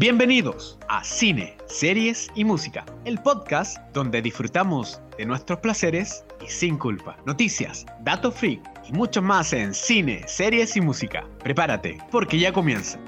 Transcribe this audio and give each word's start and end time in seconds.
Bienvenidos 0.00 0.78
a 0.88 1.04
Cine, 1.04 1.58
Series 1.66 2.30
y 2.34 2.42
Música, 2.42 2.86
el 3.04 3.18
podcast 3.18 3.76
donde 3.92 4.22
disfrutamos 4.22 4.98
de 5.18 5.26
nuestros 5.26 5.58
placeres 5.58 6.24
y 6.42 6.48
sin 6.48 6.78
culpa. 6.78 7.18
Noticias, 7.26 7.84
datos 8.02 8.34
freak 8.34 8.62
y 8.88 8.92
mucho 8.92 9.20
más 9.20 9.52
en 9.52 9.74
Cine, 9.74 10.26
Series 10.26 10.74
y 10.74 10.80
Música. 10.80 11.28
Prepárate, 11.40 11.98
porque 12.10 12.38
ya 12.38 12.50
comienza. 12.50 12.98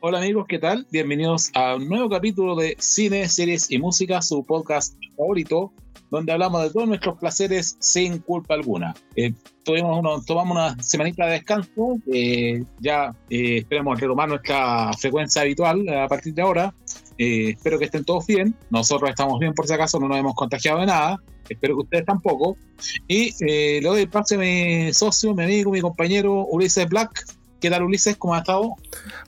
Hola 0.00 0.16
amigos, 0.16 0.46
¿qué 0.48 0.58
tal? 0.58 0.86
Bienvenidos 0.90 1.50
a 1.52 1.76
un 1.76 1.90
nuevo 1.90 2.08
capítulo 2.08 2.56
de 2.56 2.74
Cine, 2.78 3.28
Series 3.28 3.70
y 3.70 3.76
Música, 3.78 4.22
su 4.22 4.46
podcast 4.46 4.96
favorito, 5.14 5.74
donde 6.10 6.32
hablamos 6.32 6.62
de 6.62 6.70
todos 6.70 6.88
nuestros 6.88 7.18
placeres 7.18 7.76
sin 7.80 8.18
culpa 8.18 8.54
alguna. 8.54 8.94
Eh, 9.16 9.32
tuvimos 9.64 9.98
uno, 9.98 10.22
tomamos 10.22 10.56
una 10.56 10.82
semanita 10.82 11.26
de 11.26 11.32
descanso, 11.32 11.98
eh, 12.12 12.64
ya 12.80 13.14
eh, 13.30 13.58
esperamos 13.58 14.00
retomar 14.00 14.28
nuestra 14.28 14.92
frecuencia 14.98 15.42
habitual 15.42 15.88
a 15.88 16.08
partir 16.08 16.34
de 16.34 16.42
ahora. 16.42 16.74
espero 17.18 17.78
que 17.78 17.86
estén 17.86 18.04
todos 18.04 18.26
bien, 18.26 18.54
nosotros 18.70 19.10
estamos 19.10 19.38
bien 19.40 19.54
por 19.54 19.66
si 19.66 19.72
acaso, 19.72 19.98
no 19.98 20.08
nos 20.08 20.18
hemos 20.18 20.34
contagiado 20.34 20.80
de 20.80 20.86
nada, 20.86 21.20
espero 21.48 21.76
que 21.76 21.82
ustedes 21.82 22.04
tampoco. 22.04 22.56
Y 23.08 23.32
le 23.44 23.88
doy 23.88 24.02
el 24.02 24.08
pase 24.08 24.34
a 24.34 24.38
mi 24.38 24.92
socio, 24.92 25.34
mi 25.34 25.44
amigo, 25.44 25.70
mi 25.70 25.80
compañero 25.80 26.46
Ulises 26.46 26.88
Black 26.88 27.24
¿Qué 27.60 27.70
tal 27.70 27.84
Ulises? 27.84 28.16
¿Cómo 28.18 28.34
has 28.34 28.42
estado? 28.42 28.76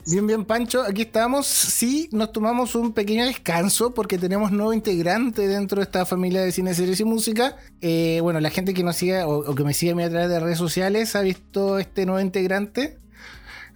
Bien, 0.06 0.26
bien, 0.26 0.44
Pancho. 0.44 0.82
Aquí 0.82 1.02
estamos. 1.02 1.46
Sí, 1.46 2.10
nos 2.12 2.30
tomamos 2.30 2.74
un 2.74 2.92
pequeño 2.92 3.24
descanso 3.24 3.94
porque 3.94 4.18
tenemos 4.18 4.52
nuevo 4.52 4.74
integrante 4.74 5.48
dentro 5.48 5.78
de 5.78 5.84
esta 5.84 6.04
familia 6.04 6.42
de 6.42 6.52
cine, 6.52 6.74
series 6.74 7.00
y 7.00 7.04
música. 7.04 7.56
Eh, 7.80 8.18
bueno, 8.22 8.38
la 8.40 8.50
gente 8.50 8.74
que 8.74 8.84
nos 8.84 8.96
sigue 8.96 9.22
o, 9.22 9.54
que 9.54 9.64
me 9.64 9.72
sigue 9.72 9.92
a 10.04 10.10
través 10.10 10.28
de 10.28 10.40
redes 10.40 10.58
sociales 10.58 11.16
ha 11.16 11.22
visto 11.22 11.78
este 11.78 12.04
nuevo 12.04 12.20
integrante. 12.20 12.98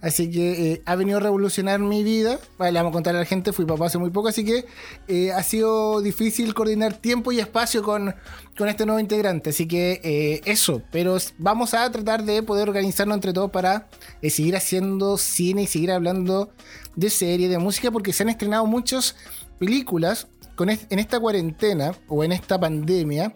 Así 0.03 0.29
que 0.29 0.73
eh, 0.73 0.81
ha 0.85 0.95
venido 0.95 1.17
a 1.17 1.21
revolucionar 1.21 1.79
mi 1.79 2.03
vida. 2.03 2.37
Vale, 2.57 2.73
le 2.73 2.79
vamos 2.79 2.91
a 2.91 2.93
contar 2.93 3.15
a 3.15 3.19
la 3.19 3.25
gente, 3.25 3.53
fui 3.53 3.63
papá 3.65 3.85
hace 3.85 3.97
muy 3.97 4.09
poco, 4.09 4.27
así 4.27 4.43
que 4.43 4.65
eh, 5.07 5.31
ha 5.31 5.41
sido 5.43 6.01
difícil 6.01 6.53
coordinar 6.53 6.97
tiempo 6.97 7.31
y 7.31 7.39
espacio 7.39 7.81
con, 7.83 8.13
con 8.57 8.67
este 8.67 8.85
nuevo 8.85 8.99
integrante. 8.99 9.51
Así 9.51 9.65
que 9.65 10.01
eh, 10.03 10.41
eso, 10.43 10.81
pero 10.91 11.15
vamos 11.37 11.73
a 11.73 11.89
tratar 11.89 12.25
de 12.25 12.43
poder 12.43 12.67
organizarnos 12.67 13.15
entre 13.15 13.31
todos 13.31 13.49
para 13.49 13.87
seguir 14.21 14.57
haciendo 14.57 15.17
cine 15.17 15.63
y 15.63 15.67
seguir 15.67 15.91
hablando 15.91 16.51
de 16.97 17.09
serie, 17.09 17.47
de 17.47 17.57
música, 17.57 17.89
porque 17.89 18.11
se 18.11 18.23
han 18.23 18.29
estrenado 18.29 18.65
muchas 18.65 19.15
películas 19.57 20.27
con 20.55 20.69
en 20.69 20.99
esta 20.99 21.17
cuarentena 21.17 21.93
o 22.09 22.25
en 22.25 22.33
esta 22.33 22.59
pandemia 22.59 23.31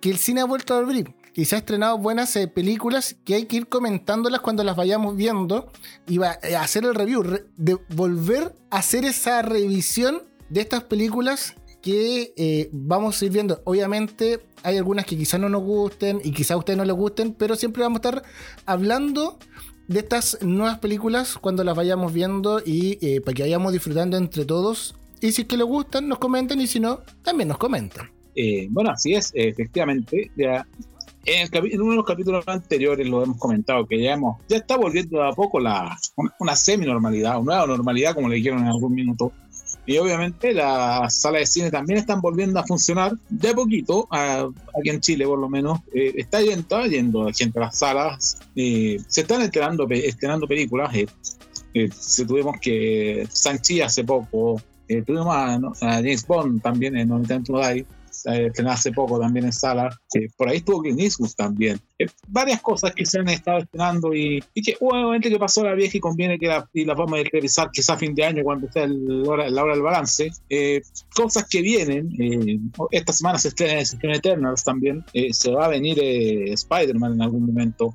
que 0.00 0.10
el 0.10 0.18
cine 0.18 0.40
ha 0.40 0.44
vuelto 0.44 0.74
a 0.74 0.78
abrir 0.78 1.14
y 1.34 1.44
se 1.44 1.56
han 1.56 1.60
estrenado 1.60 1.98
buenas 1.98 2.34
eh, 2.36 2.48
películas 2.48 3.16
que 3.24 3.34
hay 3.34 3.46
que 3.46 3.56
ir 3.56 3.68
comentándolas 3.68 4.40
cuando 4.40 4.64
las 4.64 4.76
vayamos 4.76 5.16
viendo 5.16 5.70
y 6.06 6.20
eh, 6.20 6.56
hacer 6.56 6.84
el 6.84 6.94
review, 6.94 7.22
de 7.56 7.78
volver 7.94 8.54
a 8.70 8.78
hacer 8.78 9.04
esa 9.04 9.42
revisión 9.42 10.22
de 10.48 10.60
estas 10.60 10.84
películas 10.84 11.54
que 11.82 12.32
eh, 12.36 12.70
vamos 12.72 13.20
a 13.20 13.24
ir 13.24 13.32
viendo. 13.32 13.60
Obviamente 13.64 14.40
hay 14.62 14.76
algunas 14.76 15.06
que 15.06 15.16
quizás 15.16 15.40
no 15.40 15.48
nos 15.48 15.62
gusten 15.62 16.20
y 16.24 16.32
quizás 16.32 16.52
a 16.52 16.56
ustedes 16.56 16.76
no 16.76 16.84
les 16.84 16.96
gusten, 16.96 17.32
pero 17.34 17.56
siempre 17.56 17.82
vamos 17.82 18.00
a 18.04 18.08
estar 18.08 18.22
hablando 18.66 19.38
de 19.86 20.00
estas 20.00 20.38
nuevas 20.42 20.78
películas 20.78 21.38
cuando 21.38 21.64
las 21.64 21.76
vayamos 21.76 22.12
viendo 22.12 22.60
y 22.64 23.20
para 23.20 23.34
que 23.34 23.42
vayamos 23.42 23.72
disfrutando 23.72 24.16
entre 24.16 24.44
todos. 24.44 24.96
Y 25.20 25.32
si 25.32 25.42
es 25.42 25.48
que 25.48 25.56
les 25.56 25.66
gustan, 25.66 26.08
nos 26.08 26.18
comenten 26.18 26.60
y 26.60 26.66
si 26.66 26.78
no, 26.78 27.00
también 27.22 27.48
nos 27.48 27.58
comentan. 27.58 28.10
bueno, 28.70 28.90
así 28.90 29.14
es, 29.14 29.30
efectivamente. 29.34 30.30
Ya 30.36 30.66
en, 31.28 31.80
uno 31.80 31.90
de 31.90 31.96
los 31.96 32.06
capítulos 32.06 32.46
anteriores 32.48 33.06
lo 33.06 33.22
hemos 33.22 33.38
comentado, 33.38 33.86
que 33.86 34.00
ya, 34.00 34.14
hemos, 34.14 34.40
ya 34.48 34.56
está 34.58 34.76
volviendo 34.76 35.22
a 35.22 35.32
poco 35.32 35.60
la, 35.60 35.96
una, 36.38 36.56
semi-normalidad, 36.56 37.38
una 37.38 37.56
nueva 37.56 37.66
normalidad, 37.66 38.14
como 38.14 38.28
le 38.28 38.36
dijeron 38.36 38.60
en 38.60 38.68
algún 38.68 38.94
minuto. 38.94 39.32
Y 39.84 39.96
obviamente 39.98 40.52
las 40.52 41.14
salas 41.14 41.40
de 41.40 41.46
cine 41.46 41.70
también 41.70 41.98
están 41.98 42.20
volviendo 42.20 42.60
a 42.60 42.64
funcionar 42.64 43.12
de 43.30 43.48
a 43.48 43.54
poquito, 43.54 44.06
aquí 44.10 44.90
en 44.90 45.00
Chile 45.00 45.26
por 45.26 45.38
lo 45.38 45.48
menos. 45.48 45.80
Eh, 45.94 46.12
está, 46.16 46.40
yendo, 46.40 46.60
está 46.60 46.86
yendo 46.86 47.30
gente 47.32 47.58
a 47.58 47.62
las 47.62 47.78
salas, 47.78 48.38
eh, 48.54 48.98
se 49.08 49.22
están 49.22 49.40
estrenando, 49.42 49.86
estrenando 49.90 50.46
películas. 50.46 50.94
Eh, 51.74 51.88
se 51.90 52.26
tuvimos 52.26 52.56
que 52.60 53.26
Sanchi 53.30 53.80
hace 53.80 54.04
poco, 54.04 54.60
tuvimos 55.06 55.34
a, 55.34 55.58
James 55.80 56.26
Bond 56.26 56.60
también 56.60 56.96
en 56.96 57.08
90 57.08 57.34
Day 58.24 58.46
estrenó 58.46 58.70
hace 58.70 58.92
poco 58.92 59.18
también 59.18 59.46
en 59.46 59.52
sala. 59.52 59.90
por 60.36 60.48
ahí 60.48 60.58
estuvo 60.58 60.82
Clint 60.82 61.00
Eastwood 61.00 61.30
también. 61.36 61.80
Eh, 61.98 62.06
varias 62.28 62.60
cosas 62.60 62.92
que 62.94 63.04
se 63.04 63.18
han 63.18 63.28
estado 63.28 63.58
estrenando 63.58 64.14
y, 64.14 64.42
que 64.54 64.76
obviamente 64.80 65.30
que 65.30 65.38
pasó 65.38 65.64
la 65.64 65.74
vieja 65.74 65.96
y 65.96 66.00
conviene 66.00 66.38
que 66.38 66.46
la, 66.46 66.68
y 66.72 66.84
vamos 66.84 67.20
a 67.20 67.22
revisar 67.32 67.70
quizá 67.70 67.94
a 67.94 67.98
fin 67.98 68.14
de 68.14 68.24
año 68.24 68.42
cuando 68.42 68.66
esté 68.66 68.86
hora, 69.26 69.48
la 69.48 69.62
hora 69.62 69.74
del 69.74 69.82
balance. 69.82 70.30
Eh, 70.48 70.82
cosas 71.14 71.46
que 71.48 71.62
vienen. 71.62 72.10
Eh, 72.18 72.58
esta 72.90 73.12
semana 73.12 73.38
se 73.38 73.48
estrena, 73.48 73.84
se 73.84 73.96
Eternals 74.02 74.64
también. 74.64 75.04
se 75.30 75.50
va 75.50 75.66
a 75.66 75.68
venir 75.68 75.98
Spider-Man 76.00 77.14
en 77.14 77.22
algún 77.22 77.46
momento 77.46 77.94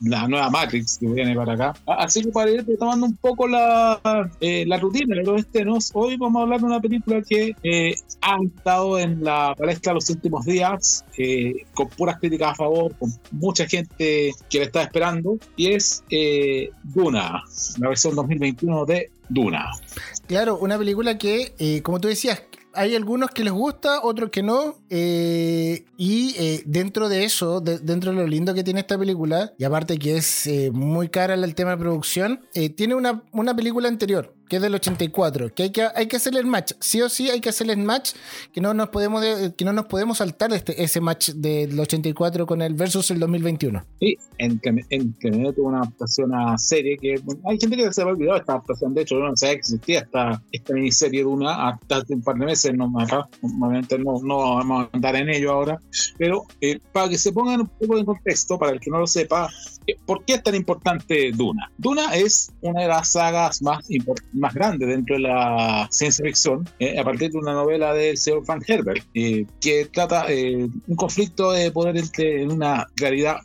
la 0.00 0.28
nueva 0.28 0.50
Matrix 0.50 0.98
que 0.98 1.06
viene 1.06 1.34
para 1.34 1.52
acá. 1.54 1.74
Así 1.86 2.22
que 2.22 2.30
para 2.30 2.50
ir 2.50 2.64
tomando 2.78 3.06
un 3.06 3.16
poco 3.16 3.46
la, 3.46 4.00
eh, 4.40 4.64
la 4.66 4.78
rutina 4.78 5.16
de 5.16 5.22
los 5.22 5.40
estrenos, 5.40 5.90
hoy 5.94 6.16
vamos 6.16 6.40
a 6.40 6.42
hablar 6.42 6.60
de 6.60 6.66
una 6.66 6.80
película 6.80 7.22
que 7.22 7.54
eh, 7.62 7.94
ha 8.20 8.36
estado 8.42 8.98
en 8.98 9.22
la 9.22 9.54
palestra 9.56 9.92
los 9.92 10.08
últimos 10.10 10.44
días, 10.44 11.04
eh, 11.18 11.54
con 11.74 11.88
puras 11.88 12.18
críticas 12.18 12.52
a 12.52 12.54
favor, 12.54 12.94
con 12.98 13.10
mucha 13.30 13.66
gente 13.66 14.32
que 14.48 14.58
la 14.58 14.64
está 14.64 14.82
esperando, 14.82 15.38
y 15.56 15.72
es 15.72 16.04
Duna, 16.82 17.42
la 17.78 17.88
versión 17.88 18.14
2021 18.14 18.84
de 18.84 19.10
Duna. 19.28 19.70
Claro, 20.26 20.58
una 20.58 20.78
película 20.78 21.18
que, 21.18 21.80
como 21.82 22.00
tú 22.00 22.08
decías, 22.08 22.42
hay 22.74 22.94
algunos 22.96 23.30
que 23.30 23.44
les 23.44 23.52
gusta, 23.52 24.00
otros 24.02 24.30
que 24.30 24.42
no. 24.42 24.76
Eh, 24.90 25.84
y 25.96 26.34
eh, 26.38 26.62
dentro 26.66 27.08
de 27.08 27.24
eso, 27.24 27.60
dentro 27.60 28.10
de 28.10 28.16
lo 28.16 28.26
lindo 28.26 28.54
que 28.54 28.64
tiene 28.64 28.80
esta 28.80 28.98
película, 28.98 29.52
y 29.58 29.64
aparte 29.64 29.98
que 29.98 30.16
es 30.16 30.46
eh, 30.46 30.70
muy 30.72 31.08
cara 31.08 31.34
el 31.34 31.54
tema 31.54 31.72
de 31.72 31.76
producción, 31.76 32.40
tiene 32.76 32.94
una, 32.94 33.22
una 33.32 33.54
película 33.54 33.88
anterior 33.88 34.34
que 34.52 34.56
es 34.56 34.62
del 34.62 34.74
84, 34.74 35.54
que 35.54 35.62
hay 35.62 35.70
que, 35.70 35.88
hay 35.94 36.06
que 36.08 36.16
hacerle 36.16 36.40
el 36.40 36.44
match, 36.44 36.72
sí 36.78 37.00
o 37.00 37.08
sí 37.08 37.30
hay 37.30 37.40
que 37.40 37.48
hacerle 37.48 37.72
el 37.72 37.78
match, 37.78 38.10
que 38.52 38.60
no 38.60 38.74
nos 38.74 38.90
podemos, 38.90 39.24
que 39.56 39.64
no 39.64 39.72
nos 39.72 39.86
podemos 39.86 40.18
saltar 40.18 40.52
este, 40.52 40.84
ese 40.84 41.00
match 41.00 41.30
del 41.30 41.80
84 41.80 42.44
con 42.44 42.60
el 42.60 42.74
versus 42.74 43.10
el 43.12 43.18
2021. 43.18 43.82
Sí, 43.98 44.18
en 44.36 44.60
en 44.90 45.14
que 45.14 45.30
tuvo 45.56 45.68
una 45.68 45.78
adaptación 45.78 46.34
a 46.34 46.58
serie 46.58 46.98
que 46.98 47.14
hay 47.48 47.58
gente 47.58 47.78
que 47.78 47.90
se 47.94 48.02
ha 48.02 48.06
olvidado 48.06 48.40
esta 48.40 48.52
adaptación, 48.52 48.92
de 48.92 49.00
hecho 49.00 49.14
yo 49.14 49.26
no 49.26 49.36
sabía 49.36 49.54
que 49.54 49.60
existía 49.60 50.00
esta, 50.00 50.42
esta 50.52 50.74
miniserie 50.74 51.20
de 51.20 51.26
una 51.26 51.68
hasta 51.68 51.96
hace 51.96 52.12
un 52.12 52.20
par 52.20 52.36
de 52.36 52.44
meses, 52.44 52.74
no, 52.74 52.92
obviamente 52.92 53.98
no, 53.98 54.20
no 54.22 54.56
vamos 54.56 54.84
a 54.84 54.90
andar 54.92 55.16
en 55.16 55.30
ello 55.30 55.50
ahora, 55.50 55.80
pero 56.18 56.44
eh, 56.60 56.78
para 56.92 57.08
que 57.08 57.16
se 57.16 57.32
pongan 57.32 57.62
un 57.62 57.68
poco 57.68 57.96
en 57.96 58.04
contexto, 58.04 58.58
para 58.58 58.72
el 58.72 58.80
que 58.80 58.90
no 58.90 58.98
lo 58.98 59.06
sepa, 59.06 59.48
eh, 59.86 59.96
¿por 60.04 60.26
qué 60.26 60.34
es 60.34 60.42
tan 60.42 60.54
importante 60.54 61.32
Duna? 61.32 61.72
Duna 61.78 62.14
es 62.14 62.52
una 62.60 62.82
de 62.82 62.88
las 62.88 63.12
sagas 63.12 63.62
más 63.62 63.90
importantes 63.90 64.41
más 64.42 64.52
grande 64.52 64.84
dentro 64.86 65.14
de 65.16 65.22
la 65.22 65.88
ciencia 65.90 66.24
ficción, 66.24 66.68
eh, 66.78 66.98
a 66.98 67.04
partir 67.04 67.30
de 67.30 67.38
una 67.38 67.54
novela 67.54 67.94
del 67.94 68.18
señor 68.18 68.44
Frank 68.44 68.64
Herbert, 68.68 69.04
eh, 69.14 69.46
que 69.60 69.86
trata 69.86 70.26
eh, 70.28 70.68
un 70.86 70.96
conflicto 70.96 71.52
de 71.52 71.70
poder 71.70 71.96
entre, 71.96 72.42
en 72.42 72.50
una 72.50 72.86
realidad 72.96 73.36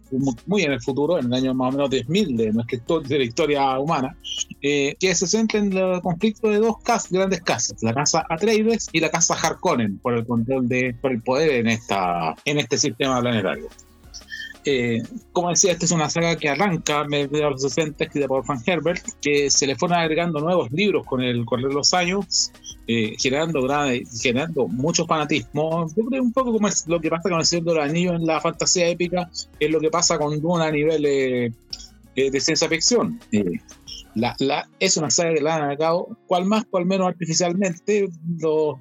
muy 0.47 0.63
en 0.63 0.72
el 0.74 0.81
futuro, 0.81 1.19
en 1.19 1.28
el 1.28 1.34
año 1.34 1.53
más 1.53 1.74
o 1.74 1.78
menos 1.78 1.90
10.000 1.91 2.36
de, 2.36 2.52
nuestra 2.52 2.80
de 3.07 3.18
la 3.18 3.24
historia 3.24 3.80
humana, 3.80 4.18
que 4.62 5.16
se 5.16 5.28
centra 5.28 5.59
en 5.59 5.72
el 5.72 6.02
conflicto 6.02 6.50
de 6.50 6.57
dos 6.57 6.78
grandes 7.12 7.41
casas, 7.41 7.81
la 7.84 7.94
casa 7.94 8.25
Atreides 8.30 8.90
y 8.91 9.00
la 9.00 9.09
casa 9.09 9.36
Harkonnen, 9.36 10.00
por 10.00 10.16
el 10.16 10.25
control 10.25 10.68
de, 10.68 10.96
por 11.00 11.12
el 11.12 11.22
poder 11.22 11.52
en, 11.52 11.68
esta, 11.68 12.36
en 12.44 12.57
este 12.57 12.78
sistema 12.78 13.22
planetario. 13.22 13.69
Eh, 14.70 15.02
como 15.32 15.50
decía, 15.50 15.72
esta 15.72 15.86
es 15.86 15.92
una 15.92 16.10
saga 16.10 16.36
que 16.36 16.50
arranca 16.50 17.00
a 17.00 17.04
mediados 17.06 17.31
de 17.31 17.42
los 17.42 17.62
60, 17.62 18.04
escrita 18.04 18.28
por 18.28 18.46
Frank 18.46 18.68
Herbert, 18.68 19.02
que 19.22 19.50
se 19.50 19.66
le 19.66 19.78
fueron 19.78 19.98
agregando 19.98 20.42
nuevos 20.42 20.69
libros 20.74 21.06
con 21.06 21.22
el 21.22 21.46
correr 21.46 21.69
de 21.69 21.74
los 21.74 21.94
años, 21.94 22.52
eh, 22.86 23.16
generando, 23.18 23.66
generando 24.22 24.68
mucho 24.68 25.06
fanatismo. 25.06 25.88
Yo 25.96 26.04
creo 26.04 26.22
un 26.22 26.34
poco 26.34 26.52
como 26.52 26.68
es 26.68 26.86
lo 26.86 27.00
que 27.00 27.10
pasa 27.10 27.30
con 27.30 27.40
el 27.40 27.46
Señor 27.46 27.64
de 27.64 27.74
los 27.75 27.86
Anillos 27.86 28.16
en 28.16 28.25
la 28.25 28.42
fantasía 28.42 28.90
épica, 28.90 29.30
es 29.58 29.72
lo 29.72 29.80
que 29.80 29.90
pasa 29.90 30.18
con 30.18 30.38
Duna 30.42 30.66
a 30.66 30.72
nivel 30.72 31.06
eh, 31.06 31.52
de 32.13 32.40
ciencia 32.42 32.68
ficción. 32.68 33.22
La, 34.16 34.36
la, 34.40 34.68
es 34.81 34.98
una 34.98 35.12
saga 35.12 35.34
que 35.34 35.42
la 35.42 35.56
han 35.56 35.62
agregado, 35.62 36.10
cual 36.28 36.44
más, 36.44 36.66
cual 36.66 36.86
menos 36.86 37.08
artificialmente, 37.08 38.10
los, 38.38 38.75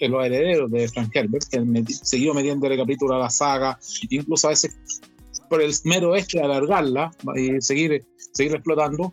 los 0.00 0.26
herederos 0.26 0.70
de 0.70 0.88
Frank 0.88 1.10
Herbert, 1.14 1.44
que 1.48 1.84
siguió 1.90 2.34
metiéndole 2.34 2.76
capítulo 2.76 3.14
a 3.14 3.18
la 3.18 3.30
saga, 3.30 3.78
incluso 4.10 4.48
a 4.48 4.50
veces 4.50 4.76
por 5.52 5.60
el 5.60 5.70
mero 5.84 6.16
hecho 6.16 6.38
de 6.38 6.44
alargarla 6.44 7.10
y 7.36 7.60
seguir, 7.60 8.06
seguir 8.32 8.54
explotando, 8.54 9.12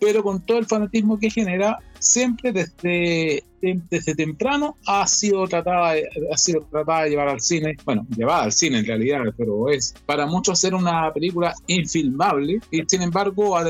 pero 0.00 0.24
con 0.24 0.44
todo 0.44 0.58
el 0.58 0.66
fanatismo 0.66 1.20
que 1.20 1.30
genera, 1.30 1.78
siempre 2.00 2.50
desde 2.50 3.44
desde 3.60 4.14
temprano 4.14 4.76
ha 4.86 5.06
sido 5.06 5.46
tratada 5.46 5.94
ha 6.32 6.36
sido 6.36 6.62
tratada 6.70 7.04
de 7.04 7.10
llevar 7.10 7.28
al 7.28 7.40
cine 7.40 7.76
bueno 7.84 8.06
llevada 8.16 8.44
al 8.44 8.52
cine 8.52 8.78
en 8.78 8.86
realidad 8.86 9.20
pero 9.36 9.68
es 9.70 9.94
para 10.06 10.26
muchos 10.26 10.58
ser 10.58 10.74
una 10.74 11.12
película 11.12 11.54
infilmable 11.66 12.60
y 12.70 12.82
sin 12.86 13.02
embargo 13.02 13.56
ha 13.56 13.64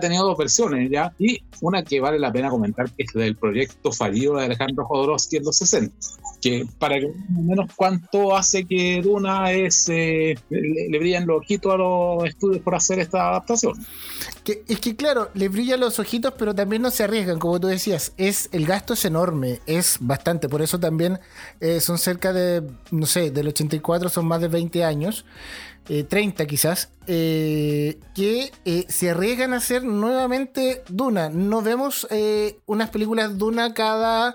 tenido, 0.00 0.26
dos 0.26 0.38
versiones 0.38 0.90
ya 0.90 1.12
y 1.18 1.38
una 1.60 1.82
que 1.82 2.00
vale 2.00 2.18
la 2.18 2.32
pena 2.32 2.50
comentar 2.50 2.90
que 2.90 3.04
es 3.04 3.12
del 3.12 3.36
proyecto 3.36 3.92
fallido 3.92 4.36
de 4.36 4.44
Alejandro 4.44 4.84
Jodorowsky 4.84 5.36
en 5.36 5.44
los 5.44 5.56
60 5.56 5.94
que 6.42 6.66
para 6.78 6.96
menos 7.28 7.70
cuánto 7.74 8.36
hace 8.36 8.64
que 8.64 9.00
Duna 9.00 9.52
es 9.52 9.88
eh, 9.88 10.34
le, 10.50 10.98
brillan 10.98 11.26
los 11.26 11.38
ojitos 11.38 11.72
a 11.72 11.76
los 11.76 12.24
estudios 12.24 12.62
por 12.62 12.74
hacer 12.74 12.98
esta 12.98 13.28
adaptación. 13.28 13.74
Que, 14.44 14.64
es 14.68 14.80
que 14.80 14.96
claro, 14.96 15.30
le 15.34 15.48
brillan 15.48 15.80
los 15.80 15.98
ojitos, 15.98 16.34
pero 16.36 16.54
también 16.54 16.82
no 16.82 16.90
se 16.90 17.04
arriesgan, 17.04 17.38
como 17.38 17.60
tú 17.60 17.68
decías. 17.68 18.12
Es, 18.16 18.48
el 18.52 18.66
gasto 18.66 18.94
es 18.94 19.04
enorme, 19.04 19.60
es 19.66 19.98
bastante. 20.00 20.48
Por 20.48 20.62
eso 20.62 20.80
también 20.80 21.20
eh, 21.60 21.80
son 21.80 21.98
cerca 21.98 22.32
de, 22.32 22.62
no 22.90 23.06
sé, 23.06 23.30
del 23.30 23.48
84 23.48 24.08
son 24.08 24.26
más 24.26 24.40
de 24.40 24.48
20 24.48 24.84
años. 24.84 25.24
30 25.84 26.44
eh, 26.44 26.46
quizás, 26.46 26.90
que 27.06 28.86
se 28.88 29.10
arriesgan 29.10 29.52
a 29.52 29.56
hacer 29.56 29.82
nuevamente 29.82 30.82
Duna. 30.88 31.28
No 31.28 31.60
vemos 31.60 32.06
unas 32.66 32.90
películas 32.90 33.36
Duna 33.36 33.74
cada 33.74 34.34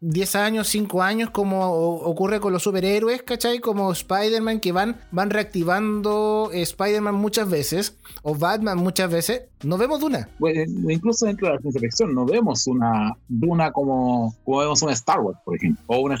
10 0.00 0.34
años, 0.36 0.68
5 0.68 1.02
años, 1.02 1.30
como 1.30 1.70
ocurre 1.70 2.40
con 2.40 2.52
los 2.52 2.62
superhéroes, 2.62 3.22
¿cachai? 3.22 3.60
Como 3.60 3.92
Spider-Man, 3.92 4.60
que 4.60 4.72
van, 4.72 4.96
van 5.10 5.28
reactivando 5.28 6.50
eh, 6.52 6.62
Spider-Man 6.62 7.14
muchas 7.14 7.50
veces, 7.50 7.96
o 8.22 8.34
Batman 8.34 8.78
muchas 8.78 9.10
veces. 9.10 9.42
No 9.62 9.76
vemos 9.76 10.00
Duna. 10.00 10.28
Bueno, 10.38 10.62
incluso 10.90 11.26
dentro 11.26 11.48
de 11.48 11.54
la 11.54 11.60
ciencia 11.60 12.06
no 12.06 12.24
vemos 12.24 12.66
una 12.66 13.14
Duna 13.28 13.72
como, 13.72 14.34
como 14.44 14.58
vemos 14.58 14.80
una 14.82 14.92
Star 14.92 15.20
Wars, 15.20 15.38
por 15.44 15.56
ejemplo, 15.56 15.82
o 15.86 16.00
una 16.00 16.16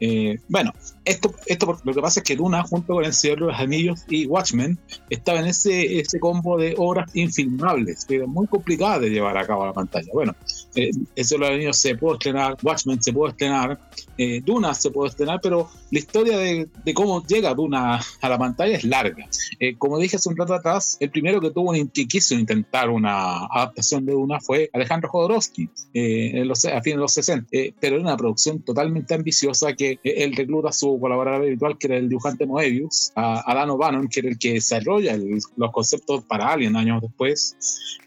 eh, 0.00 0.38
bueno, 0.48 0.72
esto, 1.08 1.34
esto 1.46 1.78
lo 1.82 1.94
que 1.94 2.00
pasa 2.00 2.20
es 2.20 2.24
que 2.24 2.36
Duna, 2.36 2.62
junto 2.62 2.94
con 2.94 3.04
El 3.04 3.12
Señor 3.12 3.40
de 3.40 3.46
los 3.46 3.58
Anillos 3.58 4.04
y 4.08 4.26
Watchmen, 4.26 4.78
estaba 5.08 5.40
en 5.40 5.46
ese, 5.46 6.00
ese 6.00 6.20
combo 6.20 6.58
de 6.58 6.74
obras 6.76 7.10
infilmables, 7.14 8.04
pero 8.06 8.28
muy 8.28 8.46
complicadas 8.46 9.00
de 9.00 9.10
llevar 9.10 9.38
a 9.38 9.46
cabo 9.46 9.64
a 9.64 9.68
la 9.68 9.72
pantalla. 9.72 10.08
Bueno, 10.12 10.34
eh, 10.74 10.90
El 11.16 11.24
Señor 11.24 11.40
de 11.40 11.48
los 11.48 11.54
Anillos 11.56 11.78
se 11.78 11.94
puede 11.96 12.14
estrenar, 12.14 12.56
Watchmen 12.62 13.02
se 13.02 13.12
puede 13.12 13.30
estrenar, 13.30 13.80
eh, 14.18 14.42
Duna 14.44 14.74
se 14.74 14.90
puede 14.90 15.08
estrenar, 15.08 15.40
pero 15.42 15.70
la 15.90 15.98
historia 15.98 16.36
de, 16.38 16.68
cómo 16.94 17.24
llega 17.26 17.54
Duna 17.54 18.00
a 18.20 18.28
la 18.28 18.38
pantalla 18.38 18.76
es 18.76 18.84
larga. 18.84 19.26
Eh, 19.58 19.76
como 19.78 19.98
dije 19.98 20.16
hace 20.16 20.28
un 20.28 20.36
rato 20.36 20.54
atrás, 20.54 20.98
el 21.00 21.10
primero 21.10 21.40
que 21.40 21.50
tuvo 21.50 21.70
un, 21.70 21.88
que 21.88 22.06
quiso 22.06 22.34
intentar 22.34 22.90
una 22.90 23.46
adaptación 23.46 24.04
de 24.04 24.12
Duna 24.12 24.40
fue 24.40 24.68
Alejandro 24.74 25.08
Jodorowsky 25.08 25.70
en 25.94 26.46
los, 26.46 26.64
a 26.66 26.82
fines 26.82 26.96
de 26.96 27.00
los 27.00 27.14
60, 27.14 27.48
pero 27.80 27.96
era 27.96 28.04
una 28.04 28.16
producción 28.16 28.60
totalmente 28.60 29.14
ambiciosa 29.14 29.72
que 29.72 29.87
eh, 29.92 30.24
él 30.24 30.34
recluta 30.34 30.68
a 30.68 30.72
su 30.72 30.98
colaborador 31.00 31.42
habitual, 31.42 31.78
que 31.78 31.86
era 31.86 31.96
el 31.96 32.08
dibujante 32.08 32.46
Moebius, 32.46 33.12
a, 33.16 33.64
O'Bannon, 33.68 34.08
que 34.08 34.20
era 34.20 34.28
el 34.30 34.38
que 34.38 34.54
desarrolla 34.54 35.16
los 35.16 35.72
conceptos 35.72 36.24
para 36.24 36.52
Alien 36.52 36.76
años 36.76 37.02
después, 37.02 37.56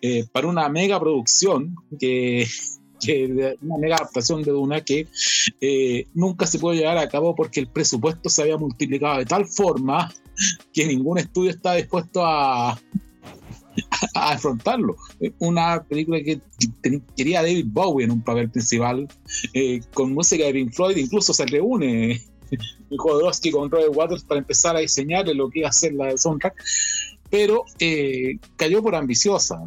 eh, 0.01 0.25
para 0.31 0.47
una 0.47 0.69
mega 0.69 0.99
producción 0.99 1.75
que 1.99 2.45
que 3.03 3.57
una 3.61 3.77
mega 3.79 3.95
adaptación 3.95 4.43
de 4.43 4.51
Duna 4.51 4.81
que 4.81 5.07
eh, 5.59 6.05
nunca 6.13 6.45
se 6.45 6.59
puede 6.59 6.77
llevar 6.77 6.99
a 6.99 7.09
cabo 7.09 7.35
porque 7.35 7.59
el 7.59 7.67
presupuesto 7.67 8.29
se 8.29 8.43
había 8.43 8.57
multiplicado 8.57 9.17
de 9.17 9.25
tal 9.25 9.47
forma 9.47 10.13
que 10.71 10.85
ningún 10.85 11.17
estudio 11.17 11.49
está 11.49 11.73
dispuesto 11.73 12.23
a, 12.23 12.79
a 14.15 14.33
afrontarlo. 14.33 14.95
Una 15.39 15.83
película 15.83 16.19
que 16.21 16.39
quería 17.15 17.41
David 17.41 17.67
Bowie 17.67 18.05
en 18.05 18.11
un 18.11 18.21
papel 18.21 18.49
principal, 18.49 19.07
eh, 19.53 19.81
con 19.93 20.13
música 20.13 20.45
de 20.45 20.53
Pink 20.53 20.73
Floyd, 20.73 20.97
incluso 20.97 21.33
se 21.33 21.45
reúne 21.45 22.21
Jodorowsky 22.97 23.51
con 23.51 23.69
Robert 23.69 23.95
Waters 23.95 24.23
para 24.23 24.39
empezar 24.39 24.75
a 24.75 24.79
diseñarle 24.79 25.33
lo 25.33 25.49
que 25.49 25.59
iba 25.59 25.69
a 25.69 25.73
ser 25.73 25.93
la 25.93 26.17
soundtrack, 26.17 26.55
pero 27.29 27.63
eh, 27.79 28.39
cayó 28.57 28.83
por 28.83 28.93
ambiciosa 28.93 29.61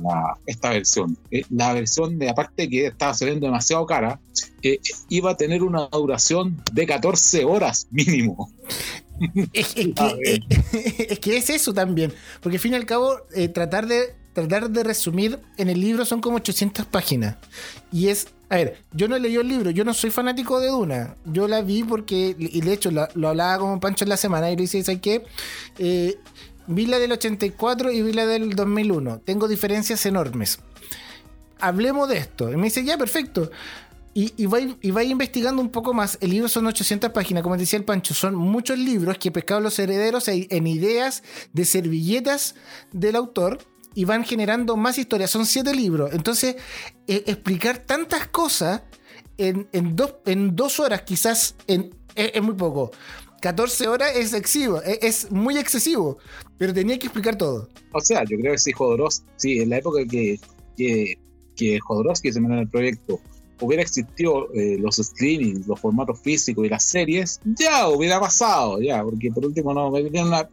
esta 0.47 0.71
versión. 0.71 1.17
Eh, 1.31 1.45
la 1.49 1.73
versión, 1.73 2.19
de 2.19 2.29
aparte 2.29 2.69
que 2.69 2.87
estaba 2.87 3.15
saliendo 3.15 3.47
demasiado 3.47 3.87
cara, 3.87 4.21
iba 5.09 5.31
a 5.31 5.37
tener 5.37 5.63
una 5.63 5.89
duración 5.89 6.63
de 6.73 6.87
14 6.87 7.45
horas 7.45 7.87
mínimo. 7.91 8.51
Es, 9.53 9.75
que, 11.21 11.37
es, 11.37 11.49
eso 11.49 11.73
también, 11.73 12.13
porque 12.43 12.57
al 12.57 12.61
fin 12.61 12.73
y 12.73 12.75
al 12.75 12.85
cabo, 12.85 13.15
tratar 13.55 13.87
de 13.87 14.13
tratar 14.35 14.69
de 14.69 14.83
resumir, 14.83 15.39
en 15.57 15.71
el 15.71 15.81
libro 15.81 16.05
son 16.05 16.21
como 16.21 16.37
800 16.37 16.85
páginas. 16.87 17.37
Y 17.93 18.09
es, 18.09 18.29
a 18.51 18.57
ver, 18.57 18.79
yo 18.93 19.09
no 19.09 19.19
leído 19.19 19.41
el 19.41 19.49
libro, 19.49 19.71
yo 19.71 19.85
no 19.85 19.95
soy 19.95 20.11
fanático 20.11 20.61
de 20.61 20.69
Duna. 20.69 21.17
Yo 21.25 21.49
la 21.49 21.63
vi 21.63 21.85
porque, 21.85 22.37
y 22.39 22.61
de 22.61 22.73
hecho 22.73 22.91
lo, 22.91 23.29
hablaba 23.29 23.59
como 23.59 23.81
Pancho 23.81 24.05
en 24.05 24.11
la 24.11 24.17
semana 24.17 24.51
y 24.51 24.57
le 24.57 24.63
dice, 24.63 24.83
¿sabes 24.83 25.01
qué? 25.01 25.25
Eh, 25.79 26.19
vi 26.67 26.87
la 26.87 26.99
del 26.99 27.13
84 27.13 27.93
y 27.93 28.03
vi 28.03 28.13
la 28.13 28.27
del 28.27 28.55
2001. 28.55 29.21
Tengo 29.25 29.49
diferencias 29.49 30.05
enormes. 30.05 30.59
Hablemos 31.61 32.09
de 32.09 32.19
esto. 32.19 32.53
Y 32.53 32.57
me 32.57 32.65
dice, 32.65 32.85
ya, 32.85 32.99
perfecto. 32.99 33.51
Y, 34.17 34.33
y, 34.37 34.47
va, 34.47 35.03
investigando 35.03 35.63
un 35.63 35.71
poco 35.71 35.95
más. 35.95 36.19
El 36.21 36.31
libro 36.31 36.49
son 36.49 36.67
800 36.67 37.11
páginas, 37.11 37.43
como 37.43 37.57
decía 37.57 37.79
el 37.79 37.85
Pancho. 37.85 38.15
Son 38.15 38.35
muchos 38.35 38.79
libros 38.79 39.17
que 39.19 39.31
pescados 39.31 39.63
los 39.63 39.79
herederos 39.79 40.29
en 40.29 40.67
ideas 40.67 41.23
de 41.53 41.65
servilletas 41.65 42.57
del 42.93 43.17
autor 43.17 43.59
y 43.95 44.05
van 44.05 44.25
generando 44.25 44.77
más 44.77 44.99
historias. 44.99 45.31
Son 45.31 45.47
siete 45.47 45.75
libros. 45.75 46.13
Entonces, 46.13 46.57
eh, 47.07 47.25
explicar 47.27 47.79
tantas 47.79 48.29
cosas 48.29 48.83
en, 49.39 49.69
en, 49.73 49.97
en 50.27 50.57
dos 50.57 50.81
horas 50.81 51.03
quizás 51.03 51.55
es, 51.67 52.43
muy 52.43 52.55
poco. 52.55 52.91
14 53.41 53.89
horas 53.89 54.17
es 54.17 54.33
excesivo, 54.33 54.81
es, 54.83 55.31
muy 55.31 55.59
excesivo, 55.59 56.17
pero 56.57 56.73
tenía 56.73 56.99
que 56.99 57.07
explicar 57.07 57.37
todo. 57.37 57.69
O 57.93 58.01
sea, 58.01 58.25
yo 58.25 58.39
creo 58.39 58.53
que 58.53 58.59
si 58.59 58.73
Jodorowsky, 58.73 59.27
sí, 59.37 59.59
en 59.61 59.69
la 59.69 59.79
época 59.79 60.03
que, 60.11 60.41
que, 60.79 61.19
que 61.55 61.79
Jodorowsky 61.79 62.33
se 62.33 62.41
mandó 62.41 62.55
en 62.55 62.63
el 62.63 62.69
proyecto, 62.69 63.21
hubiera 63.61 63.83
existido 63.83 64.53
eh, 64.55 64.77
los 64.79 64.97
streamings, 64.97 65.67
los 65.67 65.79
formatos 65.79 66.21
físicos 66.21 66.65
y 66.65 66.69
las 66.69 66.85
series, 66.85 67.41
ya 67.45 67.89
hubiera 67.89 68.19
pasado, 68.19 68.81
ya, 68.81 69.03
porque 69.03 69.31
por 69.31 69.45
último 69.45 69.75
no 69.75 69.93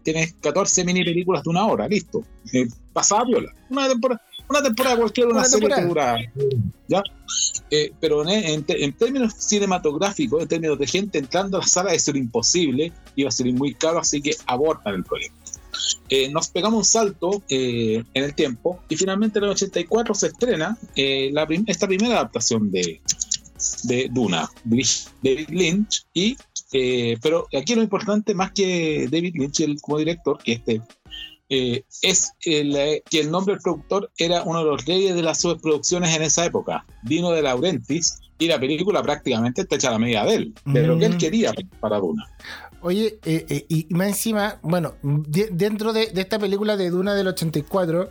tienes 0.04 0.34
14 0.42 0.84
mini 0.84 1.04
películas 1.04 1.44
de 1.44 1.50
una 1.50 1.66
hora, 1.66 1.88
listo. 1.88 2.24
Eh, 2.92 2.94
pasaba 2.94 3.26
viola. 3.26 3.54
Una 3.70 3.88
temporada, 3.88 4.22
una 4.50 4.62
temporada 4.64 4.98
cualquiera, 4.98 5.30
una, 5.30 5.46
serie 5.46 5.70
que 5.70 5.82
dura. 5.82 6.18
¿ya? 6.88 7.04
Eh, 7.70 7.94
pero 8.00 8.28
en, 8.28 8.64
términos 8.94 9.34
cinematográficos, 9.38 10.42
en 10.42 10.48
términos 10.48 10.78
de 10.78 10.88
gente 10.88 11.18
entrando 11.20 11.58
a 11.58 11.62
la 11.62 11.68
sala, 11.68 11.94
eso 11.94 12.12
era 12.12 12.20
imposible, 12.20 12.92
iba 13.16 13.30
a 13.30 13.32
ser 13.32 13.52
muy 13.54 13.74
caro, 13.74 14.00
así 14.00 14.22
que 14.22 14.36
abortan 14.48 14.96
el 14.96 15.04
proyecto. 15.04 15.42
Eh, 16.10 16.30
nos 16.30 16.50
pegamos 16.50 16.78
un 16.80 16.86
salto 16.86 17.42
eh, 17.48 18.04
en 18.14 18.24
el 18.24 18.36
tiempo 18.36 18.81
y 18.90 18.98
finalmente 18.98 19.40
en 19.40 19.45
el 19.45 19.52
84 19.52 20.14
se 20.14 20.28
estrena 20.28 20.78
eh, 20.95 21.33
esta 21.68 21.88
primera 21.88 22.16
adaptación 22.16 22.71
de, 22.71 23.02
de 23.83 24.10
Duna, 24.12 24.50
David 24.66 25.50
Lynch, 25.50 26.06
y, 26.14 26.36
pero 27.21 27.48
aquí 27.57 27.76
lo 27.76 27.81
importante 27.81 28.33
más 28.33 28.52
que 28.52 29.07
David 29.10 29.36
Lynch 29.36 29.80
como 29.81 30.00
director, 30.00 30.38
que 30.44 30.54
este 30.54 30.81
es 31.52 32.31
el, 32.46 33.02
que 33.10 33.20
el 33.20 33.30
nombre 33.30 33.56
del 33.56 33.62
productor 33.62 34.10
era 34.18 34.44
uno 34.44 34.60
de 34.60 34.66
los 34.66 34.86
reyes 34.86 35.16
de 35.16 35.22
las 35.22 35.42
superproducciones 35.42 36.16
en 36.16 36.24
esa 36.24 36.46
época, 36.46 36.86
Dino 37.04 37.31
de 37.31 37.42
Laurentiis, 37.42 38.20
y 38.40 38.48
la 38.48 38.60
película 38.60 39.04
prácticamente 39.04 39.62
está 39.62 39.76
hecha 39.76 39.90
a 39.90 39.92
la 39.92 40.00
medida 40.00 40.26
de 40.26 40.34
él, 40.34 40.54
de 40.66 40.88
lo 40.88 40.98
que 40.98 41.06
él 41.06 41.16
mm. 41.16 41.18
quería 41.18 41.54
para 41.80 42.00
Duna. 42.00 42.26
Oye, 42.81 43.20
eh, 43.24 43.46
eh, 43.48 43.66
y 43.70 43.86
más 43.94 44.08
encima, 44.08 44.60
bueno, 44.64 44.96
dentro 45.04 45.94
de, 45.94 46.12
esta 46.16 46.40
película 46.40 46.76
de 46.76 46.90
Duna 46.90 47.14
del 47.14 47.28
84, 47.28 48.10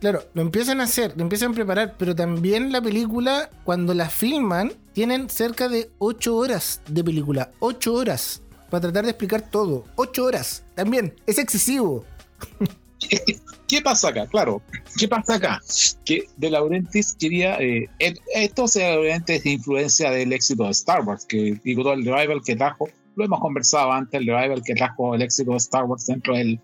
claro, 0.00 0.24
lo 0.34 0.42
empiezan 0.42 0.80
a 0.80 0.84
hacer, 0.84 1.14
lo 1.16 1.22
empiezan 1.22 1.52
a 1.52 1.54
preparar, 1.54 1.94
pero 1.96 2.16
también 2.16 2.72
la 2.72 2.82
película, 2.82 3.48
cuando 3.62 3.94
la 3.94 4.10
filman, 4.10 4.72
tienen 4.92 5.30
cerca 5.30 5.68
de 5.68 5.90
8 5.98 6.34
horas 6.34 6.80
de 6.88 7.04
película. 7.04 7.52
8 7.60 7.94
horas 7.94 8.42
para 8.70 8.80
tratar 8.80 9.04
de 9.04 9.10
explicar 9.10 9.48
todo. 9.48 9.84
8 9.94 10.24
horas, 10.24 10.64
también, 10.74 11.14
es 11.26 11.38
excesivo. 11.38 12.04
¿Qué 13.68 13.80
pasa 13.82 14.08
acá? 14.08 14.26
Claro, 14.26 14.62
¿qué 14.98 15.08
pasa 15.08 15.34
acá? 15.34 15.60
Que 16.04 16.24
De 16.36 16.50
Laurentiis 16.50 17.16
quería. 17.18 17.56
Eh, 17.58 17.88
esto 18.34 18.68
se 18.68 18.96
obviamente 18.96 19.36
es 19.36 19.46
influencia 19.46 20.10
del 20.10 20.32
éxito 20.32 20.64
de 20.64 20.70
Star 20.70 21.02
Wars, 21.02 21.24
que 21.26 21.58
digo 21.64 21.82
todo 21.82 21.94
el 21.94 22.04
revival 22.04 22.42
que 22.44 22.56
trajo 22.56 22.88
lo 23.16 23.24
hemos 23.24 23.40
conversado 23.40 23.92
antes, 23.92 24.20
el 24.20 24.26
revival 24.26 24.62
que 24.64 24.74
trajo 24.74 25.14
el 25.14 25.22
éxito 25.22 25.52
de 25.52 25.58
Star 25.58 25.84
Wars 25.84 26.06
dentro 26.06 26.34
del 26.36 26.60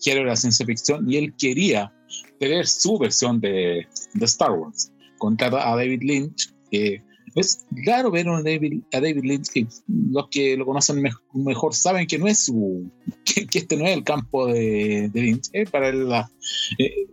género 0.00 0.24
de 0.24 0.30
la 0.30 0.36
ciencia 0.36 0.66
ficción, 0.66 1.10
y 1.10 1.16
él 1.16 1.34
quería 1.36 1.92
tener 2.38 2.66
su 2.66 2.98
versión 2.98 3.40
de, 3.40 3.86
de 4.14 4.24
Star 4.24 4.52
Wars. 4.52 4.92
Contrata 5.18 5.70
a 5.70 5.76
David 5.76 6.02
Lynch, 6.02 6.52
que 6.70 7.02
es 7.36 7.66
raro 7.84 8.10
ver 8.10 8.28
a 8.28 8.42
David, 8.42 8.82
a 8.94 9.00
David 9.00 9.22
Lynch, 9.22 9.68
los 9.86 10.28
que 10.30 10.56
lo 10.56 10.64
conocen 10.64 11.02
mejor 11.34 11.74
saben 11.74 12.06
que 12.06 12.18
no 12.18 12.26
es 12.26 12.46
su, 12.46 12.90
que, 13.24 13.46
este 13.58 13.76
no 13.76 13.86
es 13.86 13.94
el 13.96 14.04
campo 14.04 14.46
de, 14.46 15.10
Lynch. 15.12 15.50
Eh, 15.52 15.66
para 15.66 15.90
eh, 15.90 17.06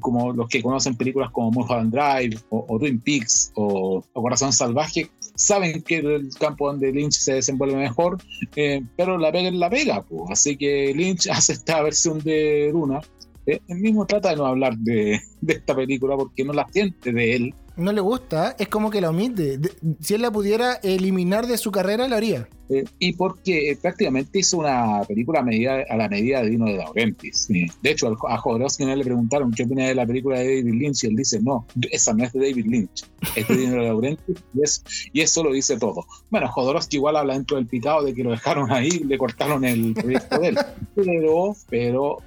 como 0.00 0.32
los 0.34 0.48
que 0.48 0.62
conocen 0.62 0.94
películas 0.96 1.30
como 1.30 1.50
Mulholland 1.50 1.90
Drive 1.90 2.38
o, 2.50 2.78
Twin 2.78 3.00
Peaks 3.00 3.52
o, 3.54 4.04
Corazón 4.12 4.52
Salvaje, 4.52 5.10
saben 5.34 5.80
que 5.82 5.96
el 5.96 6.28
campo 6.38 6.66
donde 6.66 6.92
Lynch 6.92 7.14
se 7.14 7.34
desenvuelve 7.34 7.76
mejor, 7.76 8.18
eh, 8.56 8.82
pero 8.96 9.16
la 9.16 9.32
pega 9.32 9.48
es 9.48 9.54
la 9.54 9.70
pega, 9.70 10.02
pues. 10.02 10.30
así 10.30 10.58
que 10.58 10.92
Lynch 10.94 11.28
hace 11.30 11.54
esta 11.54 11.80
versión 11.82 12.18
de 12.18 12.70
Duna. 12.72 13.00
Eh, 13.46 13.60
él 13.68 13.78
mismo 13.78 14.04
trata 14.06 14.30
de 14.30 14.36
no 14.36 14.44
hablar 14.44 14.76
de, 14.76 15.18
de 15.40 15.52
esta 15.54 15.74
película 15.74 16.16
porque 16.16 16.44
no 16.44 16.52
la 16.52 16.66
siente 16.68 17.12
de 17.12 17.36
él 17.36 17.54
no 17.76 17.92
le 17.92 18.00
gusta, 18.00 18.56
es 18.58 18.68
como 18.68 18.90
que 18.90 19.00
la 19.00 19.10
omite. 19.10 19.60
si 20.00 20.14
él 20.14 20.22
la 20.22 20.30
pudiera 20.30 20.74
eliminar 20.82 21.46
de 21.46 21.58
su 21.58 21.70
carrera, 21.70 22.08
lo 22.08 22.16
haría. 22.16 22.48
Eh, 22.68 22.84
y 22.98 23.12
porque 23.12 23.70
eh, 23.70 23.78
prácticamente 23.80 24.40
hizo 24.40 24.58
una 24.58 25.02
película 25.06 25.40
a, 25.40 25.42
medida, 25.42 25.84
a 25.88 25.96
la 25.96 26.08
medida 26.08 26.42
de 26.42 26.50
Dino 26.50 26.66
de 26.66 26.76
Laurentiis. 26.76 27.48
De 27.48 27.90
hecho, 27.90 28.16
a 28.28 28.38
Jodorowsky 28.38 28.84
le 28.84 29.04
preguntaron 29.04 29.52
qué 29.52 29.62
opina 29.62 29.86
de 29.86 29.94
la 29.94 30.04
película 30.04 30.40
de 30.40 30.56
David 30.56 30.74
Lynch 30.74 31.04
y 31.04 31.06
él 31.06 31.16
dice, 31.16 31.40
no, 31.40 31.64
esa 31.90 32.12
no 32.12 32.24
es 32.24 32.32
de 32.32 32.40
David 32.40 32.66
Lynch, 32.66 33.04
es 33.36 33.46
de 33.46 33.56
Dino 33.56 33.76
de 33.76 33.82
Laurentiis 33.84 34.82
y, 35.12 35.20
eso 35.20 35.44
lo 35.44 35.52
dice 35.52 35.78
todo. 35.78 36.06
Bueno, 36.30 36.48
Jodorowsky 36.48 36.96
igual 36.96 37.16
habla 37.16 37.34
dentro 37.34 37.56
del 37.56 37.66
picado 37.66 38.02
de 38.02 38.14
que 38.14 38.24
lo 38.24 38.30
dejaron 38.30 38.72
ahí, 38.72 38.90
le 38.90 39.18
cortaron 39.18 39.64
el 39.64 39.94
proyecto 39.94 40.38
de 40.38 40.48
él. 40.48 40.58
Pero, 40.94 41.56
pero 41.68 42.18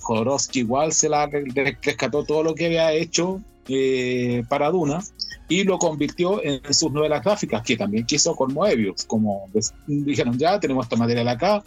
Jodorowsky 0.00 0.60
igual 0.60 0.92
se 0.92 1.08
la 1.08 1.26
rescató 1.26 2.24
todo 2.24 2.42
lo 2.42 2.54
que 2.54 2.66
había 2.66 2.92
hecho 2.92 3.40
eh, 3.68 4.44
para 4.48 4.70
Duna 4.70 5.02
y 5.48 5.64
lo 5.64 5.78
convirtió 5.78 6.42
en 6.42 6.60
sus 6.72 6.90
novelas 6.92 7.22
gráficas, 7.22 7.62
que 7.62 7.76
también 7.76 8.04
quiso 8.04 8.34
con 8.34 8.52
Moebius, 8.52 9.04
como 9.04 9.48
dijeron 9.86 10.38
ya, 10.38 10.58
tenemos 10.58 10.86
esta 10.86 10.96
material 10.96 11.28
acá, 11.28 11.62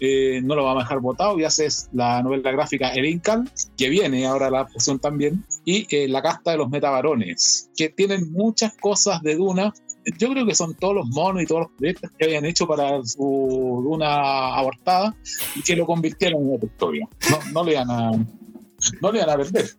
eh, 0.00 0.40
no 0.42 0.54
lo 0.54 0.64
vamos 0.64 0.82
a 0.82 0.84
dejar 0.84 1.00
votado 1.00 1.38
y 1.38 1.44
haces 1.44 1.88
la 1.92 2.22
novela 2.22 2.52
gráfica 2.52 2.90
El 2.90 3.06
Incal, 3.06 3.50
que 3.76 3.88
viene 3.88 4.26
ahora 4.26 4.50
la 4.50 4.64
versión 4.64 4.98
también, 4.98 5.44
y 5.64 5.86
eh, 5.94 6.08
La 6.08 6.22
casta 6.22 6.52
de 6.52 6.58
los 6.58 6.70
metabarones, 6.70 7.70
que 7.76 7.88
tienen 7.88 8.32
muchas 8.32 8.76
cosas 8.76 9.22
de 9.22 9.34
Duna, 9.34 9.72
yo 10.18 10.30
creo 10.30 10.46
que 10.46 10.54
son 10.54 10.74
todos 10.74 10.94
los 10.94 11.08
monos 11.08 11.42
y 11.42 11.46
todos 11.46 11.62
los 11.62 11.70
proyectos 11.72 12.10
que 12.16 12.24
habían 12.26 12.44
hecho 12.44 12.66
para 12.68 13.04
su 13.04 13.82
Duna 13.84 14.54
abortada 14.54 15.16
y 15.56 15.62
que 15.62 15.74
lo 15.74 15.84
convirtieron 15.84 16.42
en 16.42 16.48
una 16.50 16.64
historia. 16.64 17.08
No, 17.28 17.38
no 17.52 17.64
le 17.64 17.72
iban 17.72 17.90
a, 17.90 18.12
no 19.02 19.12
le 19.12 19.18
iban 19.18 19.30
a 19.30 19.36
perder. 19.36 19.70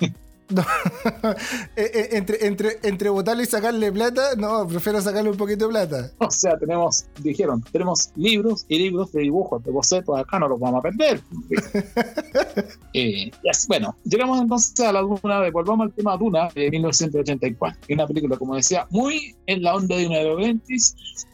Eh, 1.76 1.90
eh, 1.92 2.08
entre, 2.12 2.46
entre, 2.46 2.78
entre 2.82 3.10
botarle 3.10 3.42
y 3.42 3.46
sacarle 3.46 3.92
plata, 3.92 4.34
no, 4.36 4.66
prefiero 4.66 5.00
sacarle 5.00 5.30
un 5.30 5.36
poquito 5.36 5.66
de 5.66 5.70
plata. 5.70 6.10
O 6.18 6.30
sea, 6.30 6.56
tenemos, 6.58 7.04
dijeron, 7.20 7.62
tenemos 7.70 8.10
libros 8.16 8.64
y 8.68 8.78
libros 8.78 9.12
de 9.12 9.22
dibujos, 9.22 9.62
de 9.62 9.70
bocetos, 9.70 10.18
acá 10.18 10.38
no 10.38 10.48
los 10.48 10.58
vamos 10.58 10.78
a 10.78 10.82
perder. 10.82 11.20
eh, 12.94 13.30
bueno, 13.68 13.94
llegamos 14.04 14.40
entonces 14.40 14.80
a 14.80 14.92
la 14.92 15.00
Duna, 15.00 15.50
volvamos 15.50 15.86
al 15.86 15.92
tema 15.92 16.16
Duna 16.16 16.48
de 16.54 16.70
1984. 16.70 17.78
Es 17.86 17.94
una 17.94 18.06
película, 18.06 18.36
como 18.36 18.56
decía, 18.56 18.86
muy 18.90 19.36
en 19.46 19.62
la 19.62 19.74
onda 19.74 19.96
de 19.96 20.06
una 20.06 20.18
de 20.18 20.70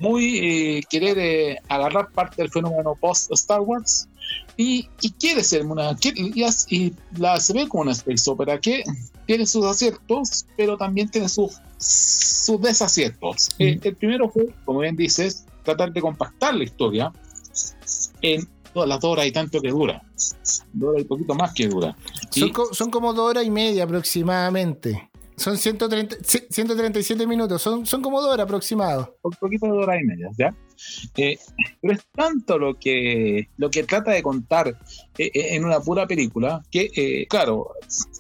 muy 0.01 0.39
eh, 0.39 0.81
querer 0.91 1.59
agarrar 1.69 2.11
parte 2.11 2.43
del 2.43 2.51
fenómeno 2.51 2.97
post-Star 3.01 3.61
Wars 3.61 4.09
y, 4.57 4.85
quiere 5.19 5.43
ser 5.43 5.65
una 5.65 5.97
y, 6.03 6.93
la 7.17 7.41
se 7.41 7.53
ve 7.53 7.69
como 7.69 7.83
una 7.83 7.93
space 7.93 8.31
opera 8.31 8.61
que 8.61 8.85
tiene 9.27 9.47
sus 9.47 9.65
aciertos 9.65 10.47
pero 10.57 10.77
también 10.77 11.09
tiene 11.09 11.29
sus 11.29 11.53
sus 11.79 12.61
desaciertos. 12.61 13.49
Mm. 13.59 13.63
eh, 13.63 13.81
el 13.83 13.97
primero 13.97 14.29
fue 14.29 14.49
como 14.65 14.81
bien 14.81 14.97
dices 14.97 15.47
tratar 15.65 15.93
de 15.93 16.01
compactar 16.01 16.55
la 16.55 16.65
historia 16.65 17.13
en 18.21 18.49
todas 18.73 18.89
las 18.89 19.01
dos 19.01 19.13
horas 19.13 19.27
y 19.27 19.33
tanto 19.33 19.61
que 19.61 19.71
dura. 19.71 20.03
Dos 20.73 20.91
horas 20.91 21.03
y 21.03 21.05
poquito 21.05 21.35
más 21.35 21.53
que 21.53 21.69
dura. 21.69 21.97
Son, 22.31 22.53
son 22.73 22.91
como 22.91 23.13
dos 23.13 23.31
horas 23.31 23.45
y 23.45 23.51
media 23.51 23.85
aproximadamente 23.85 25.12
son 25.43 25.59
130, 25.59 26.17
137 26.23 27.27
minutos, 27.27 27.61
son, 27.61 27.85
son 27.85 28.01
como 28.01 28.21
dos 28.21 28.33
horas 28.33 28.45
aproximados. 28.45 29.09
Un 29.23 29.33
poquito 29.33 29.67
de 29.67 29.73
hora 29.73 30.01
y 30.01 30.05
media, 30.05 30.31
¿ya? 30.39 30.55
Eh, 31.17 31.39
pero 31.81 31.95
es 31.95 32.05
tanto 32.15 32.59
lo 32.59 32.75
que, 32.79 33.49
lo 33.57 33.71
que 33.71 33.83
trata 33.85 34.13
de 34.13 34.23
contar 34.23 34.69
eh, 34.69 35.31
eh, 35.35 35.55
en 35.55 35.65
una 35.65 35.81
pura 35.81 36.07
película 36.07 36.63
que, 36.71 37.27
claro, 37.29 37.73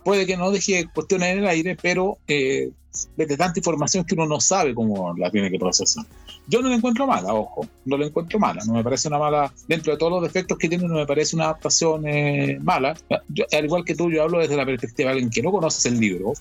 puede 0.04 0.26
que 0.26 0.36
no 0.36 0.50
deje 0.50 0.88
cuestiones 0.92 1.32
en 1.32 1.38
el 1.38 1.46
aire, 1.46 1.76
pero 1.80 2.18
de 2.26 3.36
tanta 3.38 3.58
información 3.58 4.04
que 4.04 4.14
uno 4.14 4.26
no 4.26 4.40
sabe 4.40 4.74
cómo 4.74 5.14
la 5.16 5.30
tiene 5.30 5.50
que 5.50 5.58
procesar. 5.58 6.04
Yo 6.48 6.60
no 6.60 6.68
la 6.68 6.74
encuentro 6.74 7.06
mala, 7.06 7.32
ojo, 7.32 7.66
no 7.84 7.96
la 7.96 8.06
encuentro 8.06 8.38
mala, 8.38 8.62
no 8.66 8.74
me 8.74 8.82
parece 8.82 9.08
una 9.08 9.18
mala, 9.18 9.52
dentro 9.68 9.92
de 9.92 9.98
todos 9.98 10.12
los 10.12 10.22
defectos 10.22 10.58
que 10.58 10.68
tiene, 10.68 10.86
no 10.88 10.94
me 10.94 11.06
parece 11.06 11.36
una 11.36 11.44
adaptación 11.44 12.04
mala. 12.62 12.96
al 13.10 13.64
igual 13.64 13.84
que 13.84 13.94
tú, 13.94 14.10
yo 14.10 14.22
hablo 14.24 14.40
desde 14.40 14.56
la 14.56 14.66
perspectiva 14.66 15.10
de 15.10 15.14
alguien 15.14 15.30
que 15.30 15.42
no 15.42 15.52
conoce 15.52 15.88
el 15.88 16.00
libro, 16.00 16.34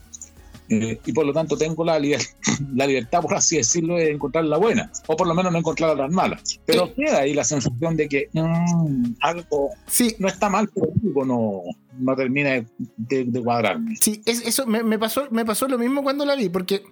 eh, 0.71 0.97
y 1.05 1.11
por 1.11 1.25
lo 1.25 1.33
tanto 1.33 1.57
tengo 1.57 1.83
la, 1.83 1.99
la 2.73 2.87
libertad, 2.87 3.21
por 3.21 3.35
así 3.35 3.57
decirlo, 3.57 3.95
de 3.95 4.11
encontrar 4.11 4.45
la 4.45 4.57
buena, 4.57 4.89
o 5.07 5.17
por 5.17 5.27
lo 5.27 5.35
menos 5.35 5.51
no 5.51 5.59
encontrar 5.59 5.97
las 5.97 6.09
malas. 6.09 6.59
Pero 6.65 6.93
queda 6.93 7.19
ahí 7.19 7.33
la 7.33 7.43
sensación 7.43 7.97
de 7.97 8.07
que 8.07 8.29
mm, 8.31 9.15
algo 9.19 9.71
sí. 9.87 10.15
no 10.17 10.29
está 10.29 10.49
mal, 10.49 10.69
pero 10.73 10.87
algo 11.03 11.25
no, 11.25 11.61
no 11.99 12.15
termina 12.15 12.65
de, 12.97 13.41
cuadrarme. 13.43 13.95
Sí, 13.99 14.21
eso 14.25 14.65
me, 14.65 14.97
pasó, 14.97 15.27
me 15.29 15.43
pasó 15.43 15.67
lo 15.67 15.77
mismo 15.77 16.03
cuando 16.03 16.23
la 16.23 16.35
vi, 16.35 16.47
porque, 16.47 16.83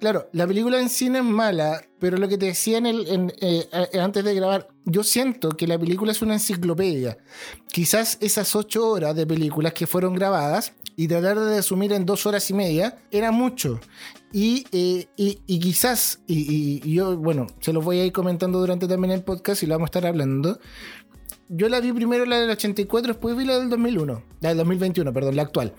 claro, 0.00 0.28
la 0.32 0.46
película 0.46 0.80
en 0.80 0.88
cine 0.88 1.18
es 1.20 1.24
mala, 1.24 1.82
pero 2.00 2.16
lo 2.16 2.28
que 2.28 2.36
te 2.36 2.46
decía 2.46 2.78
en 2.78 2.86
el, 2.86 3.32
eh, 3.40 3.68
antes 4.00 4.24
de 4.24 4.34
grabar, 4.34 4.68
yo 4.84 5.04
siento 5.04 5.50
que 5.50 5.68
la 5.68 5.78
película 5.78 6.10
es 6.10 6.20
una 6.20 6.34
enciclopedia. 6.34 7.18
Quizás 7.68 8.18
esas 8.20 8.56
ocho 8.56 8.88
horas 8.88 9.14
de 9.14 9.26
películas 9.26 9.72
que 9.72 9.86
fueron 9.86 10.14
grabadas 10.14 10.72
y 11.00 11.08
tratar 11.08 11.38
de 11.38 11.56
resumir 11.56 11.94
en 11.94 12.04
dos 12.04 12.26
horas 12.26 12.50
y 12.50 12.54
media 12.54 12.98
era 13.10 13.32
mucho. 13.32 13.80
Y, 14.32 14.66
eh, 14.70 15.06
quizás, 15.46 16.20
y, 16.26 16.82
y, 16.84 16.92
yo, 16.92 17.16
bueno, 17.16 17.46
se 17.60 17.72
los 17.72 17.82
voy 17.82 18.00
a 18.00 18.04
ir 18.04 18.12
comentando 18.12 18.58
durante 18.60 18.86
también 18.86 19.12
el 19.12 19.22
podcast 19.22 19.62
y 19.62 19.66
lo 19.66 19.76
vamos 19.76 19.86
a 19.86 19.90
estar 19.90 20.06
hablando 20.06 20.60
yo 21.52 21.68
la 21.68 21.80
vi 21.80 21.92
primero 21.92 22.24
la 22.26 22.38
del 22.38 22.50
84, 22.50 23.14
después 23.14 23.36
vi 23.36 23.44
la 23.44 23.58
del 23.58 23.68
2001, 23.70 24.22
la 24.40 24.48
del 24.50 24.58
2021, 24.58 25.12
perdón, 25.12 25.34
la 25.34 25.42
actual. 25.42 25.74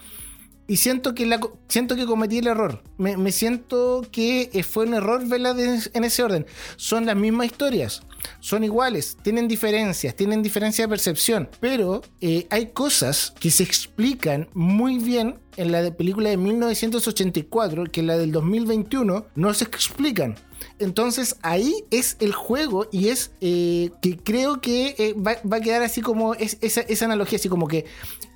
Y 0.68 0.78
siento 0.78 1.16
que, 1.16 1.26
la, 1.26 1.40
siento 1.70 1.96
que 1.96 2.06
cometí 2.06 2.40
el 2.40 2.48
error. 2.48 2.84
Me, 2.98 3.32
siento 3.32 4.02
que 4.12 4.50
eh, 4.54 4.64
fue 4.64 4.86
un 4.86 4.96
error 4.96 5.26
verla 5.28 5.56
en 5.94 6.04
ese 6.04 6.24
orden. 6.24 6.46
Son 6.76 7.06
las 7.06 7.16
mismas 7.16 7.48
historias, 7.48 8.04
son 8.40 8.64
iguales, 8.64 9.18
tienen 9.22 9.48
diferencias, 9.48 10.16
tienen 10.16 10.44
diferencia 10.44 10.86
de 10.86 10.90
percepción, 10.90 11.50
pero 11.60 12.02
eh, 12.20 12.48
hay 12.50 12.68
cosas 12.68 13.34
que 13.40 13.52
se 13.52 13.64
explican 13.64 14.50
muy 14.54 14.98
bien 14.98 15.40
en 15.58 15.72
la 15.72 15.92
película 15.92 16.30
de 16.30 16.38
1984 16.38 17.86
que 17.86 18.00
en 18.00 18.08
la 18.08 18.18
del 18.18 18.32
2021 18.32 19.26
no 19.36 19.54
se 19.54 19.64
explican. 19.64 20.36
Entonces 20.80 21.38
ahí 21.42 21.86
es 21.92 22.18
el 22.20 22.34
juego 22.34 22.88
y 22.92 23.10
es 23.10 23.32
eh, 23.42 23.92
que 24.02 24.18
creo 24.18 24.62
que 24.62 24.96
eh, 24.98 25.14
va, 25.14 25.38
a 25.56 25.62
quedar 25.62 25.84
así 25.84 26.02
como 26.02 26.34
esa, 26.36 26.82
esa, 26.82 27.06
analogía, 27.06 27.38
así 27.38 27.50
como 27.50 27.68
que 27.68 27.86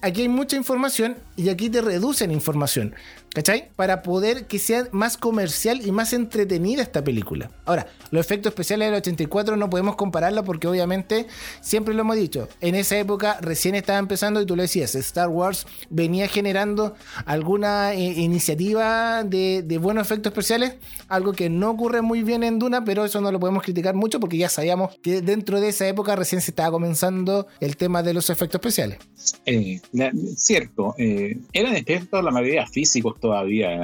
aquí 0.02 0.22
hay 0.22 0.30
mucha 0.30 0.56
información 0.56 1.18
y 1.36 1.50
aquí 1.50 1.70
te 1.70 1.82
reducen 1.82 2.32
información. 2.32 2.96
¿Cachai? 3.36 3.68
Para 3.76 4.02
poder 4.02 4.48
que 4.48 4.60
sea 4.60 4.88
más 4.94 5.18
comercial 5.18 5.86
y 5.86 5.92
más 5.92 6.14
entretenida 6.14 6.82
esta 6.82 7.04
película. 7.04 7.52
Ahora, 7.66 7.86
los 8.10 8.26
efectos 8.26 8.52
especiales 8.52 8.88
del 8.88 8.96
84 8.96 9.58
no 9.58 9.70
podemos 9.70 9.98
compararla 9.98 10.42
porque 10.44 10.70
obviamente, 10.70 11.28
siempre 11.60 11.94
lo 11.94 12.02
hemos 12.02 12.16
dicho, 12.16 12.48
en 12.62 12.76
esa 12.76 12.98
época 12.98 13.38
recién 13.42 13.76
estaba 13.76 14.00
empezando 14.00 14.40
y 14.40 14.46
tú 14.46 14.56
lo 14.56 14.62
decías, 14.62 14.96
Star 14.96 15.28
Wars 15.28 15.68
venía 15.90 16.30
generando 16.30 16.96
alguna 17.26 17.94
eh, 17.94 18.04
iniciativa 18.04 19.26
de, 19.26 19.80
buenos 19.82 20.08
efectos 20.08 20.32
especiales, 20.32 20.76
algo 21.10 21.34
que 21.34 21.50
no 21.50 21.72
ocurre 21.72 22.02
muy 22.02 22.24
bien 22.24 22.42
en 22.42 22.58
Duna, 22.58 22.86
pero 22.86 23.04
eso 23.04 23.20
no 23.20 23.34
lo 23.34 23.40
podemos 23.42 23.64
criticar 23.64 23.96
mucho 23.96 24.22
porque 24.22 24.38
ya 24.38 24.48
sabíamos 24.48 24.96
que 25.04 25.22
dentro 25.22 25.60
de 25.60 25.68
esa 25.68 25.86
época 25.90 26.16
recién 26.16 26.40
se 26.40 26.52
estaba 26.52 26.72
comenzando 26.72 27.48
el 27.60 27.76
tema 27.76 28.02
de 28.02 28.14
los 28.14 28.30
efectos 28.30 28.60
especiales. 28.60 29.00
Eh, 29.46 29.82
cierto, 30.38 30.96
eh, 30.98 31.38
eran 31.52 31.76
efectos 31.76 32.24
la 32.24 32.32
mayoría 32.32 32.66
físicos 32.66 33.20
todavía, 33.26 33.82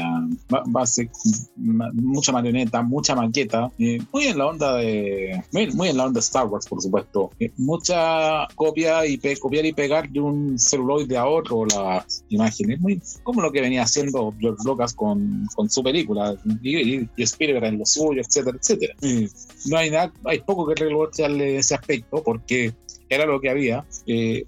base, 0.68 1.10
mucha 1.58 2.32
marioneta, 2.32 2.84
mucha 2.84 3.16
maqueta, 3.16 3.72
muy 4.12 4.26
en 4.26 4.38
la 4.38 4.46
onda 4.46 4.76
de, 4.76 5.44
muy, 5.52 5.90
en 5.90 5.98
la 5.98 6.06
onda 6.06 6.20
Star 6.20 6.46
Wars, 6.46 6.68
por 6.68 6.80
supuesto, 6.80 7.32
eh, 7.40 7.52
mucha 7.58 8.48
copia 8.54 9.04
y 9.08 9.18
copiar 9.40 9.66
y 9.66 9.74
pegar 9.74 10.08
de 10.10 10.20
un 10.20 10.60
celuloide 10.60 11.18
a 11.18 11.26
otro 11.26 11.66
las 11.66 12.24
imágenes, 12.30 12.80
muy 12.80 13.02
como 13.24 13.42
lo 13.42 13.52
que 13.52 13.62
venía 13.62 13.82
haciendo 13.82 14.32
George 14.40 14.62
Lucas 14.64 14.94
con, 14.94 15.48
su 15.70 15.82
película 15.82 16.36
y, 16.62 17.10
Spielberg 17.18 17.66
en 17.66 17.80
lo 17.80 17.86
suyo, 17.86 18.22
etcétera, 18.22 18.58
etcétera. 18.62 18.94
no 19.66 19.78
hay 19.78 19.90
nada, 19.90 20.14
hay 20.26 20.40
poco 20.42 20.68
que 20.68 20.76
reglocharle 20.76 21.58
ese 21.58 21.74
aspecto 21.74 22.22
porque 22.24 22.74
era 23.10 23.26
lo 23.26 23.42
que 23.42 23.50
había. 23.50 23.84
Eh, 24.06 24.46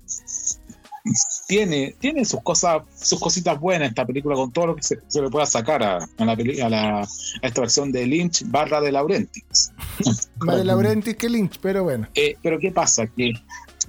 tiene, 1.48 1.96
tiene 2.00 2.24
sus 2.26 2.42
cosas, 2.42 2.84
sus 2.96 3.20
cositas 3.20 3.60
buenas 3.60 3.90
esta 3.90 4.06
película 4.06 4.36
con 4.36 4.52
todo 4.52 4.68
lo 4.68 4.76
que 4.76 4.84
se, 4.84 4.98
le 5.22 5.30
pueda 5.30 5.46
sacar 5.46 5.84
a, 5.84 6.00
la, 6.18 6.32
a, 6.32 6.70
la, 6.70 7.00
a 7.02 7.08
esta 7.42 7.62
versión 7.62 7.92
de 7.92 8.06
Lynch 8.06 8.44
barra 8.50 8.80
de 8.82 8.92
Laurentiis. 8.92 9.72
Más 10.40 10.58
de 10.58 10.64
Laurentiis 10.64 11.16
que 11.18 11.30
Lynch, 11.30 11.60
pero 11.62 11.84
bueno. 11.84 12.08
Eh, 12.16 12.36
pero 12.42 12.60
¿qué 12.60 12.72
pasa? 12.72 13.08
Que 13.08 13.34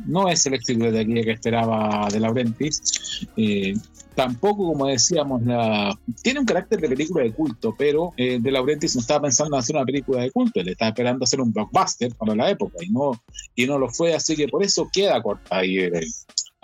no 0.06 0.28
es 0.28 0.44
el 0.47 0.54
éxito 0.54 0.90
de 0.90 1.00
aquí 1.00 1.14
que 1.14 1.33
esperaba 1.33 2.09
de 2.11 2.21
Laurentiis. 2.21 3.26
Eh, 3.37 3.75
tampoco, 4.14 4.66
como 4.66 4.87
decíamos, 4.87 5.42
la... 5.42 5.97
tiene 6.23 6.40
un 6.40 6.47
carácter 6.47 6.80
de 6.80 6.88
película 6.88 7.25
de 7.25 7.33
culto, 7.33 7.75
pero 7.76 8.12
eh, 8.16 8.38
De 8.40 8.50
Laurentiis 8.50 8.94
no 8.94 9.00
estaba 9.00 9.23
pensando 9.23 9.56
en 9.56 9.61
hacer 9.61 9.76
una 9.76 9.85
película 9.85 10.23
de 10.23 10.30
culto, 10.30 10.61
él 10.61 10.68
estaba 10.68 10.90
esperando 10.90 11.25
hacer 11.25 11.40
un 11.40 11.52
blockbuster 11.52 12.14
para 12.14 12.35
la 12.35 12.50
época 12.50 12.76
y 12.80 12.90
no, 12.90 13.12
y 13.54 13.66
no 13.66 13.78
lo 13.78 13.88
fue, 13.88 14.14
así 14.14 14.37
que 14.37 14.49
por 14.49 14.62
eso 14.62 14.88
queda 14.92 15.23
corta 15.23 15.59
ahí. 15.59 15.78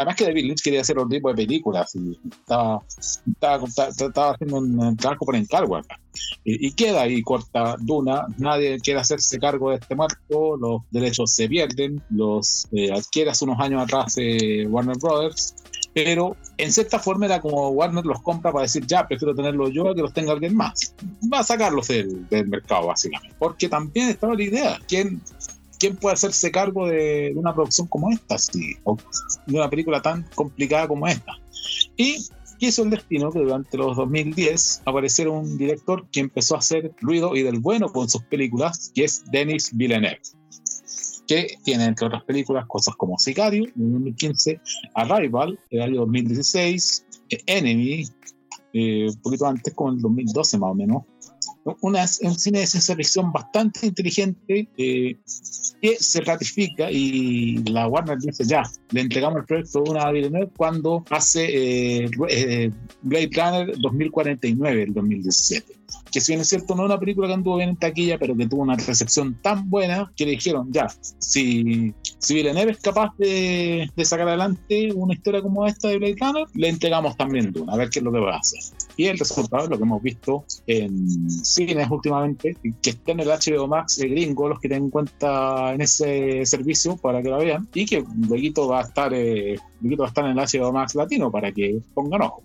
Eh, 0.00 0.02
además 0.02 0.16
que 0.16 0.24
David 0.24 0.44
Lynch 0.44 0.62
quería 0.62 0.80
hacer 0.80 0.98
otro 0.98 1.08
tipo 1.08 1.28
de 1.28 1.34
películas 1.34 1.94
y 1.94 2.18
estaba, 2.40 2.82
estaba, 3.28 4.30
haciendo 4.32 4.58
un 4.58 4.96
trabajo 4.96 5.26
por 5.26 5.36
encargo 5.36 5.76
acá. 5.76 5.98
Y, 6.44 6.72
queda 6.72 7.02
ahí 7.02 7.22
corta 7.22 7.76
Duna, 7.78 8.26
nadie 8.38 8.80
quiere 8.80 9.00
hacerse 9.00 9.38
cargo 9.38 9.70
de 9.70 9.76
este 9.76 9.94
muerto, 9.94 10.56
los 10.56 10.82
derechos 10.90 11.32
se 11.32 11.48
pierden, 11.48 12.02
los 12.10 12.66
eh, 12.72 12.90
adquiere 12.92 13.30
hace 13.30 13.44
unos 13.44 13.60
años 13.60 13.82
atrás 13.82 14.14
eh, 14.16 14.66
Warner 14.66 14.96
Brothers, 14.98 15.54
pero 15.94 16.36
en 16.56 16.72
cierta 16.72 16.98
forma 16.98 17.26
era 17.26 17.40
como 17.40 17.68
Warner 17.70 18.04
los 18.04 18.22
compra 18.22 18.52
para 18.52 18.62
decir, 18.62 18.84
ya, 18.86 19.06
prefiero 19.06 19.34
tenerlos 19.34 19.70
yo 19.72 19.94
que 19.94 20.02
los 20.02 20.12
tenga 20.12 20.32
alguien 20.32 20.56
más. 20.56 20.94
Va 21.32 21.40
a 21.40 21.44
sacarlos 21.44 21.88
del, 21.88 22.28
del 22.28 22.48
mercado, 22.48 22.86
básicamente. 22.88 23.36
Porque 23.38 23.68
también 23.68 24.08
estaba 24.08 24.34
la 24.34 24.42
idea, 24.42 24.78
¿quién, 24.88 25.20
¿quién 25.80 25.96
puede 25.96 26.14
hacerse 26.14 26.52
cargo 26.52 26.86
de, 26.86 27.32
una 27.34 27.54
producción 27.54 27.88
como 27.88 28.10
esta? 28.10 28.38
Sí, 28.38 28.76
de 29.46 29.58
una 29.58 29.68
película 29.68 30.00
tan 30.00 30.22
complicada 30.34 30.86
como 30.86 31.08
esta. 31.08 31.32
Y 31.96 32.18
quiso 32.58 32.84
el 32.84 32.90
destino 32.90 33.32
que 33.32 33.40
durante 33.40 33.76
los 33.76 33.96
2010 33.96 34.82
apareciera 34.84 35.30
un 35.30 35.56
director 35.58 36.06
que 36.12 36.20
empezó 36.20 36.54
a 36.54 36.58
hacer 36.58 36.92
ruido 37.00 37.34
y 37.34 37.42
del 37.42 37.58
bueno 37.58 37.90
con 37.90 38.08
sus 38.08 38.22
películas, 38.24 38.92
que 38.94 39.04
es 39.04 39.24
Denis 39.32 39.70
Villeneuve 39.72 40.20
que 41.26 41.58
tiene 41.62 41.84
entre 41.84 42.08
otras 42.08 42.24
películas 42.24 42.66
cosas 42.66 42.96
como 42.96 43.16
Sicario 43.16 43.64
en 43.76 43.92
2015, 43.92 44.60
Arrival 44.96 45.56
el 45.70 45.82
año 45.82 46.00
2016, 46.00 47.06
Enemy, 47.46 48.04
eh, 48.72 49.06
un 49.08 49.22
poquito 49.22 49.46
antes, 49.46 49.72
como 49.74 49.90
en 49.90 49.96
el 49.98 50.02
2012 50.02 50.58
más 50.58 50.70
o 50.72 50.74
menos, 50.74 51.02
una, 51.80 52.06
un 52.22 52.38
cine 52.38 52.60
de 52.60 52.66
ciencia 52.66 52.96
ficción 52.96 53.32
bastante 53.32 53.86
inteligente 53.86 54.68
eh, 54.76 55.16
que 55.80 55.96
se 55.98 56.20
ratifica 56.22 56.90
y 56.90 57.58
la 57.64 57.86
Warner 57.86 58.18
dice 58.18 58.44
ya, 58.44 58.62
le 58.90 59.00
entregamos 59.02 59.40
el 59.40 59.44
proyecto 59.46 59.82
una 59.82 60.10
Villeneuve 60.10 60.50
cuando 60.56 61.04
hace 61.10 62.02
eh, 62.02 62.10
eh, 62.28 62.70
Blade 63.02 63.30
Runner 63.34 63.78
2049, 63.78 64.82
el 64.82 64.94
2017 64.94 65.79
que 66.10 66.20
si 66.20 66.32
bien 66.32 66.40
es 66.40 66.48
cierto 66.48 66.74
no 66.74 66.82
es 66.82 66.86
una 66.86 66.98
película 66.98 67.28
que 67.28 67.34
anduvo 67.34 67.56
bien 67.56 67.70
en 67.70 67.76
taquilla, 67.76 68.18
pero 68.18 68.36
que 68.36 68.46
tuvo 68.46 68.62
una 68.62 68.76
recepción 68.76 69.34
tan 69.42 69.68
buena 69.68 70.10
que 70.16 70.24
le 70.24 70.32
dijeron, 70.32 70.68
ya, 70.72 70.88
si, 71.18 71.94
si 72.18 72.34
Villeneuve 72.34 72.72
es 72.72 72.78
capaz 72.78 73.16
de, 73.18 73.90
sacar 74.04 74.28
adelante 74.28 74.92
una 74.94 75.14
historia 75.14 75.42
como 75.42 75.66
esta 75.66 75.88
de 75.88 75.98
Blade 75.98 76.16
Runner, 76.20 76.46
le 76.54 76.68
entregamos 76.68 77.16
también 77.16 77.52
Dune, 77.52 77.72
a 77.72 77.76
ver 77.76 77.90
qué 77.90 78.00
es 78.00 78.04
lo 78.04 78.12
que 78.12 78.18
va 78.18 78.34
a 78.34 78.38
hacer. 78.38 78.60
Y 78.96 79.06
el 79.06 79.18
resultado 79.18 79.64
es 79.64 79.70
lo 79.70 79.78
que 79.78 79.84
hemos 79.84 80.02
visto 80.02 80.44
en 80.66 81.30
cines 81.30 81.88
últimamente, 81.90 82.56
que 82.82 82.90
está 82.90 83.12
en 83.12 83.20
el 83.20 83.28
HBO 83.28 83.66
Max 83.66 83.96
de 83.96 84.08
gringo, 84.08 84.48
los 84.48 84.60
que 84.60 84.68
tengan 84.68 84.84
en 84.84 84.90
cuenta 84.90 85.72
en 85.72 85.80
ese 85.80 86.44
servicio 86.44 86.96
para 86.96 87.22
que 87.22 87.28
lo 87.28 87.38
vean, 87.38 87.68
y 87.72 87.86
que 87.86 88.04
luego 88.28 88.68
va 88.68 88.80
a 88.80 88.82
estar, 88.82 89.12
eh, 89.14 89.56
va 89.82 90.04
a 90.04 90.08
estar 90.08 90.24
en 90.24 90.38
el 90.38 90.38
HBO 90.38 90.72
Max 90.72 90.94
latino 90.94 91.30
para 91.30 91.52
que 91.52 91.80
pongan 91.94 92.22
ojo. 92.22 92.42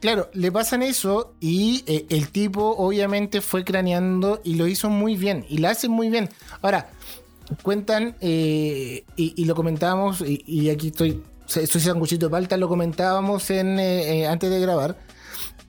Claro, 0.00 0.28
le 0.34 0.52
pasan 0.52 0.82
eso 0.82 1.34
y 1.40 1.82
eh, 1.86 2.06
el 2.10 2.28
tipo 2.28 2.65
obviamente 2.70 3.40
fue 3.40 3.64
craneando 3.64 4.40
y 4.44 4.54
lo 4.54 4.66
hizo 4.66 4.90
muy 4.90 5.16
bien 5.16 5.44
y 5.48 5.58
lo 5.58 5.68
hace 5.68 5.88
muy 5.88 6.08
bien. 6.08 6.28
Ahora, 6.62 6.90
cuentan, 7.62 8.16
eh, 8.20 9.04
y, 9.16 9.44
lo 9.44 9.54
comentábamos, 9.54 10.22
y, 10.26 10.70
aquí 10.70 10.88
estoy, 10.88 11.22
estoy 11.54 11.80
sanguchito 11.80 12.26
de 12.26 12.30
palta, 12.30 12.56
lo 12.56 12.68
comentábamos 12.68 13.50
en, 13.50 13.78
antes 14.26 14.50
de 14.50 14.60
grabar 14.60 14.96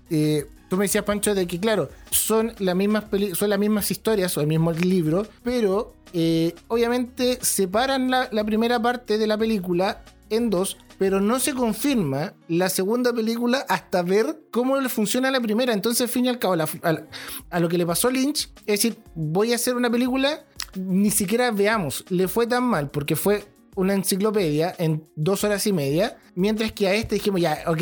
eh, 0.09 0.47
tú 0.69 0.77
me 0.77 0.85
decías, 0.85 1.03
Pancho, 1.03 1.35
de 1.35 1.47
que, 1.47 1.59
claro, 1.59 1.89
son 2.11 2.53
las 2.59 2.75
mismas, 2.75 3.05
son 3.33 3.49
las 3.49 3.59
mismas 3.59 3.89
historias 3.91 4.37
o 4.37 4.41
el 4.41 4.47
mismo 4.47 4.71
libro, 4.71 5.27
pero 5.43 5.93
eh, 6.13 6.53
obviamente 6.67 7.39
separan 7.41 8.09
la, 8.09 8.43
primera 8.45 8.81
parte 8.81 9.17
de 9.17 9.27
la 9.27 9.37
película 9.37 10.03
en 10.29 10.49
dos, 10.49 10.77
pero 10.97 11.21
no 11.21 11.39
se 11.39 11.53
confirma 11.53 12.33
la 12.47 12.69
segunda 12.69 13.13
película 13.13 13.65
hasta 13.69 14.01
ver 14.01 14.41
cómo 14.51 14.79
le 14.79 14.89
funciona 14.89 15.31
la 15.31 15.39
primera. 15.39 15.73
Entonces, 15.73 16.01
al 16.01 16.09
fin 16.09 16.25
y 16.25 16.29
al 16.29 16.39
cabo, 16.39 16.55
a, 16.55 17.59
lo 17.59 17.69
que 17.69 17.77
le 17.77 17.85
pasó 17.85 18.07
a 18.07 18.11
Lynch, 18.11 18.49
es 18.65 18.81
decir, 18.81 18.97
voy 19.15 19.53
a 19.53 19.55
hacer 19.55 19.75
una 19.75 19.89
película, 19.89 20.43
ni 20.75 21.11
siquiera 21.11 21.51
veamos, 21.51 22.05
le 22.09 22.27
fue 22.27 22.47
tan 22.47 22.63
mal 22.63 22.89
porque 22.89 23.15
fue 23.15 23.45
una 23.75 23.93
enciclopedia 23.93 24.73
en 24.79 25.03
dos 25.15 25.43
horas 25.43 25.67
y 25.67 25.73
media, 25.73 26.17
mientras 26.35 26.71
que 26.71 26.87
a 26.87 26.93
este 26.93 27.15
dijimos, 27.15 27.41
ya, 27.41 27.63
ok, 27.67 27.81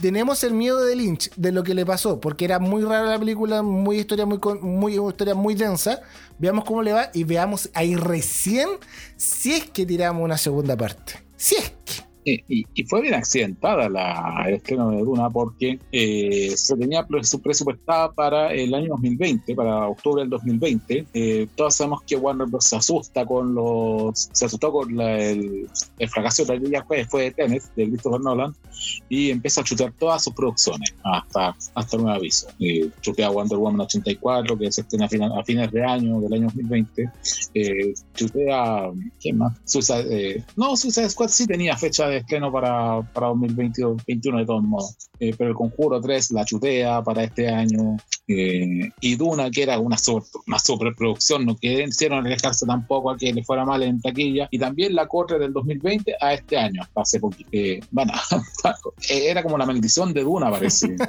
tenemos 0.00 0.42
el 0.42 0.54
miedo 0.54 0.84
de 0.84 0.96
Lynch 0.96 1.30
de 1.36 1.52
lo 1.52 1.62
que 1.62 1.74
le 1.74 1.86
pasó, 1.86 2.20
porque 2.20 2.44
era 2.44 2.58
muy 2.58 2.82
rara 2.82 3.04
la 3.04 3.18
película, 3.18 3.62
muy 3.62 3.98
historia 3.98 4.26
muy, 4.26 4.38
muy 4.60 4.98
historia 4.98 5.34
muy 5.34 5.54
densa. 5.54 6.00
Veamos 6.38 6.64
cómo 6.64 6.82
le 6.82 6.92
va 6.92 7.10
y 7.14 7.24
veamos 7.24 7.70
ahí 7.74 7.94
recién 7.94 8.68
si 9.16 9.52
es 9.52 9.70
que 9.70 9.86
tiramos 9.86 10.24
una 10.24 10.36
segunda 10.36 10.76
parte. 10.76 11.14
Si 11.42 11.56
es 12.24 12.42
que. 12.44 12.44
Y, 12.48 12.84
fue 12.84 13.00
bien 13.00 13.14
accidentada 13.14 13.88
la, 13.88 14.44
el 14.46 14.54
estreno 14.54 14.90
de 14.90 14.98
Duna 14.98 15.30
porque 15.30 15.78
eh, 15.92 16.52
se 16.56 16.76
tenía 16.76 17.06
presupuestada 17.06 18.12
para 18.12 18.52
el 18.52 18.74
año 18.74 18.88
2020, 18.90 19.54
para 19.54 19.88
octubre 19.88 20.22
del 20.22 20.30
2020. 20.30 21.06
Eh, 21.14 21.46
todos 21.54 21.74
sabemos 21.74 22.02
que 22.02 22.16
Warner 22.16 22.48
Bros. 22.48 22.64
se 22.64 22.76
asusta 22.76 23.24
con 23.24 23.54
los. 23.54 24.28
se 24.32 24.46
asustó 24.46 24.72
con 24.72 25.00
el, 25.00 25.68
el, 25.98 26.08
fracaso 26.08 26.44
de 26.44 26.58
la 26.58 26.84
fue, 26.84 27.04
fue 27.04 27.24
de 27.24 27.30
Tenet, 27.32 27.62
de 27.76 27.86
Christopher 27.88 28.20
Nolan, 28.20 28.54
y 29.08 29.30
empieza 29.30 29.60
a 29.60 29.64
chutear 29.64 29.92
todas 29.92 30.24
sus 30.24 30.34
producciones 30.34 30.94
hasta, 31.04 31.56
hasta 31.74 31.96
un 31.96 32.08
aviso. 32.08 32.48
Eh, 32.58 32.90
chutea 33.00 33.30
Wonder 33.30 33.58
Woman 33.58 33.80
84, 33.80 34.58
que 34.58 34.72
se 34.72 34.82
estrena 34.82 35.06
a, 35.06 35.44
fines 35.44 35.70
de 35.70 35.84
año, 35.84 36.20
del 36.20 36.32
año 36.34 36.44
2020. 36.46 37.10
Eh, 37.54 37.94
chutea. 38.14 38.90
¿Quién 39.20 39.38
más? 39.38 39.56
Suicide, 39.64 40.44
no, 40.56 40.76
Suicide 40.76 41.08
Squad 41.10 41.28
sí 41.28 41.46
tenía 41.46 41.76
fecha 41.76 42.08
de 42.12 42.18
estreno 42.18 42.52
para, 42.52 43.02
para 43.12 43.28
2021 43.28 44.38
de 44.38 44.46
todos 44.46 44.62
modos. 44.62 44.96
Eh, 45.18 45.34
pero 45.36 45.50
el 45.50 45.56
Conjuro 45.56 46.00
3 46.00 46.32
la 46.32 46.44
chutea 46.44 47.02
para 47.02 47.24
este 47.24 47.48
año. 47.48 47.96
Eh, 48.28 48.90
y 49.00 49.16
Duna, 49.16 49.50
que 49.50 49.62
era 49.62 49.78
una, 49.78 49.96
una 50.46 50.58
superproducción, 50.58 51.44
no 51.44 51.56
quisieron 51.56 52.20
arriesgarse 52.20 52.66
tampoco 52.66 53.10
a 53.10 53.16
que 53.16 53.32
le 53.32 53.44
fuera 53.44 53.64
mal 53.64 53.82
en 53.82 54.00
taquilla. 54.00 54.48
Y 54.50 54.58
también 54.58 54.94
la 54.94 55.06
corre 55.06 55.38
del 55.38 55.52
2020 55.52 56.14
a 56.20 56.34
este 56.34 56.56
año, 56.56 56.82
hasta 56.82 57.00
hace 57.02 57.20
poquito. 57.20 57.50
Eh, 57.52 57.80
bueno, 57.90 58.12
era 59.08 59.42
como 59.42 59.58
la 59.58 59.66
maldición 59.66 60.12
de 60.12 60.22
Duna, 60.22 60.50
parece. 60.50 60.96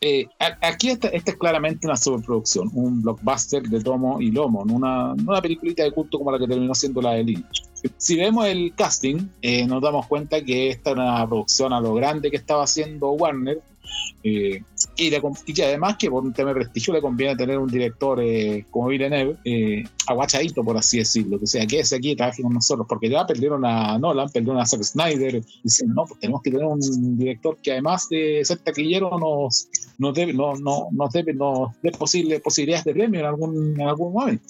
Eh, 0.00 0.26
aquí 0.60 0.90
esta, 0.90 1.08
es 1.08 1.24
claramente 1.36 1.86
una 1.86 1.96
superproducción, 1.96 2.70
un 2.74 3.02
blockbuster 3.02 3.62
de 3.62 3.80
tomo 3.80 4.20
y 4.20 4.30
lomo, 4.30 4.64
no 4.64 4.74
una, 4.74 5.12
una 5.12 5.40
peliculita 5.40 5.82
de 5.84 5.92
culto 5.92 6.18
como 6.18 6.32
la 6.32 6.38
que 6.38 6.46
terminó 6.46 6.74
siendo 6.74 7.00
la 7.00 7.12
de 7.12 7.24
Lynch. 7.24 7.71
Si 7.96 8.16
vemos 8.16 8.46
el 8.46 8.74
casting, 8.76 9.28
eh, 9.40 9.66
nos 9.66 9.82
damos 9.82 10.06
cuenta 10.06 10.44
que 10.44 10.70
esta 10.70 10.90
era 10.90 11.02
una 11.02 11.26
producción 11.26 11.72
a 11.72 11.80
lo 11.80 11.94
grande 11.94 12.30
que 12.30 12.36
estaba 12.36 12.64
haciendo 12.64 13.10
Warner, 13.12 13.60
eh, 14.24 14.62
y, 14.96 15.10
que 15.52 15.64
además 15.64 15.96
que 15.96 16.08
por 16.08 16.22
un 16.22 16.32
tema 16.32 16.50
de 16.50 16.60
prestigio 16.60 16.94
le 16.94 17.00
conviene 17.00 17.34
tener 17.34 17.58
un 17.58 17.68
director 17.68 18.20
eh, 18.22 18.64
como 18.70 18.88
Villeneuve 18.88 19.36
eh, 19.44 19.84
aguachadito, 20.06 20.62
por 20.62 20.76
así 20.76 20.98
decirlo, 20.98 21.40
que 21.40 21.46
sea 21.46 21.66
que 21.66 21.80
ese 21.80 21.96
aquí 21.96 22.14
trabaje 22.14 22.42
con 22.42 22.52
nosotros, 22.52 22.86
porque 22.88 23.10
ya 23.10 23.26
perdieron 23.26 23.64
a 23.64 23.98
Nolan, 23.98 24.28
perdieron 24.30 24.60
a 24.60 24.66
Zack 24.66 24.82
Snyder, 24.82 25.42
dicen, 25.64 25.92
no, 25.92 26.04
pues 26.04 26.20
tenemos 26.20 26.42
que 26.42 26.52
tener 26.52 26.66
un 26.66 27.18
director 27.18 27.56
que 27.60 27.72
además 27.72 28.08
de 28.08 28.44
ser 28.44 28.58
taquillero 28.58 29.18
nos, 29.18 29.68
nos 29.98 30.14
debe, 30.14 30.32
no, 30.32 31.74
dé 31.82 31.90
posibilidades 31.92 32.84
de 32.84 32.92
premio 32.92 33.20
en 33.20 33.26
algún, 33.26 33.80
en 33.80 33.88
algún 33.88 34.12
momento. 34.12 34.44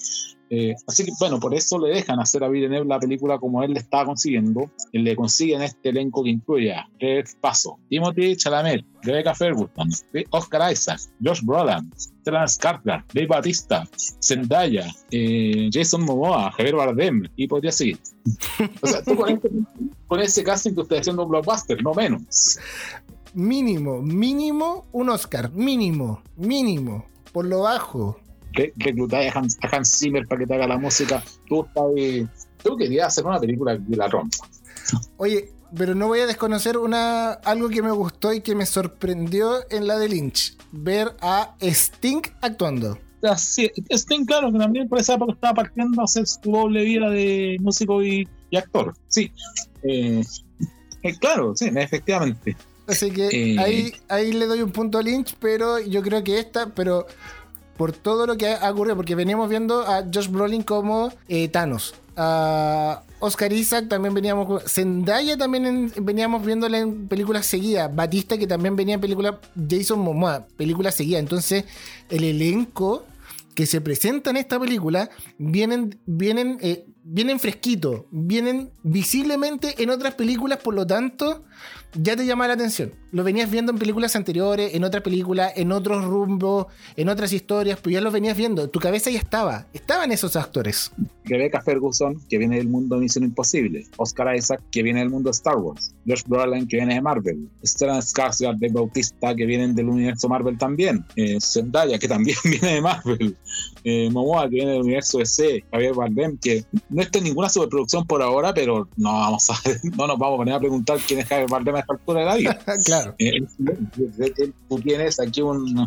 Eh, 0.55 0.75
así 0.87 1.07
que, 1.07 1.13
bueno, 1.19 1.41
por 1.41 1.55
eso 1.55 1.79
le 1.79 1.95
dejan 1.95 2.21
hacer 2.21 2.45
a 2.45 2.49
Villeneuve 2.51 2.87
la 2.87 3.01
película 3.01 3.39
como 3.39 3.63
él 3.63 3.73
le 3.73 3.81
estaba 3.81 4.05
consiguiendo. 4.05 4.71
Y 4.93 4.99
le 4.99 5.17
consiguen 5.17 5.63
este 5.63 5.89
elenco 5.89 6.23
que 6.23 6.29
incluye 6.29 6.75
a 6.75 6.87
Paso, 7.41 7.79
Timothy 7.89 8.37
Chalamet, 8.37 8.85
Rebecca 9.03 9.35
Ferguson, 9.35 9.89
Oscar 10.29 10.71
Isaac, 10.71 11.01
Josh 11.25 11.41
Brolin, 11.43 11.91
Stellan 11.97 12.47
Skarsgård, 12.47 13.05
Dave 13.15 13.27
Batista, 13.27 13.89
Zendaya, 14.23 14.87
eh, 15.11 15.71
Jason 15.73 16.03
Momoa, 16.03 16.53
Javier 16.53 16.77
Bardem, 16.77 17.23
y 17.35 17.49
podría 17.49 17.73
seguir. 17.73 17.99
O 18.83 18.87
sea, 18.87 19.03
tú 19.03 19.17
con, 19.17 19.31
este, 19.31 19.49
ese 20.21 20.45
casting 20.45 20.75
que 20.75 20.83
usted 20.83 20.99
haciendo 20.99 21.23
un 21.23 21.31
blockbuster, 21.31 21.83
no 21.83 21.95
menos. 21.95 22.59
Mínimo, 23.33 24.03
mínimo 24.03 24.85
un 24.93 25.09
Oscar, 25.09 25.51
mínimo, 25.53 26.21
mínimo, 26.37 27.07
por 27.33 27.47
lo 27.47 27.61
bajo 27.61 28.19
reclutar 28.77 29.23
a 29.23 29.39
Hans, 29.39 29.59
a 29.63 29.77
Hans, 29.77 29.99
Zimmer 29.99 30.27
para 30.27 30.41
que 30.41 30.47
te 30.47 30.55
haga 30.55 30.67
la 30.67 30.79
música. 30.79 31.23
Tú, 31.49 31.67
tú 32.63 32.77
querías 32.77 33.09
hacer 33.09 33.25
una 33.25 33.41
película 33.41 33.77
de 33.77 33.97
la 33.97 34.09
rompa. 34.09 34.49
Oye, 35.17 35.51
pero 35.77 35.95
no 35.95 36.09
voy 36.09 36.21
a 36.21 36.27
desconocer 36.27 36.77
una, 36.77 37.33
algo 37.33 37.69
que 37.69 37.83
me 37.83 37.91
gustó 37.91 38.33
y 38.33 38.41
que 38.41 38.55
me 38.55 38.67
sorprendió 38.67 39.61
en 39.71 39.87
la 39.87 39.99
de 39.99 40.09
Lynch. 40.09 40.57
Ver 40.71 41.15
a 41.21 41.55
Sting 41.61 42.23
actuando. 42.41 42.99
así, 43.23 43.71
Sting, 43.91 44.25
claro, 44.25 44.53
que 44.53 44.59
también 44.59 44.89
por 44.89 44.99
esa 44.99 45.15
época 45.15 45.33
estaba 45.33 45.55
partiendo 45.55 46.01
a 46.01 46.05
hacer 46.05 46.27
su 46.27 46.41
doble 46.51 46.85
vida 46.85 47.09
de 47.11 47.57
músico 47.61 48.03
y, 48.03 48.29
actor. 48.57 48.95
Sí. 49.09 49.33
Eh, 49.83 50.23
eh, 51.03 51.19
claro, 51.19 51.55
sí, 51.57 51.71
efectivamente. 51.75 52.57
Así 52.87 53.11
que 53.11 53.29
eh, 53.29 53.59
ahí, 53.59 53.93
ahí 54.09 54.33
le 54.33 54.47
doy 54.47 54.61
un 54.61 54.73
punto 54.73 54.99
a 54.99 55.03
Lynch, 55.03 55.37
pero 55.41 55.79
yo 55.79 56.03
creo 56.03 56.23
que 56.23 56.39
esta, 56.39 56.67
pero 56.75 57.07
por 57.77 57.93
todo 57.93 58.27
lo 58.27 58.37
que 58.37 58.55
ha 58.55 58.71
ocurrido, 58.71 58.97
porque 58.97 59.15
veníamos 59.15 59.49
viendo 59.49 59.83
a 59.83 60.05
Josh 60.13 60.29
Brolin 60.29 60.63
como 60.63 61.13
Thanos, 61.51 61.95
a 62.17 63.03
Oscar 63.21 63.53
Isaac 63.53 63.89
también 63.89 64.15
veníamos. 64.15 64.65
Zendaya 64.71 65.37
también 65.37 65.93
veníamos 65.97 66.45
viéndola 66.45 66.79
en 66.79 67.09
películas 67.09 67.47
seguidas. 67.47 67.95
Batista, 67.95 68.37
que 68.37 68.47
también 68.47 68.77
venía 68.77 68.97
en 68.97 69.01
películas. 69.01 69.37
Jason 69.69 70.01
Momoa, 70.01 70.47
películas 70.57 70.95
seguidas. 70.95 71.21
Entonces, 71.21 71.65
el 72.11 72.25
elenco 72.25 73.05
que 73.55 73.67
se 73.67 73.81
presenta 73.81 74.31
en 74.31 74.39
esta 74.39 74.59
película 74.59 75.11
vienen, 75.39 75.99
vienen, 76.07 76.59
eh, 76.63 76.87
vienen 77.05 77.39
fresquitos, 77.39 78.03
vienen 78.11 78.71
visiblemente 78.83 79.83
en 79.83 79.91
otras 79.91 80.15
películas, 80.15 80.59
por 80.59 80.75
lo 80.75 80.87
tanto, 80.87 81.45
ya 81.95 82.17
te 82.17 82.27
llama 82.27 82.47
la 82.49 82.55
atención. 82.55 82.93
Lo 83.11 83.25
venías 83.25 83.51
viendo 83.51 83.73
en 83.73 83.79
películas 83.79 84.17
anteriores, 84.17 84.75
en 84.75 84.85
otras 84.85 85.03
películas, 85.03 85.53
en 85.57 85.73
otros 85.73 86.05
rumbos, 86.05 86.67
en 86.97 87.09
otras 87.09 87.33
historias, 87.33 87.79
pues 87.81 87.93
ya 87.93 88.01
lo 88.01 88.11
venías 88.11 88.37
viendo. 88.37 88.71
Tu 88.71 88.81
cabeza 88.81 89.11
ya 89.11 89.19
estaba, 89.19 89.67
estaban 89.73 90.13
esos 90.13 90.37
actores. 90.37 90.93
Rebecca 91.25 91.61
Ferguson, 91.61 92.21
que 92.29 92.39
viene 92.39 92.57
del 92.57 92.69
mundo 92.69 92.97
de 92.97 93.03
Misión 93.03 93.25
Imposible. 93.25 93.87
Oscar 93.97 94.35
Isaac, 94.35 94.63
que 94.71 94.83
viene 94.83 95.01
del 95.01 95.11
mundo 95.11 95.29
de 95.29 95.33
Star 95.33 95.57
Wars. 95.57 95.95
Josh 96.07 96.23
Brolin, 96.27 96.67
que 96.67 96.79
viene 96.79 96.95
de 96.95 97.03
Marvel. 97.03 97.49
Stellan 97.65 98.01
Skarsgård 98.01 98.59
de 98.59 98.69
Bautista, 98.69 99.35
que 99.35 99.47
vienen 99.47 99.75
del 99.75 99.89
universo 99.89 100.29
Marvel 100.29 100.59
también. 100.59 101.05
Eh, 101.17 101.39
Zendaya, 101.41 101.99
que 101.99 102.09
también 102.09 102.37
viene 102.45 102.75
de 102.75 102.81
Marvel. 102.81 103.37
Eh, 103.85 104.09
Momoa, 104.11 104.45
que 104.45 104.57
viene 104.57 104.73
del 104.73 104.83
universo 104.83 105.19
DC. 105.19 105.65
Javier 105.71 105.95
Bardem, 105.95 106.39
que 106.39 106.65
no 106.89 107.03
está 107.03 107.19
en 107.19 107.25
ninguna 107.25 107.49
superproducción 107.49 108.07
por 108.07 108.23
ahora, 108.23 108.55
pero 108.55 108.89
no 108.97 109.13
vamos 109.13 109.51
a, 109.51 109.55
no 109.97 110.07
nos 110.07 110.19
vamos 110.19 110.35
a 110.35 110.39
poner 110.39 110.55
a 110.55 110.61
preguntar 110.61 110.99
quién 111.07 111.21
es 111.21 111.27
Javier 111.27 111.49
Bardem 111.49 111.82
esta 111.83 111.95
altura 111.95 112.21
de 112.21 112.27
la 112.27 112.35
vida. 112.37 112.65
claro. 112.85 113.15
Eh, 113.19 113.43
tú 114.69 114.81
tienes 114.81 115.21
aquí 115.21 115.43
un... 115.43 115.85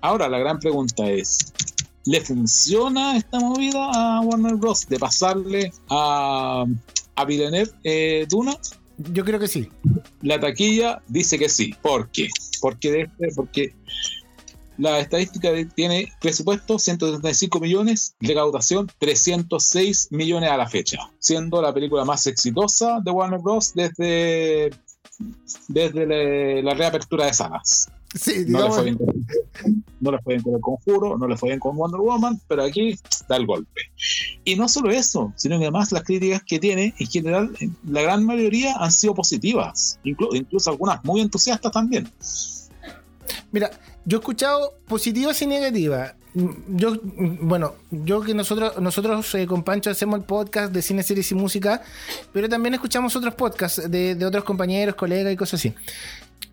Ahora, 0.00 0.28
la 0.28 0.38
gran 0.38 0.58
pregunta 0.58 1.08
es, 1.08 1.52
¿le 2.04 2.20
funciona 2.20 3.16
esta 3.16 3.38
movida 3.40 3.90
a 3.92 4.20
Warner 4.20 4.56
Bros. 4.56 4.86
de 4.88 4.98
pasarle 4.98 5.72
a, 5.88 6.64
a 7.16 7.24
Villeneuve 7.24 7.70
eh, 7.84 8.26
Duna? 8.28 8.56
Yo 9.12 9.24
creo 9.24 9.40
que 9.40 9.48
sí. 9.48 9.68
La 10.22 10.38
taquilla 10.40 11.02
dice 11.08 11.38
que 11.38 11.48
sí. 11.48 11.74
¿Por 11.82 12.08
qué? 12.10 12.28
Porque, 12.60 13.08
porque 13.34 13.74
la 14.76 14.98
estadística 14.98 15.50
tiene 15.74 16.12
presupuesto 16.20 16.78
135 16.78 17.60
millones, 17.60 18.16
recaudación 18.20 18.90
306 18.98 20.08
millones 20.10 20.50
a 20.50 20.56
la 20.56 20.68
fecha, 20.68 20.98
siendo 21.18 21.62
la 21.62 21.72
película 21.72 22.04
más 22.04 22.26
exitosa 22.26 22.98
de 23.02 23.10
Warner 23.10 23.40
Bros. 23.40 23.72
desde, 23.74 24.70
desde 25.68 26.62
la 26.62 26.74
reapertura 26.74 27.26
de 27.26 27.34
salas. 27.34 27.90
no, 28.46 28.68
le 28.68 28.70
fue 28.72 28.84
bien 28.84 28.96
con, 28.96 29.84
no 30.00 30.12
le 30.12 30.18
fue 30.18 30.34
bien 30.34 30.42
con 30.42 30.54
el 30.54 30.60
conjuro, 30.60 31.18
no 31.18 31.26
le 31.26 31.36
fue 31.36 31.48
bien 31.50 31.60
con 31.60 31.76
Wonder 31.76 32.00
Woman, 32.00 32.40
pero 32.46 32.62
aquí 32.62 32.96
da 33.28 33.36
el 33.36 33.46
golpe. 33.46 33.80
Y 34.44 34.56
no 34.56 34.68
solo 34.68 34.90
eso, 34.90 35.32
sino 35.36 35.58
que 35.58 35.64
además 35.64 35.90
las 35.92 36.04
críticas 36.04 36.42
que 36.44 36.58
tiene, 36.58 36.94
en 36.98 37.06
general, 37.08 37.50
la 37.88 38.02
gran 38.02 38.24
mayoría 38.24 38.76
han 38.76 38.92
sido 38.92 39.14
positivas, 39.14 39.98
incluso 40.04 40.70
algunas 40.70 41.04
muy 41.04 41.20
entusiastas 41.20 41.72
también. 41.72 42.08
Mira, 43.50 43.70
yo 44.04 44.18
he 44.18 44.20
escuchado 44.20 44.74
positivas 44.86 45.40
y 45.42 45.46
negativas. 45.46 46.14
Yo, 46.34 46.96
bueno, 47.02 47.74
yo 47.90 48.20
que 48.22 48.34
nosotros, 48.34 48.80
nosotros 48.80 49.34
eh, 49.36 49.46
con 49.46 49.62
Pancho 49.62 49.90
hacemos 49.90 50.18
el 50.18 50.24
podcast 50.24 50.72
de 50.72 50.82
cine, 50.82 51.04
series 51.04 51.30
y 51.30 51.34
música, 51.36 51.82
pero 52.32 52.48
también 52.48 52.74
escuchamos 52.74 53.14
otros 53.14 53.34
podcasts 53.34 53.88
de, 53.88 54.16
de 54.16 54.26
otros 54.26 54.42
compañeros, 54.42 54.96
colegas 54.96 55.32
y 55.32 55.36
cosas 55.36 55.60
así. 55.60 55.74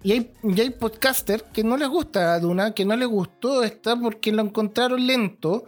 Y 0.03 0.13
hay, 0.13 0.31
y 0.43 0.59
hay 0.59 0.69
podcasters 0.71 1.43
que 1.53 1.63
no 1.63 1.77
les 1.77 1.87
gusta 1.87 2.33
a 2.33 2.39
Duna, 2.39 2.73
que 2.73 2.85
no 2.85 2.95
les 2.95 3.07
gustó 3.07 3.63
esta 3.63 3.95
porque 3.95 4.31
lo 4.31 4.41
encontraron 4.41 5.05
lento 5.05 5.65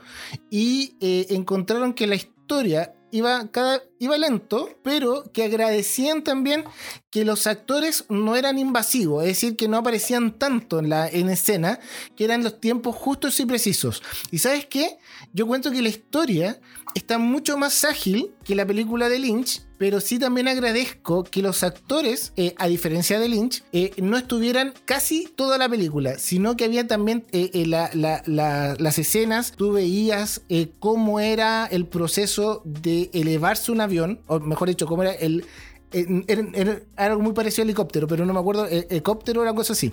y 0.49 0.95
eh, 1.01 1.27
encontraron 1.29 1.93
que 1.93 2.07
la 2.07 2.15
historia 2.15 2.93
iba, 3.11 3.47
cada, 3.51 3.83
iba 4.03 4.17
lento, 4.17 4.69
pero 4.83 5.31
que 5.31 5.43
agradecían 5.43 6.23
también 6.23 6.65
que 7.09 7.25
los 7.25 7.47
actores 7.47 8.05
no 8.09 8.35
eran 8.35 8.57
invasivos, 8.57 9.23
es 9.23 9.29
decir, 9.29 9.55
que 9.55 9.67
no 9.67 9.77
aparecían 9.77 10.37
tanto 10.37 10.79
en, 10.79 10.89
la, 10.89 11.07
en 11.07 11.29
escena, 11.29 11.79
que 12.15 12.23
eran 12.25 12.43
los 12.43 12.59
tiempos 12.59 12.95
justos 12.95 13.39
y 13.39 13.45
precisos. 13.45 14.01
¿Y 14.31 14.39
sabes 14.39 14.65
qué? 14.65 14.97
Yo 15.31 15.45
cuento 15.47 15.71
que 15.71 15.81
la 15.81 15.89
historia 15.89 16.59
está 16.95 17.17
mucho 17.17 17.57
más 17.57 17.85
ágil 17.85 18.31
que 18.43 18.55
la 18.55 18.65
película 18.65 19.09
de 19.09 19.19
Lynch, 19.19 19.61
pero 19.77 19.99
sí 19.99 20.17
también 20.17 20.47
agradezco 20.47 21.23
que 21.23 21.41
los 21.41 21.63
actores, 21.63 22.31
eh, 22.37 22.55
a 22.57 22.67
diferencia 22.67 23.19
de 23.19 23.27
Lynch, 23.27 23.63
eh, 23.73 23.91
no 24.01 24.17
estuvieran 24.17 24.73
casi 24.85 25.27
toda 25.35 25.57
la 25.57 25.67
película, 25.67 26.17
sino 26.19 26.55
que 26.55 26.65
había 26.65 26.87
también 26.87 27.25
eh, 27.31 27.65
las 27.65 28.97
escenas, 28.97 29.51
tú 29.51 29.73
veías 29.73 30.41
cómo 30.79 31.19
era 31.19 31.65
el 31.65 31.85
proceso 31.85 32.61
de 32.65 33.09
elevarse 33.13 33.71
un 33.71 33.81
o 33.99 34.39
mejor 34.39 34.69
dicho, 34.69 34.85
cómo 34.85 35.03
era 35.03 35.13
el... 35.13 35.45
Era, 35.91 36.79
algo 36.95 37.21
muy 37.21 37.33
parecido 37.33 37.61
al 37.61 37.69
helicóptero, 37.69 38.07
pero 38.07 38.25
no 38.25 38.33
me 38.33 38.39
acuerdo, 38.39 38.65
el 38.65 38.87
helicóptero 38.89 39.43
era 39.43 39.53
cosa 39.53 39.73
así. 39.73 39.91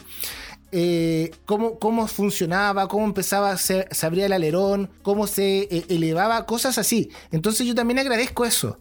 cómo, 1.44 1.78
cómo, 1.78 2.06
funcionaba, 2.06 2.88
cómo 2.88 3.04
empezaba, 3.04 3.54
se, 3.58 3.86
se 3.90 4.06
abría 4.06 4.24
el 4.24 4.32
alerón, 4.32 4.88
cómo 5.02 5.26
se 5.26 5.68
elevaba, 5.90 6.46
cosas 6.46 6.78
así. 6.78 7.10
Entonces 7.32 7.66
yo 7.66 7.74
también 7.74 7.98
agradezco 7.98 8.46
eso. 8.46 8.78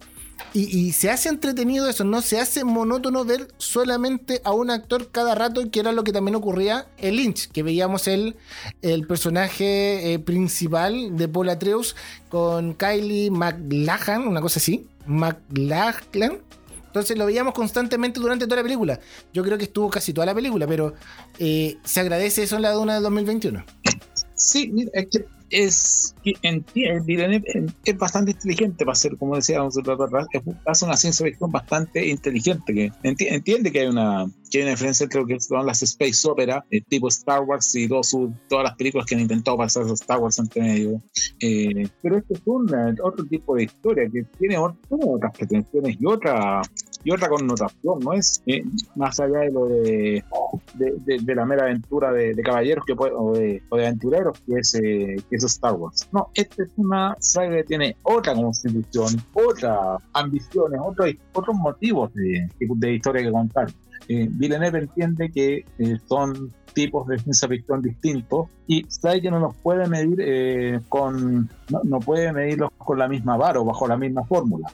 Y, 0.53 0.93
se 0.93 1.11
hace 1.11 1.29
entretenido 1.29 1.87
eso, 1.87 2.03
no 2.03 2.21
se 2.21 2.39
hace 2.39 2.63
monótono 2.63 3.23
ver 3.23 3.49
solamente 3.57 4.41
a 4.43 4.51
un 4.51 4.71
actor 4.71 5.09
cada 5.11 5.35
rato, 5.35 5.69
que 5.69 5.79
era 5.79 5.91
lo 5.91 6.03
que 6.03 6.11
también 6.11 6.35
ocurría 6.35 6.87
en 6.97 7.15
Lynch, 7.15 7.49
que 7.51 7.61
veíamos 7.61 8.07
el, 8.07 8.35
el 8.81 9.05
personaje 9.05 10.13
eh, 10.13 10.19
principal 10.19 11.15
de 11.15 11.27
Paul 11.27 11.49
Atreus 11.49 11.95
con 12.29 12.73
Kylie 12.73 13.29
McLachlan, 13.29 14.27
una 14.27 14.41
cosa 14.41 14.59
así, 14.59 14.87
McLachlan. 15.05 16.39
Entonces 16.87 17.15
lo 17.15 17.27
veíamos 17.27 17.53
constantemente 17.53 18.19
durante 18.19 18.45
toda 18.45 18.57
la 18.57 18.63
película. 18.63 18.99
Yo 19.31 19.43
creo 19.43 19.59
que 19.59 19.65
estuvo 19.65 19.91
casi 19.91 20.11
toda 20.11 20.25
la 20.25 20.33
película, 20.33 20.65
pero 20.65 20.95
eh, 21.37 21.77
se 21.83 21.99
agradece 21.99 22.43
eso 22.43 22.55
en 22.55 22.63
la 22.63 22.71
Duna 22.71 22.95
de 22.95 23.01
2021. 23.01 23.63
Sí, 24.33 24.71
mira, 24.73 24.89
es 24.95 25.07
que 25.11 25.25
es, 25.49 26.15
es 26.23 27.97
bastante 27.97 28.31
inteligente 28.31 28.85
para 28.85 28.95
ser, 28.95 29.17
como 29.17 29.35
decíamos, 29.35 29.75
hace 30.65 30.85
una 30.85 30.97
ciencia 30.97 31.25
ficción 31.25 31.51
bastante 31.51 32.07
inteligente, 32.07 32.73
que 32.73 32.91
entiende 33.03 33.71
que 33.71 33.81
hay 33.81 33.87
una, 33.87 34.29
una 34.57 34.71
diferencia 34.71 35.03
entre 35.03 35.21
lo 35.21 35.27
que 35.27 35.39
son 35.39 35.65
las 35.65 35.81
space 35.81 36.27
opera, 36.27 36.65
eh, 36.71 36.81
tipo 36.81 37.07
Star 37.07 37.41
Wars 37.41 37.73
y 37.75 37.87
todas 37.87 38.63
las 38.63 38.75
películas 38.75 39.05
que 39.05 39.15
han 39.15 39.21
intentado 39.21 39.57
pasar 39.57 39.83
a 39.83 39.93
Star 39.93 40.19
Wars 40.19 40.39
entre 40.39 40.61
medio. 40.61 41.01
Eh, 41.39 41.87
pero 42.01 42.17
esto 42.17 42.33
es 42.33 42.41
un 42.45 42.69
otro 43.03 43.25
tipo 43.25 43.55
de 43.55 43.63
historia 43.63 44.09
que 44.11 44.23
tiene 44.37 44.57
otras 44.57 45.37
pretensiones 45.37 45.97
y 45.99 46.05
otra 46.05 46.61
y 47.03 47.11
otra 47.11 47.29
connotación, 47.29 47.99
¿no? 47.99 48.13
Es 48.13 48.41
eh, 48.45 48.63
más 48.95 49.19
allá 49.19 49.39
de 49.39 49.51
lo 49.51 49.67
de, 49.67 50.23
de, 50.75 51.35
la 51.35 51.45
mera 51.45 51.63
aventura 51.63 52.11
de, 52.11 52.35
caballeros 52.43 52.85
que 52.85 52.93
o, 52.97 53.33
de, 53.33 53.61
aventureros 53.71 54.39
que 54.41 54.59
es, 54.59 54.75
eh, 54.75 55.15
que 55.29 55.35
es 55.35 55.43
Star 55.43 55.73
Wars. 55.73 56.07
No, 56.11 56.29
esta 56.33 56.63
es 56.63 56.69
una 56.77 57.15
saga 57.19 57.57
que 57.57 57.63
tiene 57.63 57.95
otra 58.03 58.33
constitución, 58.35 59.21
otras 59.33 60.01
ambiciones, 60.13 60.79
otros, 60.83 61.11
otros 61.33 61.55
motivos 61.55 62.13
de, 62.13 62.49
de 62.59 62.93
historia 62.93 63.23
que 63.23 63.31
contar. 63.31 63.67
Eh, 64.11 64.27
Villeneuve 64.27 64.79
entiende 64.79 65.29
que 65.29 65.65
eh, 65.77 65.97
son 66.07 66.51
tipos 66.73 67.05
de 67.07 67.19
ciencia 67.19 67.47
ficción 67.47 67.83
distintos 67.83 68.47
y 68.65 68.83
sabe 68.89 69.21
que 69.21 69.29
no 69.29 69.39
los 69.39 69.55
puede 69.57 69.87
medir 69.87 70.17
eh, 70.19 70.79
con 70.89 71.47
no, 71.83 71.99
puede 71.99 72.33
medirlos 72.33 72.71
con 72.79 72.97
la 72.97 73.07
misma 73.07 73.37
vara 73.37 73.59
o 73.59 73.65
bajo 73.65 73.87
la 73.87 73.97
misma 73.97 74.23
fórmula 74.25 74.67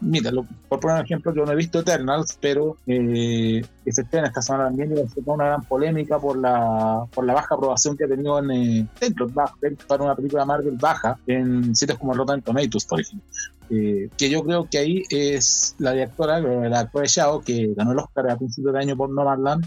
mira 0.00 0.30
por 0.68 0.80
poner 0.80 0.98
un 0.98 1.04
ejemplo 1.04 1.34
yo 1.34 1.44
no 1.44 1.52
he 1.52 1.56
visto 1.56 1.80
Eternals 1.80 2.38
pero 2.40 2.76
eh, 2.86 3.64
estrena 3.84 4.28
esta 4.28 4.42
semana 4.42 4.64
también 4.66 4.94
y 4.96 5.20
una 5.26 5.46
gran 5.46 5.62
polémica 5.62 6.18
por 6.18 6.38
la 6.38 7.04
por 7.12 7.24
la 7.24 7.34
baja 7.34 7.54
aprobación 7.54 7.96
que 7.96 8.04
ha 8.04 8.08
tenido 8.08 8.38
en 8.38 8.50
eh, 8.50 8.86
dentro, 9.00 9.28
para 9.28 10.04
una 10.04 10.14
película 10.14 10.44
Marvel 10.44 10.76
baja 10.80 11.18
en 11.26 11.74
sitios 11.74 11.98
como 11.98 12.14
Rotten 12.14 12.42
Tomatoes 12.42 12.84
por 12.84 13.00
ejemplo. 13.00 13.28
Eh, 13.70 14.10
que 14.16 14.28
yo 14.28 14.44
creo 14.44 14.68
que 14.68 14.78
ahí 14.78 15.02
es 15.08 15.74
la 15.78 15.92
directora, 15.92 16.38
la 16.38 16.80
actora 16.80 17.06
Shao, 17.06 17.40
que 17.40 17.72
ganó 17.74 17.92
el 17.92 17.98
Oscar 17.98 18.30
a 18.30 18.36
principios 18.36 18.74
de 18.74 18.80
año 18.80 18.96
por 18.96 19.10
Nomadland, 19.10 19.66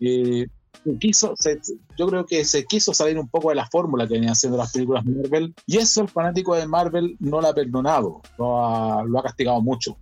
eh, 0.00 0.46
quiso, 0.98 1.34
yo 1.96 2.06
creo 2.08 2.26
que 2.26 2.44
se 2.44 2.64
quiso 2.64 2.92
salir 2.94 3.18
un 3.18 3.28
poco 3.28 3.50
de 3.50 3.56
la 3.56 3.66
fórmula 3.66 4.06
que 4.06 4.14
venían 4.14 4.32
haciendo 4.32 4.58
las 4.58 4.72
películas 4.72 5.04
Marvel, 5.04 5.54
y 5.66 5.78
eso 5.78 6.02
el 6.02 6.08
fanático 6.08 6.54
de 6.54 6.66
Marvel 6.66 7.16
no 7.20 7.40
lo 7.40 7.48
ha 7.48 7.54
perdonado, 7.54 8.22
lo 8.38 8.64
ha, 8.64 9.04
lo 9.04 9.18
ha 9.18 9.22
castigado 9.22 9.60
mucho. 9.60 9.96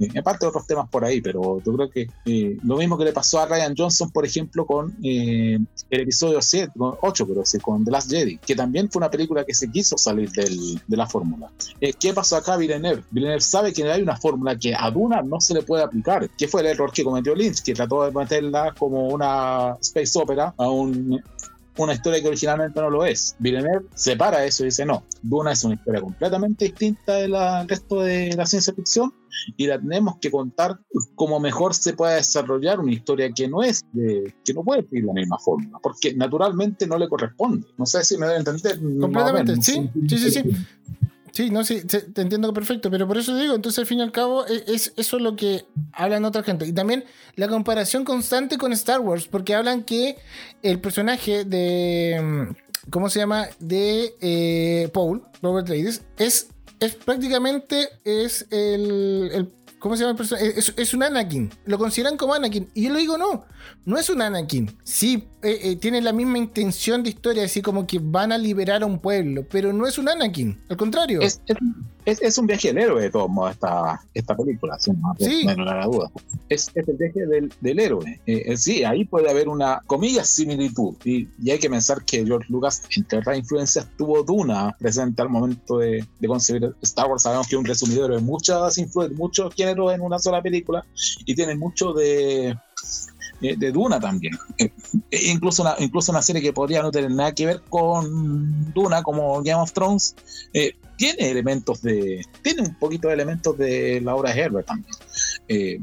Eh, 0.00 0.18
aparte 0.18 0.44
de 0.44 0.48
otros 0.48 0.66
temas 0.66 0.88
por 0.88 1.04
ahí, 1.04 1.20
pero 1.20 1.62
yo 1.64 1.74
creo 1.74 1.90
que 1.90 2.08
eh, 2.26 2.56
lo 2.62 2.76
mismo 2.76 2.98
que 2.98 3.04
le 3.04 3.12
pasó 3.12 3.40
a 3.40 3.46
Ryan 3.46 3.74
Johnson, 3.76 4.10
por 4.10 4.24
ejemplo, 4.24 4.66
con 4.66 4.94
eh, 5.02 5.58
el 5.90 6.00
episodio 6.00 6.40
7, 6.40 6.72
8, 6.76 7.26
pero 7.26 7.44
sí, 7.44 7.58
con 7.58 7.84
The 7.84 7.90
Last 7.90 8.10
Jedi, 8.10 8.38
que 8.38 8.54
también 8.54 8.90
fue 8.90 9.00
una 9.00 9.10
película 9.10 9.44
que 9.44 9.54
se 9.54 9.70
quiso 9.70 9.96
salir 9.96 10.30
del, 10.32 10.80
de 10.86 10.96
la 10.96 11.06
fórmula. 11.06 11.50
¿Qué 12.00 12.12
pasó 12.12 12.36
acá, 12.36 12.56
Villeneuve? 12.56 13.02
Villeneuve 13.10 13.40
sabe 13.40 13.72
que 13.72 13.90
hay 13.90 14.02
una 14.02 14.16
fórmula 14.16 14.56
que 14.58 14.74
a 14.74 14.90
Duna 14.90 15.22
no 15.22 15.40
se 15.40 15.54
le 15.54 15.62
puede 15.62 15.84
aplicar, 15.84 16.28
que 16.30 16.48
fue 16.48 16.62
el 16.62 16.68
error 16.68 16.92
que 16.92 17.04
cometió 17.04 17.34
Lynch, 17.34 17.62
que 17.62 17.74
trató 17.74 18.04
de 18.04 18.12
meterla 18.12 18.74
como 18.78 19.08
una 19.08 19.76
space 19.80 20.18
opera 20.18 20.54
a 20.56 20.68
un 20.68 21.22
una 21.76 21.94
historia 21.94 22.20
que 22.20 22.28
originalmente 22.28 22.80
no 22.80 22.90
lo 22.90 23.04
es. 23.04 23.34
Villeneuve 23.38 23.86
separa 23.94 24.44
eso 24.44 24.62
y 24.62 24.66
dice, 24.66 24.86
no, 24.86 25.04
Duna 25.22 25.52
es 25.52 25.64
una 25.64 25.74
historia 25.74 26.00
completamente 26.00 26.66
distinta 26.66 27.14
del 27.14 27.34
resto 27.66 28.02
de 28.02 28.34
la 28.36 28.46
ciencia 28.46 28.72
ficción 28.72 29.12
y 29.56 29.66
la 29.66 29.78
tenemos 29.78 30.18
que 30.18 30.30
contar 30.30 30.78
como 31.14 31.40
mejor 31.40 31.74
se 31.74 31.94
pueda 31.94 32.14
desarrollar 32.14 32.80
una 32.80 32.92
historia 32.92 33.30
que 33.34 33.48
no 33.48 33.62
es 33.62 33.84
de, 33.92 34.32
que 34.44 34.54
no 34.54 34.62
puede 34.62 34.82
seguir 34.82 35.04
la 35.04 35.12
misma 35.12 35.38
forma, 35.38 35.78
porque 35.82 36.14
naturalmente 36.14 36.86
no 36.86 36.98
le 36.98 37.08
corresponde. 37.08 37.66
No 37.76 37.86
sé 37.86 38.04
si 38.04 38.16
me 38.16 38.26
debe 38.26 38.38
entender. 38.38 38.78
Completamente, 39.00 39.56
sí, 39.56 39.90
sí, 40.08 40.18
sí, 40.18 40.30
sí. 40.30 40.42
Sí, 41.34 41.50
no, 41.50 41.64
sí, 41.64 41.82
te 41.82 42.22
entiendo 42.22 42.54
perfecto, 42.54 42.92
pero 42.92 43.08
por 43.08 43.18
eso 43.18 43.36
digo, 43.36 43.56
entonces 43.56 43.80
al 43.80 43.86
fin 43.86 43.98
y 43.98 44.02
al 44.02 44.12
cabo 44.12 44.46
e, 44.46 44.62
es, 44.68 44.92
eso 44.96 45.18
lo 45.18 45.34
que 45.34 45.64
hablan 45.92 46.24
otra 46.24 46.44
gente. 46.44 46.64
Y 46.64 46.72
también 46.72 47.04
la 47.34 47.48
comparación 47.48 48.04
constante 48.04 48.56
con 48.56 48.72
Star 48.72 49.00
Wars, 49.00 49.26
porque 49.26 49.52
hablan 49.52 49.82
que 49.82 50.16
el 50.62 50.78
personaje 50.78 51.44
de, 51.44 52.20
mm, 52.22 52.90
¿cómo 52.90 53.10
se 53.10 53.18
llama? 53.18 53.48
De 53.58 54.14
eh, 54.20 54.88
Paul, 54.92 55.24
Robert 55.42 55.68
Ladies, 55.68 56.02
es, 56.18 56.50
es 56.78 56.94
prácticamente 56.94 57.88
es 58.04 58.46
el 58.52 59.50
¿Cómo 59.84 59.96
se 59.96 60.00
llama 60.00 60.12
el 60.12 60.16
personaje? 60.16 60.58
Es, 60.58 60.72
es, 60.78 60.94
un 60.94 61.02
Anakin. 61.02 61.50
Lo 61.66 61.76
consideran 61.76 62.16
como 62.16 62.32
Anakin. 62.32 62.70
Y 62.72 62.84
yo 62.84 62.94
le 62.94 63.00
digo, 63.00 63.18
no, 63.18 63.44
no 63.84 63.98
es 63.98 64.08
un 64.08 64.22
Anakin. 64.22 64.74
Sí, 64.82 65.28
eh, 65.42 65.60
eh, 65.62 65.76
tiene 65.76 66.00
la 66.00 66.14
misma 66.14 66.38
intención 66.38 67.02
de 67.02 67.10
historia, 67.10 67.44
así 67.44 67.60
como 67.60 67.86
que 67.86 67.98
van 68.00 68.32
a 68.32 68.38
liberar 68.38 68.82
a 68.82 68.86
un 68.86 68.98
pueblo, 68.98 69.44
pero 69.50 69.74
no 69.74 69.86
es 69.86 69.98
un 69.98 70.08
Anakin. 70.08 70.58
Al 70.70 70.78
contrario. 70.78 71.20
Es, 71.20 71.42
es, 71.44 71.58
un 72.38 72.46
viaje 72.46 72.68
del 72.68 72.78
héroe, 72.78 73.02
de 73.02 73.10
todos 73.10 73.30
modos, 73.30 73.52
esta, 73.52 74.00
esta 74.12 74.36
película, 74.36 74.78
sin 74.78 75.00
sí. 75.18 75.44
no 75.44 75.64
la 75.64 75.86
duda. 75.86 76.10
Es, 76.48 76.70
el 76.74 76.96
viaje 76.96 77.26
del, 77.26 77.52
del 77.60 77.80
héroe. 77.80 78.20
Eh, 78.26 78.56
sí, 78.56 78.84
ahí 78.84 79.04
puede 79.04 79.30
haber 79.30 79.48
una, 79.48 79.80
comillas, 79.86 80.28
similitud. 80.28 80.94
Y, 81.04 81.28
y, 81.42 81.50
hay 81.50 81.58
que 81.58 81.70
pensar 81.70 82.04
que 82.04 82.24
George 82.24 82.46
Lucas, 82.50 82.82
entre 82.96 83.18
otras 83.18 83.38
influencias, 83.38 83.88
tuvo 83.96 84.22
Duna 84.22 84.76
presente 84.78 85.22
al 85.22 85.28
momento 85.28 85.78
de, 85.78 86.04
de 86.18 86.28
concebir 86.28 86.74
Star 86.82 87.08
Wars. 87.08 87.22
Sabemos 87.22 87.48
que 87.48 87.56
es 87.56 87.58
un 87.58 87.66
resumidor 87.66 88.14
de 88.14 88.20
muchas 88.20 88.76
influencias, 88.78 89.18
muchos 89.18 89.54
géneros 89.54 89.92
en 89.92 90.00
una 90.00 90.18
sola 90.18 90.42
película 90.42 90.84
y 91.24 91.34
tiene 91.34 91.56
mucho 91.56 91.92
de 91.92 92.56
de 93.40 93.72
Duna 93.72 94.00
también. 94.00 94.38
Eh, 94.58 94.70
incluso, 95.10 95.62
una, 95.62 95.74
incluso 95.78 96.12
una 96.12 96.22
serie 96.22 96.40
que 96.40 96.52
podría 96.52 96.82
no 96.82 96.90
tener 96.90 97.10
nada 97.10 97.32
que 97.32 97.46
ver 97.46 97.62
con 97.68 98.72
Duna, 98.72 99.02
como 99.02 99.42
Game 99.42 99.60
of 99.60 99.72
Thrones, 99.72 100.14
eh, 100.52 100.72
tiene 100.96 101.30
elementos 101.30 101.82
de. 101.82 102.24
tiene 102.42 102.62
un 102.62 102.74
poquito 102.74 103.08
de 103.08 103.14
elementos 103.14 103.56
de 103.58 104.00
la 104.00 104.14
obra 104.14 104.32
de 104.32 104.40
Herbert 104.40 104.66
también. 104.66 104.94
Eh, 105.48 105.80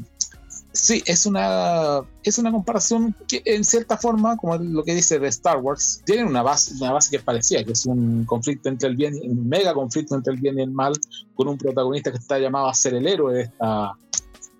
sí, 0.72 1.04
es 1.06 1.26
una, 1.26 2.02
es 2.24 2.38
una 2.38 2.52
comparación 2.52 3.16
que 3.28 3.42
en 3.46 3.64
cierta 3.64 3.98
forma, 3.98 4.38
como 4.38 4.58
lo 4.58 4.84
que 4.84 4.96
dice 4.96 5.20
de 5.20 5.28
Star 5.28 5.58
Wars, 5.58 6.02
tiene 6.06 6.24
una 6.24 6.42
base, 6.42 6.74
una 6.76 6.94
base 6.94 7.10
que 7.10 7.18
es 7.18 7.24
parecida, 7.24 7.64
que 7.64 7.74
es 7.74 7.86
un 7.86 8.26
conflicto 8.26 8.70
entre 8.70 8.90
el 8.90 8.96
bien, 8.96 9.14
un 9.24 9.48
mega 9.48 9.74
conflicto 9.74 10.16
entre 10.16 10.34
el 10.34 10.40
bien 10.40 10.60
y 10.60 10.64
el 10.64 10.72
mal, 10.72 10.94
con 11.36 11.48
un 11.48 11.58
protagonista 11.58 12.12
que 12.12 12.18
está 12.18 12.40
llamado 12.40 12.68
a 12.68 12.74
ser 12.74 12.94
el 12.96 13.08
héroe 13.08 13.34
de 13.34 13.42
esta, 13.44 13.94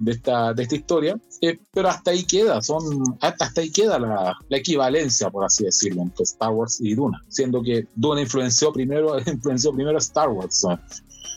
de 0.02 0.14
esta, 0.14 0.54
de 0.54 0.64
esta 0.64 0.76
historia, 0.76 1.18
eh, 1.42 1.60
pero 1.72 1.90
hasta 1.90 2.12
ahí 2.12 2.24
queda, 2.24 2.62
son, 2.62 3.04
hasta, 3.22 3.62
ahí 3.62 3.72
queda 3.72 4.00
la, 4.00 4.36
la, 4.50 4.58
equivalencia, 4.58 5.30
por 5.30 5.46
así 5.46 5.64
decirlo, 5.64 6.02
entre 6.02 6.24
Star 6.24 6.50
Wars 6.50 6.80
y 6.82 6.96
Duna, 6.96 7.22
siendo 7.30 7.62
que 7.62 7.88
Duna 7.96 8.22
influenció 8.22 8.74
primero, 8.74 9.18
influenció 9.26 9.72
primero 9.72 9.98
a 9.98 10.00
Star 10.00 10.30
Wars, 10.30 10.66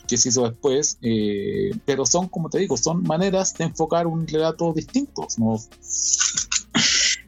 que 0.07 0.17
se 0.17 0.29
hizo 0.29 0.49
después, 0.49 0.97
eh, 1.01 1.71
pero 1.85 2.05
son, 2.05 2.27
como 2.27 2.49
te 2.49 2.57
digo, 2.57 2.75
son 2.75 3.03
maneras 3.03 3.53
de 3.53 3.65
enfocar 3.65 4.07
un 4.07 4.27
relato 4.27 4.73
distintos, 4.73 5.37
¿no? 5.37 5.59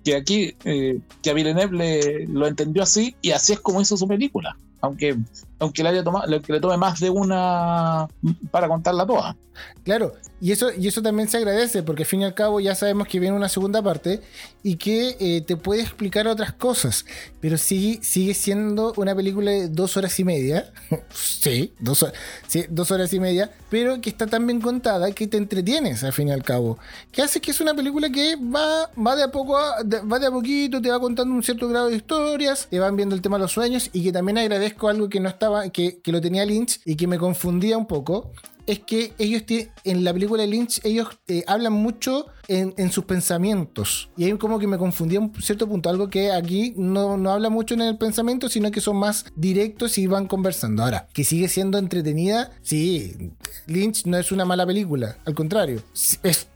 que 0.03 0.15
aquí, 0.15 0.55
eh, 0.63 0.99
que 1.21 1.29
a 1.29 1.33
Villeneuve 1.33 2.25
lo 2.29 2.47
entendió 2.47 2.81
así 2.81 3.15
y 3.21 3.31
así 3.31 3.53
es 3.53 3.59
como 3.59 3.81
hizo 3.81 3.97
su 3.97 4.07
película 4.07 4.55
aunque 4.81 5.17
aunque 5.59 5.83
le 5.83 5.89
haya 5.89 6.03
tomado, 6.03 6.41
que 6.41 6.53
le 6.53 6.59
tome 6.59 6.77
más 6.77 6.99
de 6.99 7.09
una 7.09 8.07
para 8.51 8.67
contarla 8.67 9.05
toda. 9.05 9.35
Claro, 9.83 10.13
y 10.39 10.51
eso, 10.51 10.71
y 10.71 10.87
eso 10.87 11.01
también 11.01 11.29
se 11.29 11.37
agradece, 11.37 11.81
porque 11.81 12.03
al 12.03 12.07
fin 12.07 12.21
y 12.21 12.25
al 12.25 12.33
cabo 12.33 12.59
ya 12.59 12.75
sabemos 12.75 13.07
que 13.07 13.19
viene 13.19 13.35
una 13.35 13.49
segunda 13.49 13.81
parte 13.81 14.21
y 14.61 14.75
que 14.75 15.15
eh, 15.19 15.41
te 15.41 15.55
puede 15.55 15.81
explicar 15.81 16.27
otras 16.27 16.53
cosas, 16.53 17.05
pero 17.39 17.57
sí, 17.57 17.99
sigue 18.03 18.33
siendo 18.33 18.93
una 18.97 19.15
película 19.15 19.49
de 19.49 19.69
dos 19.69 19.97
horas 19.97 20.19
y 20.19 20.23
media, 20.25 20.71
sí 21.13 21.73
dos, 21.79 22.05
sí, 22.47 22.65
dos 22.69 22.91
horas 22.91 23.13
y 23.13 23.19
media, 23.19 23.49
pero 23.69 23.99
que 24.01 24.09
está 24.09 24.27
tan 24.27 24.45
bien 24.45 24.61
contada 24.61 25.11
que 25.11 25.25
te 25.25 25.37
entretienes 25.37 26.03
al 26.03 26.13
fin 26.13 26.27
y 26.27 26.31
al 26.31 26.43
cabo, 26.43 26.77
que 27.11 27.21
hace 27.21 27.39
que 27.39 27.51
es 27.51 27.61
una 27.61 27.73
película 27.73 28.09
que 28.09 28.35
va, 28.35 28.91
va 28.93 29.15
de 29.15 29.23
a 29.23 29.31
poco, 29.31 29.53
va 29.53 30.19
de 30.19 30.27
a 30.27 30.31
poquito, 30.31 30.81
te 30.81 30.89
va 30.89 30.99
contando 30.99 31.33
un 31.33 31.41
cierto 31.41 31.67
grado 31.67 31.87
de 31.87 31.95
historias, 31.95 32.67
te 32.69 32.77
van 32.79 32.95
viendo 32.95 33.15
el 33.15 33.21
tema 33.21 33.37
de 33.37 33.43
los 33.43 33.53
sueños 33.53 33.89
y 33.93 34.03
que 34.03 34.11
también 34.11 34.37
agradezco 34.37 34.89
algo 34.89 35.09
que 35.09 35.19
no 35.19 35.29
que, 35.71 35.99
que 35.99 36.11
lo 36.11 36.21
tenía 36.21 36.45
Lynch 36.45 36.79
y 36.85 36.95
que 36.95 37.07
me 37.07 37.17
confundía 37.17 37.77
un 37.77 37.87
poco, 37.87 38.31
es 38.67 38.79
que 38.79 39.13
ellos 39.17 39.43
en 39.83 40.03
la 40.03 40.13
película 40.13 40.43
de 40.43 40.47
Lynch 40.47 40.81
ellos 40.83 41.07
eh, 41.27 41.43
hablan 41.47 41.73
mucho 41.73 42.27
en, 42.47 42.91
sus 42.91 43.05
pensamientos. 43.05 44.09
Y 44.15 44.25
ahí 44.25 44.37
como 44.37 44.59
que 44.59 44.67
me 44.67 44.77
confundía 44.77 45.19
un 45.19 45.33
cierto 45.41 45.67
punto, 45.67 45.89
algo 45.89 46.09
que 46.09 46.31
aquí 46.31 46.73
no, 46.77 47.17
no 47.17 47.31
habla 47.31 47.49
mucho 47.49 47.73
en 47.73 47.81
el 47.81 47.97
pensamiento, 47.97 48.49
sino 48.49 48.71
que 48.71 48.81
son 48.81 48.97
más 48.97 49.25
directos 49.35 49.97
y 49.97 50.07
van 50.07 50.27
conversando. 50.27 50.83
Ahora, 50.83 51.07
que 51.13 51.23
sigue 51.23 51.49
siendo 51.49 51.77
entretenida, 51.77 52.51
sí, 52.61 53.33
Lynch 53.67 54.05
no 54.05 54.17
es 54.17 54.31
una 54.31 54.45
mala 54.45 54.65
película, 54.65 55.17
al 55.25 55.35
contrario, 55.35 55.81
es, 55.93 56.47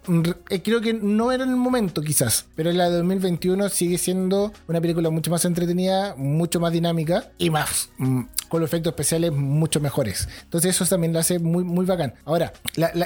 eh, 0.49 0.61
creo 0.63 0.81
que 0.81 0.93
no 0.93 1.31
era 1.31 1.43
en 1.43 1.51
el 1.51 1.57
momento 1.57 2.01
quizás, 2.01 2.47
pero 2.55 2.69
en 2.69 2.77
la 2.77 2.89
de 2.89 2.97
2021 2.97 3.69
sigue 3.69 3.97
siendo 3.97 4.51
una 4.67 4.81
película 4.81 5.09
mucho 5.09 5.29
más 5.29 5.45
entretenida, 5.45 6.15
mucho 6.15 6.59
más 6.59 6.71
dinámica 6.71 7.31
y 7.37 7.49
más 7.49 7.89
mm, 7.97 8.21
con 8.49 8.61
los 8.61 8.69
efectos 8.69 8.91
especiales 8.91 9.31
mucho 9.31 9.79
mejores. 9.79 10.27
Entonces 10.43 10.75
eso 10.75 10.85
también 10.85 11.13
lo 11.13 11.19
hace 11.19 11.39
muy, 11.39 11.63
muy 11.63 11.85
bacán. 11.85 12.00
Ahora, 12.25 12.53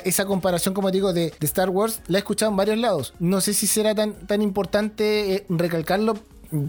esa 0.04 0.26
comparación, 0.26 0.74
como 0.74 0.92
digo, 0.92 1.14
de, 1.14 1.34
Star 1.42 1.70
Wars, 1.70 2.02
la 2.08 2.18
he 2.18 2.20
escuchado 2.20 2.52
en 2.52 2.58
varios 2.58 2.78
lados. 2.78 3.14
No 3.20 3.42
sé 3.42 3.54
si 3.54 3.68
será 3.68 3.94
tan, 3.96 4.28
tan 4.28 4.42
importante 4.42 5.36
eh, 5.36 5.46
recalcarlo 5.50 6.18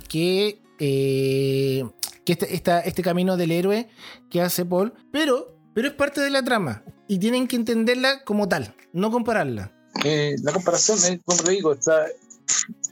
que, 0.08 0.60
eh, 0.78 1.84
que 2.24 2.32
este, 2.32 2.88
este 2.88 3.02
camino 3.02 3.36
del 3.36 3.52
héroe 3.52 3.88
que 4.30 4.40
hace 4.40 4.64
Paul, 4.64 4.94
pero, 5.12 5.56
pero 5.74 5.88
es 5.88 5.94
parte 5.94 6.20
de 6.20 6.30
la 6.30 6.42
trama 6.42 6.82
y 7.08 7.18
tienen 7.18 7.46
que 7.46 7.56
entenderla 7.56 8.24
como 8.24 8.48
tal, 8.48 8.74
no 8.92 9.10
compararla. 9.10 9.72
Eh, 10.04 10.36
la 10.42 10.52
comparación, 10.52 10.98
es, 10.98 11.20
como 11.24 11.42
te 11.42 11.50
digo, 11.52 11.72
está, 11.72 12.06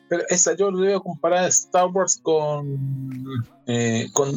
pero 0.08 0.22
esa 0.28 0.54
yo 0.54 0.70
lo 0.70 0.80
debo 0.80 1.02
comparar 1.02 1.48
Star 1.48 1.86
Wars 1.86 2.18
con, 2.22 3.44
eh, 3.66 4.08
con 4.12 4.36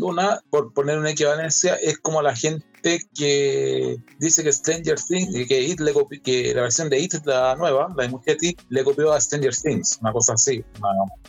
por 0.49 0.73
poner 0.73 0.97
una 0.97 1.11
equivalencia, 1.11 1.75
es 1.75 1.97
como 1.97 2.21
la 2.21 2.35
gente 2.35 2.65
que 3.13 3.97
dice 4.19 4.43
que 4.43 4.51
Stranger 4.51 4.99
Things, 4.99 5.47
que, 5.47 5.61
It 5.61 5.79
le 5.79 5.93
que 6.23 6.53
la 6.53 6.63
versión 6.63 6.89
de 6.89 6.99
It, 6.99 7.13
la 7.25 7.55
nueva, 7.55 7.93
la 7.95 8.03
de 8.03 8.09
Muchetti, 8.09 8.55
le 8.69 8.83
copió 8.83 9.13
a 9.13 9.21
Stranger 9.21 9.55
Things, 9.55 9.97
una 10.01 10.11
cosa 10.11 10.33
así. 10.33 10.63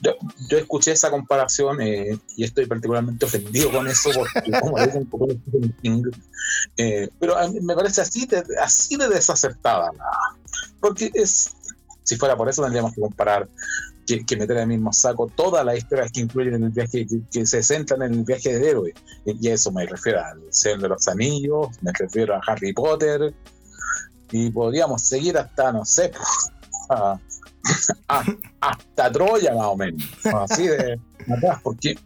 Yo, 0.02 0.12
yo 0.48 0.58
escuché 0.58 0.92
esa 0.92 1.10
comparación 1.10 1.80
eh, 1.80 2.18
y 2.36 2.44
estoy 2.44 2.66
particularmente 2.66 3.24
ofendido 3.26 3.70
con 3.72 3.86
eso, 3.86 4.10
porque 4.14 4.50
como 4.60 4.78
dicen, 4.78 5.08
eh, 6.76 7.08
pero 7.18 7.36
me 7.62 7.74
parece 7.74 8.00
así 8.00 8.26
de, 8.26 8.42
así 8.62 8.96
de 8.96 9.08
desacertada, 9.08 9.90
porque 10.80 11.10
es 11.14 11.52
si 12.04 12.16
fuera 12.16 12.36
por 12.36 12.48
eso 12.48 12.62
tendríamos 12.62 12.94
que 12.94 13.02
comparar 13.02 13.46
que, 14.26 14.36
meter 14.36 14.56
en 14.56 14.62
el 14.62 14.68
mismo 14.68 14.92
saco 14.92 15.30
todas 15.34 15.64
las 15.64 15.76
historias 15.76 16.10
que 16.10 16.20
incluyen 16.20 16.54
en 16.54 16.64
el 16.64 16.70
viaje, 16.70 17.06
que, 17.30 17.46
se 17.46 17.62
centran 17.62 18.02
en 18.02 18.14
el 18.14 18.24
viaje 18.24 18.54
del 18.54 18.64
héroe. 18.64 18.94
Y 19.24 19.48
eso 19.48 19.70
me 19.70 19.86
refiero 19.86 20.24
al 20.24 20.42
Señor 20.50 20.80
de 20.80 20.88
los 20.88 21.08
Anillos, 21.08 21.68
me 21.82 21.92
refiero 21.92 22.34
a 22.34 22.40
Harry 22.46 22.72
Potter, 22.72 23.34
y 24.30 24.50
podríamos 24.50 25.02
seguir 25.02 25.36
hasta, 25.38 25.72
no 25.72 25.84
sé, 25.84 26.12
hasta 28.08 29.12
Troya 29.12 29.54
más 29.54 29.66
o 29.66 29.76
menos, 29.76 30.02
así 30.24 30.68
de 30.68 30.98
atrás, 31.36 31.60
porque 31.62 31.96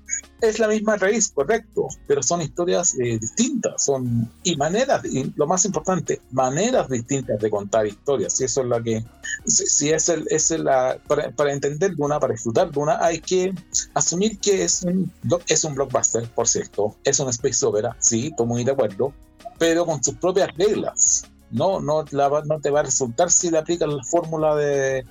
es 0.40 0.58
la 0.58 0.68
misma 0.68 0.96
raíz, 0.96 1.30
correcto, 1.30 1.88
pero 2.06 2.22
son 2.22 2.42
historias 2.42 2.94
eh, 2.98 3.18
distintas, 3.18 3.84
son 3.84 4.30
y 4.42 4.56
maneras, 4.56 5.04
y 5.04 5.32
lo 5.36 5.46
más 5.46 5.64
importante, 5.64 6.20
maneras 6.30 6.88
distintas 6.88 7.40
de 7.40 7.50
contar 7.50 7.86
historias. 7.86 8.40
Y 8.40 8.44
eso 8.44 8.62
es 8.62 8.66
lo 8.66 8.82
que, 8.82 9.04
si, 9.46 9.90
es 9.90 10.08
el, 10.08 10.26
es 10.30 10.50
la, 10.50 10.98
para, 11.06 11.30
para, 11.30 11.52
entender 11.52 11.94
una, 11.98 12.18
para 12.18 12.32
disfrutar 12.32 12.70
de 12.70 12.78
una, 12.78 13.04
hay 13.04 13.20
que 13.20 13.54
asumir 13.94 14.38
que 14.38 14.64
es 14.64 14.82
un, 14.82 15.10
es 15.46 15.64
un 15.64 15.74
blockbuster, 15.74 16.28
por 16.30 16.48
cierto, 16.48 16.96
es 17.04 17.18
un 17.20 17.28
space 17.28 17.64
opera, 17.64 17.96
sí, 18.00 18.28
estoy 18.28 18.46
muy 18.46 18.64
de 18.64 18.72
acuerdo, 18.72 19.12
pero 19.58 19.86
con 19.86 20.02
sus 20.02 20.16
propias 20.16 20.48
reglas 20.56 21.24
no, 21.52 21.80
no, 21.80 22.04
no 22.10 22.60
te 22.60 22.70
va 22.70 22.80
a 22.80 22.82
resultar 22.82 23.30
si 23.30 23.50
le 23.50 23.58
aplicas 23.58 23.88
la 23.88 24.02
fórmula 24.02 24.56
de, 24.56 25.04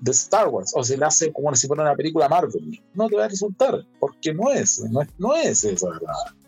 de 0.00 0.10
Star 0.12 0.48
Wars 0.48 0.72
o 0.74 0.82
si 0.82 0.96
la 0.96 1.08
hace 1.08 1.32
como 1.32 1.54
si 1.54 1.66
fuera 1.66 1.82
una 1.82 1.94
película 1.94 2.28
Marvel. 2.28 2.80
No 2.94 3.08
te 3.08 3.16
va 3.16 3.26
a 3.26 3.28
resultar, 3.28 3.84
porque 4.00 4.32
no 4.32 4.50
es, 4.50 4.80
no 4.90 5.02
es, 5.02 5.08
no 5.18 5.34
es 5.34 5.64
esa, 5.64 5.88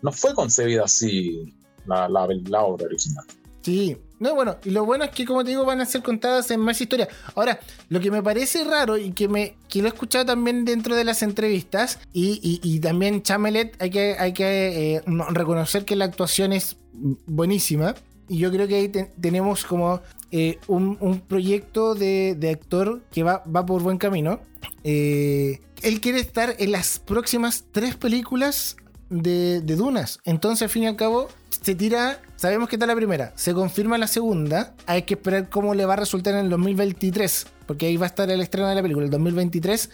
no 0.01 0.11
fue 0.11 0.33
concebida 0.33 0.83
así 0.85 1.53
la, 1.85 2.09
la, 2.09 2.27
la 2.47 2.63
obra 2.63 2.85
original. 2.85 3.25
Sí, 3.61 3.95
no, 4.19 4.33
bueno, 4.35 4.57
y 4.63 4.71
lo 4.71 4.85
bueno 4.85 5.03
es 5.03 5.11
que, 5.11 5.25
como 5.25 5.43
te 5.43 5.51
digo, 5.51 5.65
van 5.65 5.81
a 5.81 5.85
ser 5.85 6.01
contadas 6.01 6.49
en 6.51 6.59
más 6.59 6.81
historias. 6.81 7.09
Ahora, 7.35 7.59
lo 7.89 7.99
que 7.99 8.09
me 8.09 8.23
parece 8.23 8.63
raro 8.63 8.97
y 8.97 9.11
que 9.11 9.27
me 9.27 9.55
que 9.67 9.81
lo 9.81 9.87
he 9.87 9.89
escuchado 9.89 10.25
también 10.25 10.65
dentro 10.65 10.95
de 10.95 11.03
las 11.03 11.21
entrevistas, 11.21 11.99
y, 12.13 12.79
también 12.81 13.21
Chamelet, 13.21 13.79
hay 13.81 13.89
que, 13.89 14.15
hay 14.17 14.33
que 14.33 14.95
eh, 14.97 15.03
reconocer 15.29 15.85
que 15.85 15.95
la 15.95 16.05
actuación 16.05 16.53
es 16.53 16.77
buenísima. 17.25 17.95
Y 18.27 18.37
yo 18.37 18.51
creo 18.51 18.67
que 18.67 18.75
ahí 18.75 18.91
tenemos 19.19 19.65
como 19.65 20.01
eh, 20.31 20.59
un, 20.67 21.23
proyecto 21.27 21.95
de, 21.95 22.49
actor 22.51 23.01
que 23.11 23.23
va, 23.23 23.43
va 23.43 23.65
por 23.65 23.81
buen 23.81 23.97
camino. 23.97 24.39
Eh, 24.83 25.59
él 25.81 26.01
quiere 26.01 26.19
estar 26.19 26.55
en 26.57 26.71
las 26.71 26.99
próximas 26.99 27.65
tres 27.71 27.95
películas 27.95 28.77
de, 29.09 29.61
Dunas. 29.61 30.19
Entonces, 30.23 30.63
al 30.63 30.69
fin 30.69 30.83
y 30.83 30.87
al 30.87 30.95
cabo, 30.95 31.27
se 31.49 31.75
tira, 31.75 32.21
sabemos 32.35 32.69
que 32.69 32.75
está 32.77 32.85
la 32.85 32.95
primera, 32.95 33.33
se 33.35 33.53
confirma 33.53 33.97
la 33.97 34.07
segunda, 34.07 34.73
hay 34.85 35.03
que 35.03 35.15
esperar 35.15 35.49
cómo 35.49 35.73
le 35.75 35.85
va 35.85 35.93
a 35.93 35.97
resultar 35.97 36.33
en 36.33 36.45
el 36.45 36.49
2023, 36.49 37.47
porque 37.67 37.87
ahí 37.87 37.97
va 37.97 38.05
a 38.05 38.09
estar 38.09 38.29
el 38.29 38.41
estreno 38.41 38.67
de 38.67 38.75
la 38.75 38.81
película, 38.81 39.05
el 39.05 39.11
2023. 39.11 39.89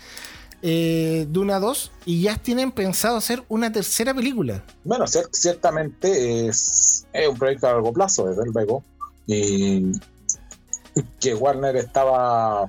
Eh, 0.63 1.27
Duna 1.29 1.59
2 1.59 1.91
y 2.05 2.21
ya 2.23 2.35
tienen 2.35 2.71
pensado 2.71 3.17
hacer 3.17 3.43
una 3.47 3.71
tercera 3.71 4.15
película. 4.15 4.63
Bueno, 4.83 5.05
ciertamente 5.05 6.47
es, 6.47 7.05
un 7.29 7.37
proyecto 7.37 7.67
a 7.67 7.73
largo 7.73 7.93
plazo, 7.93 8.27
desde 8.27 8.51
luego, 8.51 8.83
y 9.27 9.91
que 11.19 11.33
Warner 11.33 11.75
estaba 11.75 12.67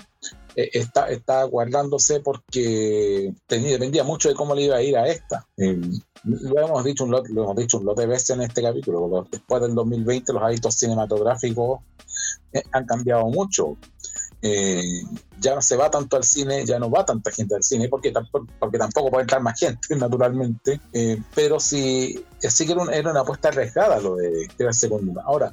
eh, 0.59 0.71
está, 0.73 1.09
está 1.09 1.45
guardándose 1.45 2.19
porque 2.19 3.33
dependía 3.49 4.03
mucho 4.03 4.29
de 4.29 4.35
cómo 4.35 4.57
le 4.57 4.63
iba 4.63 4.77
a 4.77 4.83
ir 4.83 4.97
a 4.97 5.07
esta. 5.07 5.47
Eh, 5.57 5.81
lo 6.25 6.59
hemos 6.61 6.83
dicho 6.83 7.05
un 7.05 7.13
lot, 7.13 7.29
lo 7.29 7.45
hemos 7.45 7.57
dicho 7.57 7.79
un 7.79 7.85
lot 7.85 7.97
de 7.97 8.07
veces 8.07 8.31
en 8.31 8.43
este 8.43 8.61
capítulo. 8.61 9.25
Después 9.31 9.63
del 9.63 9.77
2020 9.77 10.33
los 10.33 10.43
hábitos 10.43 10.75
cinematográficos 10.75 11.79
eh, 12.53 12.65
han 12.73 12.87
cambiado 12.87 13.27
mucho. 13.27 13.77
Ya 14.43 15.55
no 15.55 15.63
se 15.63 15.77
va 15.77 15.93
tanto 15.93 16.17
al 16.17 16.25
cine, 16.25 16.67
ya 16.67 16.81
no 16.81 16.91
va 16.91 17.05
tanta 17.05 17.31
gente 17.31 17.55
al 17.55 17.63
cine, 17.63 17.89
porque 17.89 18.11
tampoco, 18.11 18.49
porque 18.59 18.79
tampoco 18.79 19.11
puede 19.11 19.23
entrar 19.23 19.41
más 19.41 19.61
gente, 19.61 19.95
naturalmente. 19.97 20.81
Pero 21.37 21.61
sí, 21.61 22.25
sí 22.41 22.67
que 22.67 22.73
era, 22.73 23.11
una 23.13 23.21
apuesta 23.21 23.51
arriesgada 23.51 24.01
lo 24.01 24.17
de 24.17 24.49
la 24.59 24.73
segunda. 24.73 25.23
Ahora, 25.25 25.53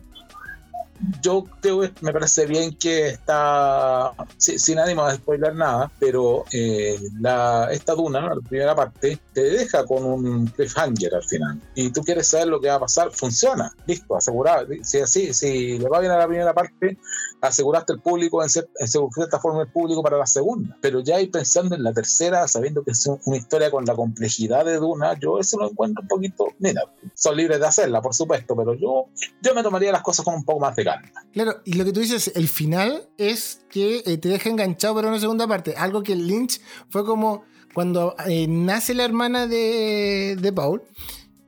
yo 1.22 1.44
creo 1.62 1.82
que 1.82 1.92
me 2.02 2.14
parece 2.14 2.46
bien 2.46 2.76
que 2.76 3.10
está, 3.10 4.14
sin 4.38 4.80
ánimo 4.80 5.08
de 5.08 5.16
spoiler 5.16 5.56
nada, 5.56 5.92
pero 6.00 6.46
eh, 6.52 6.98
la, 7.20 7.68
esta 7.72 7.94
duna, 7.94 8.22
la 8.22 8.42
primera 8.48 8.76
parte, 8.76 9.20
te 9.34 9.42
deja 9.42 9.86
con 9.86 10.06
un 10.06 10.48
cliffhanger 10.48 11.16
al 11.16 11.24
final. 11.24 11.62
Y 11.76 11.92
tú 11.92 12.02
quieres 12.02 12.28
saber 12.28 12.48
lo 12.48 12.62
que 12.62 12.70
va 12.70 12.76
a 12.76 12.80
pasar, 12.80 13.12
funciona, 13.12 13.74
listo, 13.86 14.16
asegurado. 14.16 14.68
Si 14.84 15.00
así, 15.00 15.34
si 15.34 15.78
le 15.78 15.90
va 15.90 16.00
bien 16.00 16.12
a 16.12 16.18
la 16.18 16.28
primera 16.28 16.54
parte, 16.54 16.98
aseguraste 17.42 17.94
el 17.94 18.00
público, 18.00 18.42
en, 18.42 18.50
cierta 18.50 19.40
forma 19.40 19.62
el 19.64 19.72
público 19.72 20.02
para 20.02 20.18
la 20.18 20.28
segunda. 20.28 20.78
Pero 20.82 21.02
ya 21.02 21.20
ir 21.20 21.32
pensando 21.32 21.76
en 21.76 21.84
la 21.84 21.94
tercera, 21.94 22.48
sabiendo 22.48 22.84
que 22.84 22.92
es 22.92 23.06
una 23.26 23.38
historia 23.38 23.70
con 23.70 23.86
la 23.86 23.96
complejidad 23.96 24.66
de 24.66 24.78
Duna, 24.78 25.18
yo 25.20 25.40
eso 25.40 25.58
lo 25.58 25.70
encuentro 25.70 26.02
un 26.02 26.08
poquito, 26.08 26.48
mira, 26.60 26.82
son 27.14 27.36
libres 27.36 27.60
de 27.60 27.68
hacerla, 27.68 28.02
por 28.02 28.14
supuesto, 28.14 28.56
pero 28.56 28.74
yo, 28.76 29.08
yo 29.42 29.54
me 29.54 29.64
tomaría 29.64 29.92
las 29.92 30.02
cosas 30.02 30.24
con 30.24 30.36
un 30.36 30.46
poco 30.46 30.60
más 30.60 30.76
de 30.76 30.85
Claro, 31.34 31.62
y 31.66 31.74
lo 31.74 31.84
que 31.84 31.92
tú 31.92 32.00
dices, 32.00 32.32
el 32.36 32.48
final 32.48 33.10
es 33.18 33.66
que 33.70 34.04
eh, 34.06 34.18
te 34.18 34.30
deja 34.30 34.50
enganchado 34.50 34.96
para 34.96 35.10
una 35.10 35.20
segunda 35.20 35.48
parte, 35.48 35.76
algo 35.76 36.02
que 36.02 36.16
Lynch 36.16 36.62
fue 36.90 37.06
como 37.06 37.44
cuando 37.74 38.16
eh, 38.26 38.48
nace 38.48 38.94
la 38.94 39.04
hermana 39.04 39.48
de, 39.48 40.38
de 40.40 40.54
Paul. 40.54 40.84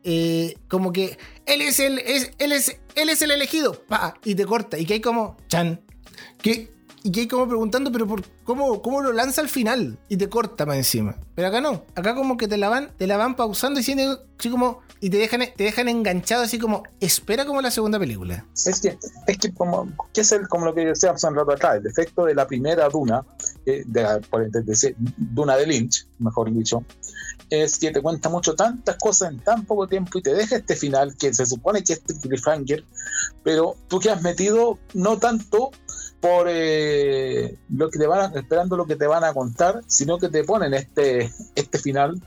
Eh, 0.04 0.56
como 0.70 0.94
que 0.94 1.18
él 1.46 1.62
es 1.62 1.80
el, 1.80 2.00
es, 2.00 2.32
él 2.40 2.54
es, 2.54 2.78
él 2.96 3.10
es 3.10 3.22
el 3.22 3.32
elegido, 3.32 3.86
pa, 3.88 4.14
y 4.24 4.36
te 4.36 4.46
corta, 4.46 4.78
y 4.78 4.86
que 4.86 4.94
hay 4.94 5.02
como, 5.02 5.36
chan, 5.50 5.82
que, 6.42 6.72
y 7.08 7.12
que 7.12 7.22
hay 7.22 7.28
como 7.30 7.48
preguntando, 7.48 7.90
pero 7.90 8.06
por 8.06 8.22
cómo, 8.44 8.82
cómo 8.82 9.02
lo 9.02 9.14
lanza 9.14 9.40
al 9.40 9.48
final 9.48 9.98
y 10.10 10.18
te 10.18 10.28
corta 10.28 10.66
para 10.66 10.78
encima. 10.78 11.16
Pero 11.36 11.48
acá 11.48 11.62
no, 11.62 11.86
acá 11.96 12.14
como 12.16 12.36
que 12.36 12.50
te 12.50 12.58
la 12.58 12.68
van, 12.68 12.92
te 12.98 13.08
la 13.08 13.16
van 13.16 13.38
pausando 13.38 13.80
y 13.80 13.84
siendo 13.84 14.26
así 14.38 14.50
como, 14.50 14.82
y 15.00 15.10
te 15.10 15.16
dejan, 15.16 15.40
te 15.56 15.64
dejan 15.64 15.88
enganchado 15.88 16.44
así 16.44 16.60
como, 16.60 16.84
espera 17.00 17.46
como 17.46 17.62
la 17.62 17.72
segunda 17.72 17.98
película. 17.98 18.46
Es 18.66 18.82
que, 18.82 18.98
es 19.26 19.38
que 19.38 19.54
como, 19.54 19.88
que 20.14 20.20
es 20.20 20.34
el, 20.34 20.50
como 20.50 20.66
lo 20.66 20.76
que 20.76 20.84
decíamos 20.84 21.24
un 21.24 21.36
rato 21.36 21.54
atrás, 21.54 21.78
el 21.78 21.84
defecto 21.84 22.26
de 22.26 22.36
la 22.36 22.46
primera 22.46 22.90
Duna, 22.90 23.24
eh, 23.66 23.84
de, 23.86 24.04
la, 24.04 24.20
por, 24.20 24.52
de, 24.52 24.96
Duna 25.16 25.56
de 25.56 25.66
Lynch, 25.66 26.06
mejor 26.20 26.54
dicho, 26.54 26.84
es 27.50 27.80
que 27.80 27.92
te 27.92 28.02
cuenta 28.02 28.28
mucho 28.28 28.54
tantas 28.54 28.98
cosas 28.98 29.32
en 29.32 29.40
tan 29.40 29.64
poco 29.64 29.88
tiempo 29.88 30.20
y 30.20 30.24
te 30.24 30.34
deja 30.34 30.58
este 30.58 30.76
final 30.76 31.16
que 31.16 31.34
se 31.34 31.46
supone 31.46 31.86
que 31.86 31.94
es 31.94 32.02
cliffhanger, 32.22 32.84
pero 33.46 33.78
tú 33.88 33.98
que 34.02 34.10
has 34.10 34.22
metido 34.22 34.78
no 34.94 35.18
tanto 35.18 35.72
por 36.20 36.48
eh, 36.50 37.58
lo 37.70 37.90
que 37.90 38.00
te 38.00 38.08
van 38.08 38.36
esperando 38.36 38.76
lo 38.76 38.86
que 38.86 38.96
te 38.96 39.08
van 39.08 39.24
a 39.24 39.34
contar, 39.34 39.82
sino 39.88 40.18
que 40.18 40.30
te 40.30 40.44
ponen 40.44 40.74
este, 40.74 41.32
este 41.56 41.78
final 41.78 42.22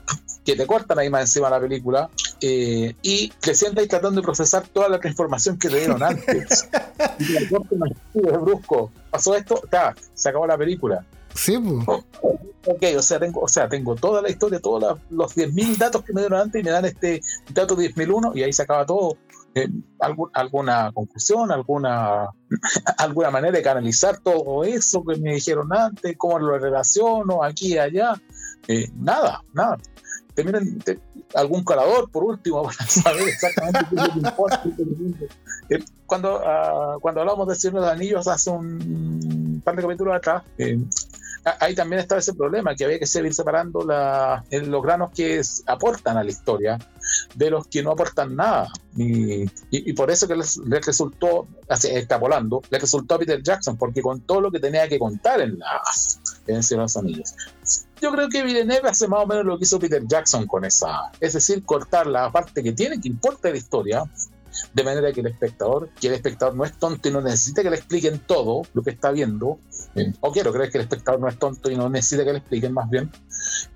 que 0.45 0.55
te 0.55 0.65
cortan 0.65 0.97
ahí 0.97 1.09
más 1.09 1.21
encima 1.21 1.47
de 1.47 1.51
la 1.51 1.59
película 1.59 2.09
eh, 2.41 2.95
y 3.01 3.29
te 3.39 3.53
sientas 3.53 3.87
tratando 3.87 4.21
de 4.21 4.25
procesar 4.25 4.67
toda 4.67 4.89
la 4.89 4.99
información 5.03 5.57
que 5.57 5.69
te 5.69 5.77
dieron 5.77 6.01
antes. 6.01 6.69
y 7.19 7.37
te 7.37 7.49
cortan 7.49 7.79
de 8.13 8.37
brusco. 8.37 8.91
Pasó 9.09 9.35
esto, 9.35 9.61
ta, 9.69 9.95
se 10.13 10.29
acabó 10.29 10.47
la 10.47 10.57
película. 10.57 11.05
Sí, 11.33 11.57
pues. 11.57 12.03
Ok, 12.65 12.83
o 12.95 13.01
sea, 13.01 13.19
tengo, 13.19 13.41
o 13.41 13.47
sea, 13.47 13.67
tengo 13.67 13.95
toda 13.95 14.21
la 14.21 14.29
historia, 14.29 14.59
todos 14.59 14.99
los 15.09 15.35
10.000 15.35 15.77
datos 15.77 16.03
que 16.03 16.13
me 16.13 16.21
dieron 16.21 16.39
antes 16.39 16.61
y 16.61 16.63
me 16.63 16.71
dan 16.71 16.85
este 16.85 17.21
dato 17.49 17.75
10.001 17.75 18.35
y 18.35 18.43
ahí 18.43 18.53
se 18.53 18.63
acaba 18.63 18.85
todo. 18.85 19.17
Eh, 19.53 19.67
alguna 19.99 20.91
conclusión, 20.93 21.51
alguna, 21.51 22.29
alguna 22.97 23.31
manera 23.31 23.51
de 23.51 23.61
canalizar 23.61 24.19
todo 24.19 24.63
eso 24.63 25.03
que 25.03 25.17
me 25.17 25.33
dijeron 25.33 25.73
antes, 25.73 26.15
cómo 26.17 26.39
lo 26.39 26.57
relaciono 26.57 27.43
aquí 27.43 27.73
y 27.73 27.77
allá. 27.77 28.13
Eh, 28.67 28.89
nada, 28.95 29.43
nada. 29.53 29.77
Te 30.33 30.45
miren 30.45 30.81
algún 31.35 31.63
colador, 31.63 32.09
por 32.09 32.23
último, 32.23 32.63
para 32.63 32.87
saber 32.87 33.27
exactamente 33.27 33.79
qué 33.89 33.95
es 34.01 34.15
importa. 34.15 34.63
Eh, 35.69 35.83
cuando, 36.05 36.37
uh, 36.37 36.99
cuando 37.01 37.21
hablamos 37.21 37.47
de 37.47 37.55
Señor 37.55 37.75
de 37.75 37.81
los 37.81 37.89
Anillos 37.89 38.27
hace 38.27 38.49
un 38.49 39.61
par 39.63 39.75
de 39.75 39.81
capítulos 39.81 40.15
atrás, 40.15 40.43
ahí 41.59 41.73
también 41.73 41.99
estaba 41.99 42.19
ese 42.19 42.33
problema, 42.33 42.75
que 42.75 42.85
había 42.85 42.99
que 42.99 43.07
seguir 43.07 43.33
separando 43.33 43.83
la, 43.83 44.43
los 44.51 44.83
granos 44.83 45.11
que 45.11 45.41
aportan 45.65 46.17
a 46.17 46.23
la 46.23 46.29
historia 46.29 46.77
de 47.35 47.49
los 47.49 47.67
que 47.67 47.81
no 47.81 47.91
aportan 47.91 48.35
nada. 48.35 48.67
Y, 48.95 49.45
y, 49.71 49.93
por 49.93 50.11
eso 50.11 50.27
que 50.27 50.35
les, 50.35 50.59
resultó, 50.85 51.47
así, 51.69 51.87
extrapolando, 51.87 52.61
le 52.69 52.79
resultó 52.79 53.15
a 53.15 53.19
Peter 53.19 53.41
Jackson, 53.41 53.77
porque 53.77 54.01
con 54.01 54.21
todo 54.21 54.41
lo 54.41 54.51
que 54.51 54.59
tenía 54.59 54.87
que 54.87 54.99
contar 54.99 55.41
en, 55.41 55.57
la, 55.57 55.81
en 56.47 56.77
los 56.77 56.97
Anillos. 56.97 57.33
Yo 58.01 58.11
creo 58.11 58.29
que 58.29 58.43
Villeneuve 58.43 58.89
hace 58.89 59.07
más 59.07 59.23
o 59.23 59.27
menos 59.27 59.45
lo 59.45 59.57
que 59.57 59.63
hizo 59.63 59.79
Peter 59.79 60.03
Jackson 60.05 60.45
con 60.45 60.65
esa, 60.65 61.11
es 61.19 61.33
decir, 61.33 61.63
cortar 61.63 62.07
la 62.07 62.31
parte 62.31 62.61
que 62.61 62.73
tiene, 62.73 62.99
que 62.99 63.07
importa 63.07 63.47
de 63.47 63.53
la 63.53 63.57
historia, 63.57 64.03
de 64.73 64.83
manera 64.83 65.11
que 65.11 65.21
el 65.21 65.27
espectador, 65.27 65.89
que 65.99 66.07
el 66.07 66.13
espectador 66.13 66.55
no 66.55 66.63
es 66.63 66.77
tonto 66.77 67.09
y 67.09 67.11
no 67.11 67.21
necesita 67.21 67.63
que 67.63 67.69
le 67.69 67.77
expliquen 67.77 68.19
todo 68.19 68.63
lo 68.73 68.81
que 68.83 68.91
está 68.91 69.11
viendo, 69.11 69.59
eh, 69.95 70.13
o 70.21 70.31
quiero 70.31 70.51
creer 70.51 70.71
que 70.71 70.77
el 70.77 70.83
espectador 70.83 71.19
no 71.19 71.27
es 71.27 71.37
tonto 71.37 71.71
y 71.71 71.75
no 71.75 71.89
necesita 71.89 72.25
que 72.25 72.31
le 72.33 72.39
expliquen 72.39 72.73
más 72.73 72.89
bien, 72.89 73.11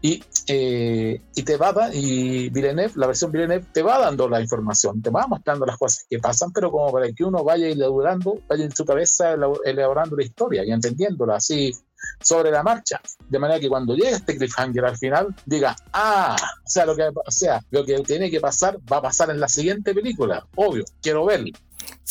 y, 0.02 0.24
eh, 0.48 1.22
y 1.36 1.44
te 1.44 1.58
va 1.58 1.74
y 1.94 2.50
Villeneuve, 2.50 2.94
la 2.96 3.08
versión 3.08 3.32
Villeneuve 3.32 3.66
te 3.74 3.82
va 3.82 4.00
dando 4.00 4.30
la 4.30 4.40
información, 4.42 5.02
te 5.02 5.10
va 5.10 5.26
mostrando 5.28 5.66
las 5.66 5.78
cosas 5.78 6.06
que 6.10 6.20
pasan, 6.20 6.52
pero 6.52 6.72
como 6.72 6.92
para 6.92 7.12
que 7.12 7.24
uno 7.24 7.44
vaya 7.44 7.68
elaborando, 7.68 8.40
vaya 8.48 8.66
en 8.66 8.76
su 8.76 8.86
cabeza 8.86 9.36
elaborando 9.64 10.16
la 10.16 10.24
historia 10.24 10.64
y 10.64 10.72
entendiéndola 10.72 11.38
así 11.38 11.74
sobre 12.22 12.52
la 12.52 12.64
marcha. 12.64 13.02
De 13.30 13.40
manera 13.40 13.60
que 13.60 13.70
cuando 13.70 13.96
llegue 13.96 14.12
este 14.12 14.38
cliffhanger 14.38 14.86
al 14.86 14.98
final, 14.98 15.36
diga, 15.46 15.76
ah, 15.94 16.36
o 16.66 16.70
sea, 16.70 16.86
lo 16.86 16.96
que, 16.96 17.04
o 17.04 17.32
sea, 17.32 17.62
lo 17.72 17.86
que 17.86 18.00
tiene 18.00 18.30
que 18.30 18.40
pasar 18.40 18.78
va 18.92 18.98
a 18.98 19.02
pasar 19.02 19.30
en 19.30 19.40
la 19.40 19.48
siguiente 19.48 19.94
película. 19.94 20.46
Obvio, 20.56 20.86
quiero 21.02 21.26
verlo. 21.26 21.52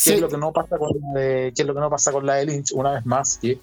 ¿Qué, 0.03 0.15
es 0.15 0.21
lo 0.21 0.29
que 0.29 0.37
no 0.37 0.51
pasa 0.51 0.77
con 0.77 0.91
la 1.13 1.19
de, 1.19 1.53
¿Qué 1.55 1.61
es 1.61 1.67
lo 1.67 1.73
que 1.73 1.79
no 1.79 1.89
pasa 1.89 2.11
con 2.11 2.25
la 2.25 2.35
de 2.35 2.45
Lynch? 2.45 2.71
Una 2.73 2.91
vez 2.91 3.05
más, 3.05 3.37
que 3.37 3.59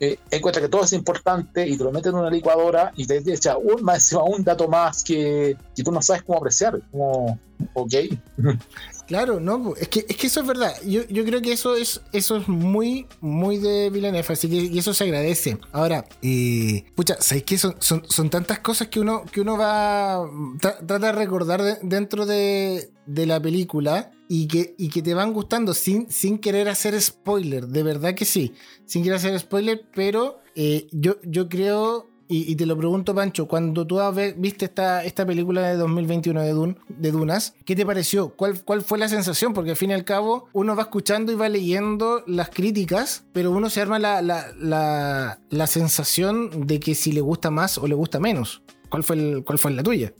eh, 0.00 0.18
encuentra 0.30 0.62
que 0.62 0.68
todo 0.68 0.84
es 0.84 0.92
importante 0.92 1.66
y 1.66 1.76
te 1.76 1.84
lo 1.84 1.90
meten 1.90 2.12
en 2.12 2.20
una 2.20 2.30
licuadora 2.30 2.92
y 2.96 3.06
te 3.06 3.18
echa 3.32 3.56
un, 3.56 3.82
más, 3.82 4.12
un 4.12 4.44
dato 4.44 4.68
más 4.68 5.02
que, 5.02 5.56
que 5.74 5.82
tú 5.82 5.90
no 5.90 6.02
sabes 6.02 6.22
cómo 6.22 6.38
apreciar. 6.38 6.80
Como, 6.90 7.38
ok. 7.74 7.94
Claro, 9.08 9.40
no, 9.40 9.74
es 9.80 9.88
que, 9.88 10.04
es 10.06 10.16
que 10.18 10.26
eso 10.26 10.42
es 10.42 10.46
verdad. 10.46 10.74
Yo, 10.86 11.00
yo 11.08 11.24
creo 11.24 11.40
que 11.40 11.50
eso 11.50 11.74
es, 11.74 12.02
eso 12.12 12.36
es 12.36 12.46
muy, 12.46 13.06
muy 13.22 13.56
de 13.56 13.88
Villeneuve, 13.88 14.34
así 14.34 14.50
que 14.50 14.56
y 14.56 14.78
eso 14.78 14.92
se 14.92 15.04
agradece. 15.04 15.56
Ahora, 15.72 16.04
eh, 16.20 16.84
pucha, 16.94 17.16
¿sabes 17.18 17.44
qué? 17.44 17.56
Son, 17.56 17.74
son, 17.78 18.02
son, 18.06 18.28
tantas 18.28 18.58
cosas 18.58 18.88
que 18.88 19.00
uno, 19.00 19.24
que 19.32 19.40
uno 19.40 19.56
va 19.56 20.28
trata 20.60 20.98
de 20.98 21.12
recordar 21.12 21.80
dentro 21.80 22.26
de, 22.26 22.90
de, 23.06 23.26
la 23.26 23.40
película. 23.40 24.10
y 24.28 24.46
que, 24.46 24.74
y 24.76 24.90
que 24.90 25.00
te 25.00 25.14
van 25.14 25.32
gustando 25.32 25.72
sin, 25.72 26.10
sin 26.10 26.38
querer 26.38 26.68
hacer 26.68 27.00
spoiler, 27.00 27.66
de 27.66 27.82
verdad 27.82 28.14
que 28.14 28.26
sí, 28.26 28.52
sin 28.84 29.02
querer 29.02 29.16
hacer 29.16 29.40
spoiler, 29.40 29.86
pero 29.94 30.40
eh, 30.54 30.86
yo, 30.92 31.16
yo 31.22 31.48
creo 31.48 32.07
y, 32.30 32.54
te 32.56 32.66
lo 32.66 32.76
pregunto, 32.76 33.14
Pancho, 33.14 33.48
cuando 33.48 33.86
tú 33.86 33.98
viste 34.36 34.66
esta, 34.66 35.02
esta 35.02 35.24
película 35.24 35.62
de 35.62 35.76
2021 35.76 36.42
de, 36.42 36.76
de 36.88 37.10
Dunas, 37.10 37.54
¿qué 37.64 37.74
te 37.74 37.86
pareció? 37.86 38.34
¿Cuál, 38.34 38.62
¿Cuál 38.62 38.82
fue 38.82 38.98
la 38.98 39.08
sensación? 39.08 39.54
Porque 39.54 39.70
al 39.70 39.76
fin 39.76 39.90
y 39.90 39.94
al 39.94 40.04
cabo 40.04 40.48
uno 40.52 40.76
va 40.76 40.82
escuchando 40.82 41.32
y 41.32 41.36
va 41.36 41.48
leyendo 41.48 42.22
las 42.26 42.50
críticas, 42.50 43.24
pero 43.32 43.50
uno 43.50 43.70
se 43.70 43.80
arma 43.80 43.98
la, 43.98 44.20
la, 44.20 45.40
la, 45.48 45.66
sensación 45.66 46.66
de 46.66 46.78
que 46.80 46.94
si 46.94 47.12
le 47.12 47.22
gusta 47.22 47.50
más 47.50 47.78
o 47.78 47.86
le 47.86 47.94
gusta 47.94 48.20
menos. 48.20 48.62
¿Cuál 48.90 49.04
fue, 49.04 49.16
el, 49.16 49.44
cuál 49.44 49.58
fue 49.58 49.70
la 49.70 49.82
tuya? 49.82 50.12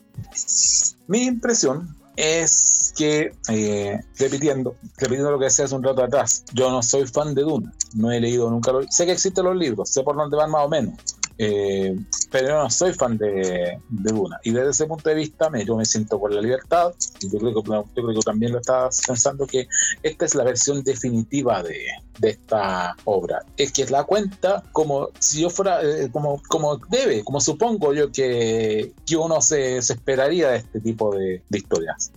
Mi 1.08 1.24
impresión 1.24 1.94
es 2.18 2.92
que, 2.96 3.32
eh, 3.48 4.00
repitiendo, 4.18 4.74
repitiendo 4.96 5.30
lo 5.30 5.38
que 5.38 5.44
decía 5.44 5.66
hace 5.66 5.74
un 5.74 5.84
rato 5.84 6.02
atrás, 6.02 6.44
yo 6.52 6.70
no 6.70 6.82
soy 6.82 7.06
fan 7.06 7.34
de 7.34 7.42
Duna, 7.42 7.72
no 7.94 8.10
he 8.10 8.18
leído 8.18 8.50
nunca, 8.50 8.72
lo, 8.72 8.82
sé 8.90 9.06
que 9.06 9.12
existen 9.12 9.44
los 9.44 9.56
libros, 9.56 9.90
sé 9.90 10.02
por 10.02 10.16
dónde 10.16 10.36
van 10.36 10.50
más 10.50 10.64
o 10.64 10.68
menos, 10.68 10.94
eh, 11.38 11.96
pero 12.32 12.62
no 12.62 12.68
soy 12.68 12.92
fan 12.92 13.16
de, 13.16 13.78
de, 13.88 14.12
Duna. 14.12 14.40
Y 14.42 14.50
desde 14.50 14.70
ese 14.70 14.86
punto 14.86 15.08
de 15.08 15.14
vista, 15.14 15.48
me, 15.48 15.64
yo 15.64 15.76
me 15.76 15.84
siento 15.84 16.18
con 16.20 16.34
la 16.34 16.40
libertad. 16.40 16.92
Y 17.20 17.30
yo 17.30 17.38
creo, 17.38 17.54
que, 17.54 17.92
creo 17.94 18.08
que 18.08 18.20
también 18.24 18.52
lo 18.52 18.58
estás 18.58 19.02
pensando 19.06 19.46
que 19.46 19.68
esta 20.02 20.24
es 20.24 20.34
la 20.34 20.42
versión 20.42 20.82
definitiva 20.82 21.62
de, 21.62 21.86
de 22.18 22.30
esta 22.30 22.96
obra. 23.04 23.44
Es 23.56 23.72
que 23.72 23.86
la 23.86 24.02
cuenta 24.04 24.64
como 24.72 25.10
si 25.20 25.42
yo 25.42 25.50
fuera, 25.50 25.80
eh, 25.82 26.10
como, 26.10 26.42
como 26.48 26.76
debe, 26.88 27.22
como 27.22 27.40
supongo 27.40 27.94
yo 27.94 28.10
que, 28.10 28.92
que 29.06 29.16
uno 29.16 29.40
se, 29.40 29.80
se 29.80 29.92
esperaría 29.92 30.50
de 30.50 30.58
este 30.58 30.80
tipo 30.80 31.14
de, 31.14 31.42
de 31.48 31.58
historias. 31.58 32.10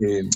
Eh, 0.00 0.28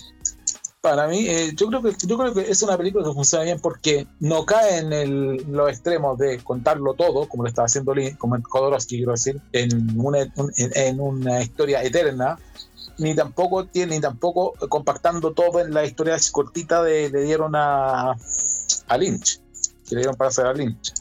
para 0.80 1.08
mí, 1.08 1.26
eh, 1.26 1.52
yo 1.56 1.68
creo 1.68 1.82
que 1.82 2.50
es 2.50 2.62
una 2.62 2.76
película 2.76 3.04
que 3.04 3.12
funciona 3.12 3.44
bien 3.44 3.58
porque 3.60 4.06
no 4.20 4.46
cae 4.46 4.78
en 4.78 4.92
el, 4.92 5.44
los 5.50 5.68
extremos 5.70 6.18
de 6.18 6.38
contarlo 6.38 6.94
todo, 6.94 7.28
como 7.28 7.42
lo 7.42 7.48
estaba 7.48 7.66
haciendo 7.66 7.94
como 8.16 8.40
Kodorowski, 8.40 8.98
quiero 8.98 9.12
decir, 9.12 9.40
en 9.52 9.98
una, 9.98 11.42
historia 11.42 11.82
eterna, 11.82 12.38
ni 12.98 13.14
tampoco 13.14 13.66
tiene, 13.66 13.96
ni 13.96 14.00
tampoco 14.00 14.52
compactando 14.68 15.32
todo 15.32 15.60
en 15.60 15.74
la 15.74 15.84
historia 15.84 16.16
cortita 16.30 16.82
de 16.82 17.10
le 17.10 17.22
dieron 17.22 17.54
a, 17.56 18.12
a 18.88 18.98
Lynch, 18.98 19.40
que 19.88 19.94
le 19.94 20.00
dieron 20.02 20.16
para 20.16 20.28
hacer 20.28 20.46
a 20.46 20.52
Lynch. 20.52 20.92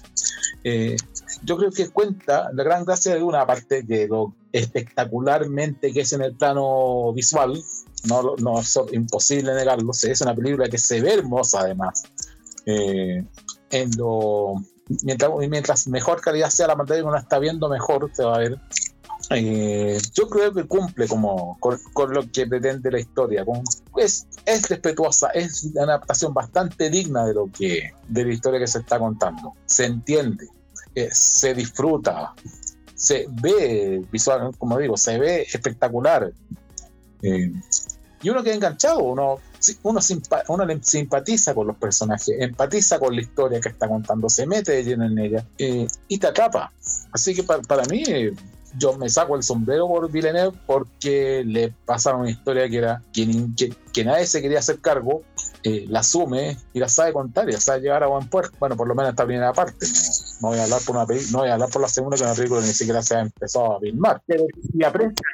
Eh, 0.64 0.98
yo 1.44 1.56
creo 1.56 1.72
que 1.72 1.90
cuenta 1.90 2.50
la 2.52 2.64
gran 2.64 2.84
gracia 2.84 3.14
de 3.14 3.22
una 3.22 3.46
parte 3.46 3.84
de 3.84 4.08
lo 4.08 4.34
espectacularmente 4.52 5.94
que 5.94 6.02
es 6.02 6.14
en 6.14 6.24
el 6.24 6.36
plano 6.36 7.14
visual, 7.14 7.62
no, 8.06 8.36
no 8.38 8.60
es 8.60 8.80
imposible 8.92 9.54
negarlo, 9.54 9.92
es 9.92 10.22
una 10.22 10.36
película 10.36 10.70
que 10.70 10.78
se 10.78 11.02
ve 11.02 11.14
hermosa 11.14 11.62
además. 11.62 12.04
Eh, 12.66 13.24
en 13.72 13.92
lo, 13.98 14.56
mientras, 15.04 15.32
mientras 15.50 15.88
mejor 15.88 16.22
calidad 16.22 16.50
sea 16.50 16.68
la 16.68 16.76
pantalla 16.76 17.02
que 17.02 17.08
uno 17.08 17.18
está 17.18 17.40
viendo, 17.40 17.70
mejor 17.70 18.10
se 18.14 18.24
va 18.24 18.36
a 18.36 18.40
ver. 18.40 18.60
Eh, 19.30 20.00
yo 20.14 20.30
creo 20.30 20.54
que 20.54 20.64
cumple 20.66 21.08
como 21.08 21.58
con, 21.60 22.14
lo 22.14 22.32
que 22.32 22.48
pretende 22.48 22.92
la 22.92 23.00
historia. 23.00 23.46
es, 23.98 24.28
es 24.46 24.70
respetuosa, 24.70 25.30
es 25.30 25.70
una 25.74 25.84
adaptación 25.84 26.34
bastante 26.34 26.90
digna 26.90 27.26
de 27.26 27.34
lo 27.34 27.50
que 27.52 27.92
de 28.08 28.26
la 28.26 28.34
historia 28.34 28.60
que 28.60 28.68
se 28.68 28.80
está 28.80 29.00
contando. 29.00 29.54
Se 29.66 29.86
entiende, 29.86 30.48
eh, 30.96 31.10
se 31.12 31.54
disfruta, 31.54 32.34
se 32.96 33.28
ve 33.30 34.02
visual, 34.12 34.52
como 34.58 34.78
digo, 34.78 34.96
se 34.98 35.20
ve 35.20 35.42
espectacular. 35.42 36.32
Eh, 37.22 37.52
y 38.22 38.30
uno 38.30 38.44
queda 38.44 38.56
enganchado, 38.56 39.00
uno, 39.00 39.40
uno, 39.84 40.00
uno 40.48 40.82
simpatiza 40.82 41.54
con 41.54 41.68
los 41.68 41.78
personajes, 41.78 42.36
empatiza 42.40 43.00
con 43.00 43.16
la 43.16 43.22
historia 43.22 43.60
que 43.60 43.70
está 43.70 43.88
contando, 43.88 44.28
se 44.28 44.48
mete 44.48 44.72
de 44.72 44.84
lleno 44.84 45.06
en 45.06 45.20
ella 45.20 45.46
eh, 45.58 45.88
y 46.08 46.18
te 46.18 46.28
atrapa. 46.28 46.72
Así 47.12 47.36
que 47.36 47.44
para, 47.44 47.84
mí, 47.86 48.04
yo 48.78 48.98
me 48.98 49.10
saco 49.10 49.36
el 49.36 49.44
sombrero 49.44 49.88
por 49.88 50.12
Villeneuve 50.12 50.58
porque 50.66 51.44
le 51.46 51.74
pasaron 51.86 52.22
una 52.22 52.32
historia 52.32 52.68
que 52.68 52.78
era 52.78 53.02
que, 53.14 54.04
nadie 54.04 54.26
se 54.26 54.42
quería 54.42 54.60
hacer 54.60 54.80
cargo, 54.80 55.22
eh, 55.68 55.86
la 55.90 56.00
asume 56.00 56.58
y 56.72 56.80
la 56.80 56.88
sabe 56.88 57.12
contar 57.12 57.50
y 57.50 57.52
la 57.52 57.60
sabe 57.60 57.82
llevar 57.82 58.02
a 58.02 58.08
buen 58.08 58.30
puerto. 58.30 58.56
Bueno, 58.58 58.78
por 58.78 58.88
lo 58.88 58.96
menos 58.96 59.10
esta 59.10 59.26
primera 59.26 59.52
parte. 59.52 59.86
No 60.42 60.48
voy 60.48 60.60
a 60.60 60.64
hablar 60.64 60.80
por 60.86 60.96
una 60.96 61.06
no 61.32 61.40
voy 61.40 61.50
a 61.50 61.56
hablar 61.56 61.70
por 61.70 61.82
la 61.82 61.90
segunda 61.90 62.16
que 62.16 62.24
una 62.24 62.34
película 62.34 62.62
ni 62.62 62.68
siquiera 62.68 63.02
se 63.02 63.16
ha 63.16 63.20
empezado 63.20 63.76
a 63.76 63.80
filmar. 63.82 64.22
Pero 64.26 64.46
y 64.74 64.84
aprecia, 64.86 65.26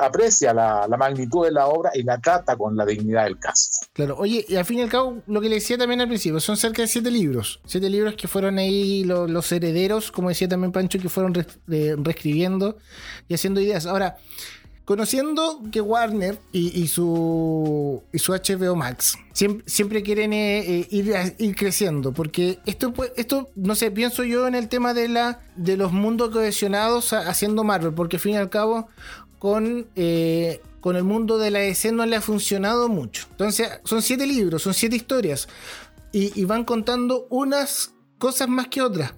aprecia 0.00 0.52
la, 0.52 0.88
magnitud 0.98 1.44
de 1.44 1.52
la 1.52 1.68
obra 1.68 1.92
y 1.94 2.02
la 2.02 2.18
trata 2.18 2.56
con 2.56 2.76
la 2.76 2.84
dignidad 2.84 3.24
del 3.24 3.38
caso. 3.38 3.70
Claro, 3.92 4.16
oye, 4.18 4.44
y 4.48 4.56
al 4.56 4.64
fin 4.64 4.80
y 4.80 4.82
al 4.82 4.88
cabo, 4.88 5.18
lo 5.28 5.40
que 5.40 5.48
le 5.48 5.56
decía 5.56 5.78
también 5.78 6.00
al 6.00 6.08
principio, 6.08 6.40
son 6.40 6.56
cerca 6.56 6.82
de 6.82 6.88
siete 6.88 7.12
libros. 7.12 7.60
Siete 7.64 7.88
libros 7.88 8.14
que 8.16 8.26
fueron 8.26 8.58
ahí 8.58 9.04
los, 9.04 9.52
herederos, 9.52 10.10
como 10.10 10.28
decía 10.28 10.48
también 10.48 10.72
Pancho, 10.72 10.98
que 10.98 11.08
fueron 11.08 11.34
reescribiendo 11.68 12.78
y 13.28 13.34
haciendo 13.34 13.60
ideas. 13.60 13.86
Ahora, 13.86 14.16
Conociendo 14.88 15.60
que 15.70 15.82
Warner 15.82 16.38
y, 16.50 16.88
su, 16.88 18.02
y 18.10 18.18
su 18.18 18.32
HBO 18.32 18.74
Max 18.74 19.18
siempre, 19.34 20.02
quieren 20.02 20.32
eh, 20.32 20.80
eh, 20.90 21.34
ir, 21.36 21.54
creciendo, 21.54 22.14
porque 22.14 22.58
esto, 22.64 22.94
esto, 23.14 23.50
no 23.54 23.74
sé, 23.74 23.90
pienso 23.90 24.24
yo 24.24 24.48
en 24.48 24.54
el 24.54 24.70
tema 24.70 24.94
de, 24.94 25.08
la, 25.08 25.42
de 25.56 25.76
los 25.76 25.92
mundos 25.92 26.30
cohesionados 26.30 27.12
haciendo 27.12 27.64
Marvel, 27.64 27.92
porque 27.92 28.16
al 28.16 28.20
fin 28.20 28.32
y 28.32 28.36
al 28.38 28.48
cabo 28.48 28.88
con, 29.38 29.88
eh, 29.94 30.62
con 30.80 30.96
el 30.96 31.04
mundo 31.04 31.36
de 31.36 31.50
la 31.50 31.58
DC 31.58 31.92
no 31.92 32.06
le 32.06 32.16
ha 32.16 32.22
funcionado 32.22 32.88
mucho. 32.88 33.26
Entonces, 33.32 33.68
son 33.84 34.00
siete 34.00 34.26
libros, 34.26 34.62
son 34.62 34.72
siete 34.72 34.96
historias, 34.96 35.48
y 36.12 36.46
van 36.46 36.64
contando 36.64 37.26
unas 37.28 37.92
cosas 38.16 38.48
más 38.48 38.68
que 38.68 38.80
otras. 38.80 39.12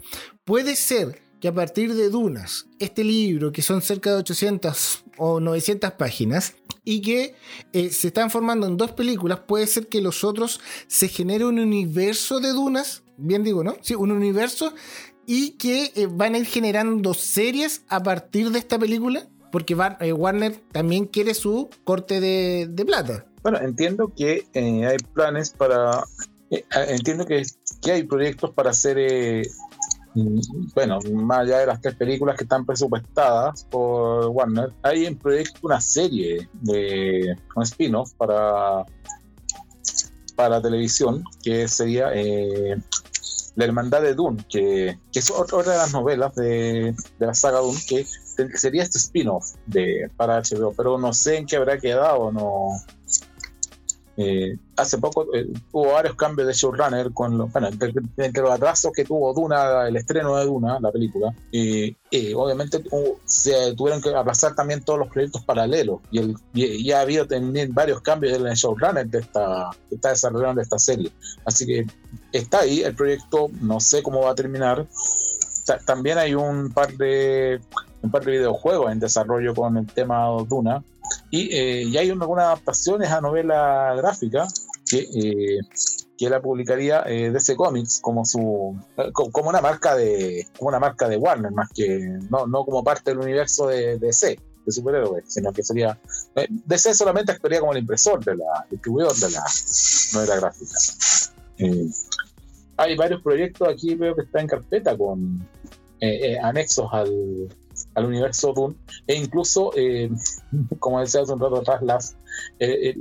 Puede 0.45 0.75
ser 0.75 1.30
que 1.41 1.49
a 1.49 1.55
partir 1.55 1.95
de 1.95 2.11
Dunas, 2.11 2.67
este 2.79 3.03
libro, 3.03 3.51
que 3.51 3.63
son 3.63 3.81
cerca 3.81 4.11
de 4.11 4.19
800 4.19 5.05
o 5.17 5.41
900 5.41 5.93
páginas, 5.93 6.55
y 6.85 7.01
que 7.01 7.35
eh, 7.73 7.91
se 7.91 8.09
están 8.09 8.31
formando 8.31 8.67
en 8.67 8.77
dos 8.77 8.93
películas, 8.93 9.41
puede 9.47 9.67
ser 9.67 9.89
que 9.89 10.01
los 10.01 10.23
otros 10.23 10.61
se 10.87 11.09
genere 11.09 11.47
un 11.47 11.59
universo 11.59 12.41
de 12.41 12.51
Dunas, 12.51 13.03
bien 13.17 13.43
digo, 13.43 13.65
¿no? 13.65 13.77
Sí, 13.81 13.95
un 13.95 14.13
universo, 14.13 14.75
y 15.27 15.53
que 15.53 15.93
eh, 15.95 16.09
van 16.11 16.35
a 16.35 16.39
ir 16.39 16.47
generando 16.47 17.15
series 17.15 17.85
a 17.89 18.03
partir 18.03 18.51
de 18.51 18.59
esta 18.59 18.79
película, 18.79 19.27
porque 19.51 19.77
eh, 20.01 20.13
Warner 20.13 20.57
también 20.73 21.07
quiere 21.07 21.35
su 21.35 21.71
corte 21.85 22.21
de, 22.21 22.69
de 22.69 22.85
plata. 22.85 23.27
Bueno, 23.43 23.59
entiendo 23.61 24.13
que 24.15 24.47
hay 24.55 24.97
planes 25.15 25.51
para... 25.51 26.05
entiendo 26.89 27.25
que, 27.25 27.43
que 27.81 27.93
hay 27.93 28.03
proyectos 28.03 28.51
para 28.51 28.71
hacer 28.71 28.99
bueno, 30.15 30.99
más 31.13 31.41
allá 31.41 31.59
de 31.59 31.67
las 31.67 31.81
tres 31.81 31.95
películas 31.95 32.37
que 32.37 32.45
están 32.45 32.67
presupuestadas 32.67 33.65
por 33.65 34.27
Warner, 34.27 34.73
hay 34.83 35.07
en 35.07 35.17
proyecto 35.17 35.61
una 35.63 35.81
serie 35.81 36.49
de 36.53 37.37
un 37.55 37.63
spin-off 37.63 38.13
para, 38.15 38.85
para 40.35 40.61
televisión 40.61 41.23
que 41.43 41.69
sería 41.69 42.11
eh, 42.15 42.77
La 43.55 43.65
Hermandad 43.65 44.03
de 44.03 44.15
Dune, 44.15 44.45
que, 44.49 44.99
es 45.13 45.31
otra 45.31 45.63
de 45.63 45.79
las 45.79 45.93
novelas 45.93 46.35
de, 46.35 46.95
de 47.19 47.27
la 47.27 47.35
saga 47.35 47.61
Dune, 47.61 47.79
que 47.89 48.05
sería 48.57 48.83
este 48.83 48.99
spin-off 48.99 49.55
para 50.17 50.41
HBO, 50.41 50.73
pero 50.77 50.99
no 50.99 51.13
sé 51.13 51.37
en 51.37 51.47
qué 51.47 51.57
habrá 51.57 51.79
quedado, 51.79 52.33
no, 52.33 52.71
eh, 54.23 54.59
hace 54.77 54.99
poco 54.99 55.35
eh, 55.35 55.47
hubo 55.73 55.93
varios 55.93 56.15
cambios 56.15 56.47
de 56.47 56.53
showrunner 56.53 57.11
con 57.13 57.39
los, 57.39 57.51
bueno, 57.51 57.69
entre, 57.69 58.43
los 58.43 58.51
atrasos 58.51 58.93
que 58.93 59.05
tuvo 59.05 59.33
Duna, 59.33 59.89
el 59.89 59.97
estreno 59.97 60.37
de 60.37 60.45
Duna, 60.45 60.79
la 60.79 60.93
película, 60.93 61.33
y 61.51 61.97
obviamente 62.35 62.83
se 63.25 63.75
tuvieron 63.77 64.03
que 64.03 64.15
aplazar 64.15 64.55
también 64.55 64.83
todos 64.85 64.99
los 64.99 65.09
proyectos 65.09 65.43
paralelos 65.45 66.01
y, 66.11 66.19
el, 66.19 66.35
y, 66.53 66.91
ha 66.93 67.01
habido 67.01 67.27
también 67.27 67.73
varios 67.73 68.03
cambios 68.03 68.37
en 68.37 68.47
el 68.47 68.55
showrunner 68.55 69.07
de 69.07 69.21
esta, 69.21 69.71
que 69.89 69.95
está 69.95 70.11
desarrollando 70.11 70.61
esta 70.61 70.79
serie. 70.79 71.11
Así 71.47 71.65
que 71.65 71.87
está 72.33 72.61
ahí 72.61 72.83
el 72.83 72.95
proyecto, 72.95 73.49
no 73.63 73.81
sé 73.81 74.03
cómo 74.03 74.21
va 74.21 74.33
a 74.33 74.35
terminar. 74.35 74.87
también 75.87 76.19
hay 76.19 76.35
un 76.35 76.71
par 76.75 76.93
de 76.95 77.59
un 78.03 78.11
par 78.11 78.25
de 78.25 78.33
videojuegos 78.33 78.93
en 78.93 79.01
desarrollo 79.01 79.55
con 79.55 79.77
el 79.77 79.87
tema 79.87 80.27
Duna 80.49 80.83
y, 81.31 81.55
eh, 81.55 81.99
hay 81.99 82.11
algunas 82.11 82.47
adaptaciones 82.47 83.11
a 83.11 83.21
novela 83.21 83.95
gráfica 83.97 84.47
que, 84.91 84.99
eh, 84.99 85.61
que 86.19 86.29
la 86.29 86.43
publicaría 86.43 87.03
eh, 87.07 87.31
DC 87.31 87.57
Comics 87.57 88.01
como 88.01 88.25
su 88.25 88.77
eh, 88.97 89.11
como 89.13 89.49
una 89.49 89.61
marca 89.61 89.95
de 89.95 90.47
como 90.59 90.69
una 90.69 90.81
marca 90.81 91.09
de 91.09 91.17
Warner 91.17 91.53
más 91.53 91.71
que 91.71 92.19
no, 92.29 92.47
no 92.47 92.65
como 92.65 92.83
parte 92.83 93.11
del 93.11 93.21
universo 93.21 93.69
de, 93.69 93.99
DC 93.99 94.39
de 94.67 94.73
superhéroes, 94.73 95.25
sino 95.29 95.53
que 95.53 95.63
sería 95.63 95.99
DC 96.67 96.93
solamente 96.95 97.33
actuaría 97.33 97.61
como 97.61 97.73
el 97.73 97.79
impresor 97.79 98.23
de 98.25 98.37
la 98.37 98.67
distribuidor 98.71 99.17
de 99.17 99.31
la 99.31 99.45
novela 100.13 100.37
gráfica. 100.37 100.79
hay 102.77 102.97
varios 102.97 103.23
proyectos 103.23 103.69
aquí 103.69 103.95
veo 103.95 104.15
que 104.15 104.23
están 104.23 104.43
en 104.43 104.49
carpeta 104.49 104.97
con 104.99 105.49
anexos 106.43 106.89
al, 106.93 107.49
al 107.95 108.07
universo 108.07 108.53
Dune 108.53 108.77
e 109.07 109.15
incluso, 109.15 109.73
eh, 109.77 110.11
como 110.79 111.01
decía 111.01 111.23
hace 111.23 111.33
un 111.33 111.41
rato 111.41 111.57
atrás, 111.57 111.83
las, 111.83 112.17
eh, 112.59 112.97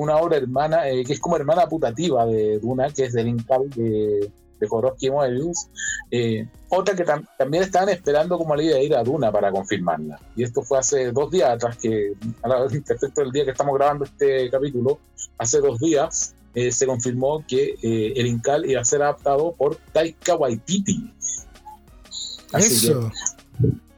una 0.00 0.16
obra 0.16 0.38
hermana, 0.38 0.88
eh, 0.88 1.04
que 1.04 1.12
es 1.12 1.20
como 1.20 1.36
hermana 1.36 1.68
putativa 1.68 2.24
de 2.26 2.58
Duna, 2.58 2.90
que 2.90 3.04
es 3.04 3.12
del 3.12 3.28
Incal 3.28 3.68
de, 3.70 4.30
de 4.58 4.68
Koroski 4.68 5.06
y 5.06 5.10
Moebius. 5.10 5.66
Eh, 6.10 6.48
otra 6.70 6.96
que 6.96 7.04
también 7.36 7.64
estaban 7.64 7.90
esperando 7.90 8.38
como 8.38 8.56
la 8.56 8.62
idea 8.62 8.76
de 8.76 8.84
ir 8.84 8.96
a 8.96 9.04
Duna 9.04 9.30
para 9.30 9.50
confirmarla. 9.50 10.18
Y 10.36 10.42
esto 10.42 10.62
fue 10.62 10.78
hace 10.78 11.12
dos 11.12 11.30
días 11.30 11.50
atrás, 11.50 11.76
que 11.76 12.14
a 12.42 12.48
la 12.48 12.66
respecto 12.86 13.20
del 13.20 13.30
día 13.30 13.44
que 13.44 13.50
estamos 13.50 13.74
grabando 13.74 14.04
este 14.04 14.48
capítulo, 14.50 14.98
hace 15.36 15.60
dos 15.60 15.78
días 15.78 16.34
eh, 16.54 16.72
se 16.72 16.86
confirmó 16.86 17.44
que 17.46 17.76
el 17.82 18.26
Incal 18.26 18.68
iba 18.68 18.80
a 18.80 18.84
ser 18.84 19.02
adaptado 19.02 19.52
por 19.52 19.76
Taika 19.92 20.34
Waititi. 20.34 21.12
Así 22.52 22.88
Eso 22.88 23.12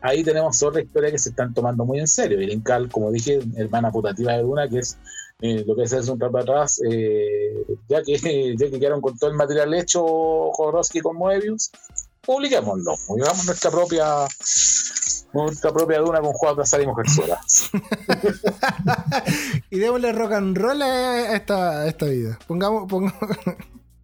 ahí 0.02 0.22
tenemos 0.22 0.62
otra 0.62 0.82
historia 0.82 1.10
que 1.10 1.18
se 1.18 1.30
están 1.30 1.54
tomando 1.54 1.84
muy 1.84 2.00
en 2.00 2.08
serio. 2.08 2.38
El 2.38 2.52
Incal, 2.52 2.90
como 2.90 3.10
dije, 3.10 3.40
hermana 3.56 3.90
putativa 3.90 4.32
de 4.32 4.42
Duna, 4.42 4.68
que 4.68 4.80
es 4.80 4.98
eh, 5.40 5.64
lo 5.66 5.74
que 5.74 5.86
se 5.86 5.98
hace 5.98 6.10
un 6.10 6.20
rato 6.20 6.38
atrás, 6.38 6.80
eh, 6.88 7.64
ya, 7.88 8.02
que, 8.02 8.16
ya 8.58 8.70
que 8.70 8.78
quedaron 8.78 9.00
con 9.00 9.18
todo 9.18 9.30
el 9.30 9.36
material 9.36 9.74
hecho 9.74 10.02
Jodorowsky 10.02 11.00
con 11.00 11.16
Moebius, 11.16 11.70
publiquémoslo, 12.20 12.92
hagamos 12.92 13.46
nuestra 13.46 13.70
propia 13.70 14.26
nuestra 15.32 15.72
propia 15.72 15.98
Duna 15.98 16.20
con 16.20 16.56
de 16.56 16.62
azar 16.62 16.82
y 16.82 16.86
mujerzuelas. 16.86 17.70
y 19.70 19.78
démosle 19.78 20.12
rock 20.12 20.32
and 20.32 20.56
roll 20.56 20.82
a 20.82 21.34
esta, 21.34 21.80
a 21.80 21.88
esta 21.88 22.06
vida. 22.06 22.38
Pongamos, 22.46 22.88
pongamos 22.88 23.18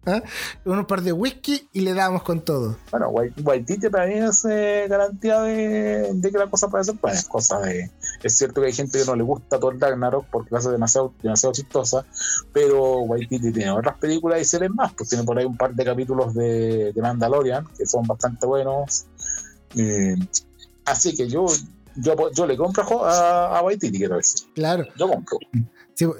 ¿Ah? 0.09 0.23
un 0.65 0.85
par 0.85 1.01
de 1.01 1.11
whisky 1.11 1.69
y 1.73 1.81
le 1.81 1.93
damos 1.93 2.23
con 2.23 2.41
todo. 2.41 2.77
Bueno, 2.91 3.09
Waititi 3.09 3.89
también 3.89 4.25
es 4.25 4.45
eh, 4.45 4.85
garantía 4.89 5.41
de, 5.41 6.19
que 6.21 6.37
la 6.37 6.47
cosa 6.47 6.67
puede 6.67 6.83
ser 6.83 6.95
pues, 6.95 7.25
cosa 7.25 7.59
de. 7.59 7.91
Es 8.23 8.37
cierto 8.37 8.61
que 8.61 8.67
hay 8.67 8.73
gente 8.73 8.99
que 8.99 9.05
no 9.05 9.15
le 9.15 9.23
gusta 9.23 9.59
todo 9.59 9.71
el 9.71 9.79
Ragnarok 9.79 10.25
porque 10.31 10.49
la 10.51 10.59
hace 10.59 10.71
demasiado, 10.71 11.13
demasiado 11.21 11.53
chistosa, 11.53 12.05
pero 12.53 13.01
Waititi 13.01 13.51
tiene 13.51 13.71
otras 13.71 13.97
películas 13.97 14.41
y 14.41 14.45
series 14.45 14.71
más, 14.71 14.93
pues 14.93 15.09
tiene 15.09 15.23
por 15.23 15.37
ahí 15.37 15.45
un 15.45 15.57
par 15.57 15.73
de 15.73 15.85
capítulos 15.85 16.33
de, 16.33 16.93
Mandalorian 16.99 17.65
que 17.77 17.85
son 17.85 18.05
bastante 18.05 18.45
buenos. 18.45 19.05
Eh, 19.75 20.15
así 20.85 21.15
que 21.15 21.27
yo, 21.27 21.45
yo, 21.95 22.31
yo 22.31 22.45
le 22.45 22.57
compro 22.57 23.05
a, 23.05 23.57
a 23.57 23.61
Waititi, 23.61 23.97
quiero 23.97 24.17
decir. 24.17 24.47
Claro. 24.53 24.85
Yo 24.97 25.07
compro 25.07 25.37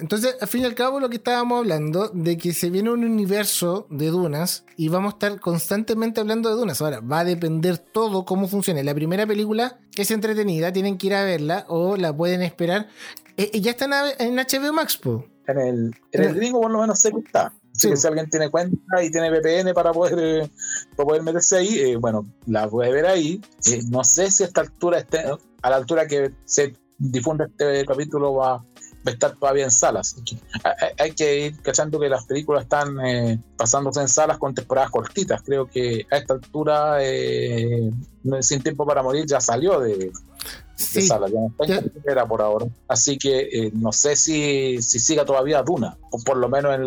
entonces, 0.00 0.36
al 0.40 0.48
fin 0.48 0.62
y 0.62 0.64
al 0.66 0.74
cabo, 0.74 1.00
lo 1.00 1.08
que 1.08 1.16
estábamos 1.16 1.58
hablando, 1.58 2.08
de 2.08 2.36
que 2.36 2.52
se 2.52 2.70
viene 2.70 2.90
un 2.90 3.04
universo 3.04 3.86
de 3.88 4.08
dunas 4.08 4.64
y 4.76 4.88
vamos 4.88 5.14
a 5.14 5.16
estar 5.16 5.40
constantemente 5.40 6.20
hablando 6.20 6.50
de 6.50 6.56
dunas. 6.56 6.82
Ahora, 6.82 7.00
va 7.00 7.20
a 7.20 7.24
depender 7.24 7.78
todo 7.78 8.24
cómo 8.24 8.46
funcione. 8.46 8.84
La 8.84 8.94
primera 8.94 9.26
película 9.26 9.78
es 9.96 10.10
entretenida, 10.10 10.72
tienen 10.72 10.98
que 10.98 11.06
ir 11.06 11.14
a 11.14 11.24
verla 11.24 11.64
o 11.68 11.96
la 11.96 12.14
pueden 12.14 12.42
esperar. 12.42 12.88
Eh, 13.36 13.50
eh, 13.54 13.60
ya 13.60 13.70
está 13.70 13.86
en 14.18 14.36
HBO 14.36 14.72
Max, 14.72 14.98
po. 14.98 15.24
En 15.46 15.58
el, 15.58 15.94
en 16.12 16.24
el 16.24 16.34
gringo, 16.34 16.60
por 16.60 16.70
lo 16.70 16.80
menos, 16.80 16.98
se 16.98 17.10
gusta. 17.10 17.52
si 17.72 17.88
alguien 18.06 18.28
tiene 18.28 18.50
cuenta 18.50 19.02
y 19.02 19.10
tiene 19.10 19.30
VPN 19.30 19.72
para 19.72 19.92
poder, 19.92 20.44
eh, 20.44 20.50
para 20.94 21.06
poder 21.06 21.22
meterse 21.22 21.56
ahí, 21.56 21.96
bueno, 21.96 22.26
la 22.46 22.68
puede 22.68 22.92
ver 22.92 23.06
ahí. 23.06 23.40
no 23.88 24.04
sé 24.04 24.30
si 24.30 24.42
a 24.42 24.46
esta 24.46 24.60
altura, 24.60 24.98
esté, 24.98 25.24
a 25.62 25.70
la 25.70 25.76
altura 25.76 26.06
que 26.06 26.32
se 26.44 26.74
difunde 26.98 27.46
este 27.46 27.86
capítulo, 27.86 28.34
va 28.34 28.62
va 29.06 29.10
a 29.10 29.14
estar 29.14 29.34
todavía 29.34 29.64
en 29.64 29.70
salas. 29.70 30.16
Hay 30.98 31.12
que 31.12 31.46
ir 31.46 31.60
cachando 31.62 31.98
que 31.98 32.08
las 32.08 32.24
películas 32.24 32.64
están 32.64 33.00
eh, 33.04 33.38
pasándose 33.56 34.00
en 34.00 34.08
salas 34.08 34.38
con 34.38 34.54
temporadas 34.54 34.90
cortitas. 34.90 35.42
Creo 35.42 35.66
que 35.66 36.06
a 36.10 36.16
esta 36.16 36.34
altura, 36.34 36.98
eh, 37.00 37.90
Sin 38.40 38.62
Tiempo 38.62 38.84
para 38.86 39.02
Morir 39.02 39.24
ya 39.26 39.40
salió 39.40 39.80
de, 39.80 40.12
salas, 40.76 41.30
ya 41.30 41.40
no 41.40 41.48
está 41.48 41.64
en 41.64 41.90
cartera 41.90 42.26
por 42.26 42.42
ahora. 42.42 42.66
Así 42.88 43.16
que 43.16 43.40
eh, 43.40 43.70
no 43.72 43.92
sé 43.92 44.16
si, 44.16 44.82
si 44.82 44.98
siga 44.98 45.24
todavía 45.24 45.62
Duna, 45.62 45.96
o 46.10 46.18
por 46.18 46.36
lo 46.36 46.48
menos 46.48 46.74
en 46.74 46.86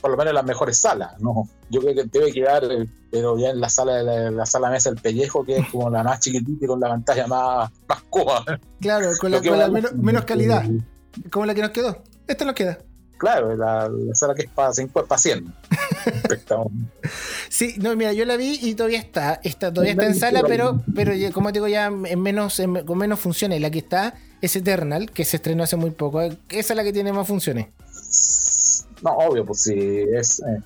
por 0.00 0.10
lo 0.10 0.16
menos 0.16 0.30
en 0.30 0.34
las 0.34 0.44
mejores 0.44 0.78
salas. 0.78 1.20
¿no? 1.20 1.48
Yo 1.70 1.80
creo 1.80 1.94
que 1.94 2.04
debe 2.04 2.32
quedar, 2.32 2.64
pero 3.12 3.38
ya 3.38 3.50
en 3.50 3.60
la 3.60 3.68
sala 3.68 4.02
de 4.02 4.30
la, 4.32 4.46
sala 4.46 4.70
mesa 4.70 4.90
El 4.90 4.96
Pellejo, 4.96 5.44
que 5.44 5.58
es 5.58 5.68
como 5.70 5.88
la 5.88 6.02
más 6.02 6.18
chiquitita 6.18 6.64
y 6.64 6.68
con 6.68 6.80
la 6.80 6.88
pantalla 6.88 7.28
más, 7.28 7.70
más 7.88 8.02
coja. 8.10 8.44
Claro, 8.80 9.10
con 9.20 9.30
la, 9.30 9.68
menos 9.94 10.24
calidad. 10.24 10.64
Como 11.30 11.46
la 11.46 11.54
que 11.54 11.62
nos 11.62 11.70
quedó. 11.70 12.02
Esta 12.26 12.44
nos 12.44 12.54
queda. 12.54 12.78
Claro, 13.18 13.56
la, 13.56 13.90
sala 14.12 14.34
que 14.34 14.42
es 14.42 14.50
para 14.50 14.72
5 14.72 15.00
es 15.00 15.06
para 15.06 15.18
100. 15.18 15.54
sí, 17.48 17.74
no, 17.78 17.94
mira, 17.96 18.12
yo 18.12 18.24
la 18.24 18.36
vi 18.36 18.58
y 18.60 18.74
todavía 18.74 18.98
está. 18.98 19.40
está 19.42 19.72
todavía 19.72 19.92
está 19.92 20.06
en 20.06 20.14
sala, 20.14 20.42
pero, 20.46 20.82
pero 20.94 21.12
como 21.32 21.48
te 21.48 21.54
digo, 21.54 21.68
ya 21.68 21.86
en 21.86 22.20
menos, 22.20 22.60
con 22.86 22.98
menos 22.98 23.20
funciones. 23.20 23.60
La 23.60 23.70
que 23.70 23.78
está 23.78 24.14
es 24.40 24.56
Eternal, 24.56 25.10
que 25.10 25.24
se 25.24 25.36
estrenó 25.36 25.62
hace 25.62 25.76
muy 25.76 25.90
poco. 25.90 26.20
Esa 26.22 26.38
es 26.50 26.74
la 26.76 26.84
que 26.84 26.92
tiene 26.92 27.12
más 27.12 27.26
funciones. 27.26 27.68
No, 29.02 29.10
obvio, 29.12 29.44
pues 29.44 29.62
sí, 29.62 30.04
es. 30.12 30.40
Eh, 30.40 30.62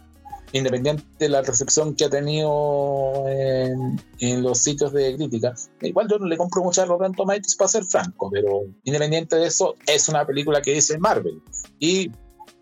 independiente 0.53 1.05
de 1.18 1.28
la 1.28 1.42
recepción 1.42 1.94
que 1.94 2.07
ha 2.07 2.11
tenido 2.11 3.24
en, 3.28 4.42
los 4.42 4.59
sitios 4.59 4.92
de 4.92 5.16
crítica, 5.16 5.55
igual 5.82 6.09
yo 6.09 6.18
no 6.18 6.26
le 6.26 6.36
compro 6.36 6.62
mucho 6.62 6.82
a 6.82 6.86
Rotten 6.86 7.12
Tomatoes 7.12 7.57
para 7.57 7.68
ser 7.68 7.84
franco, 7.84 8.30
pero 8.30 8.62
independiente 8.84 9.36
de 9.36 9.46
eso, 9.46 9.74
es 9.86 10.09
una 10.09 10.26
película 10.26 10.62
que 10.62 10.72
dice 10.72 10.99
Marvel. 10.99 11.42
Y 11.78 12.11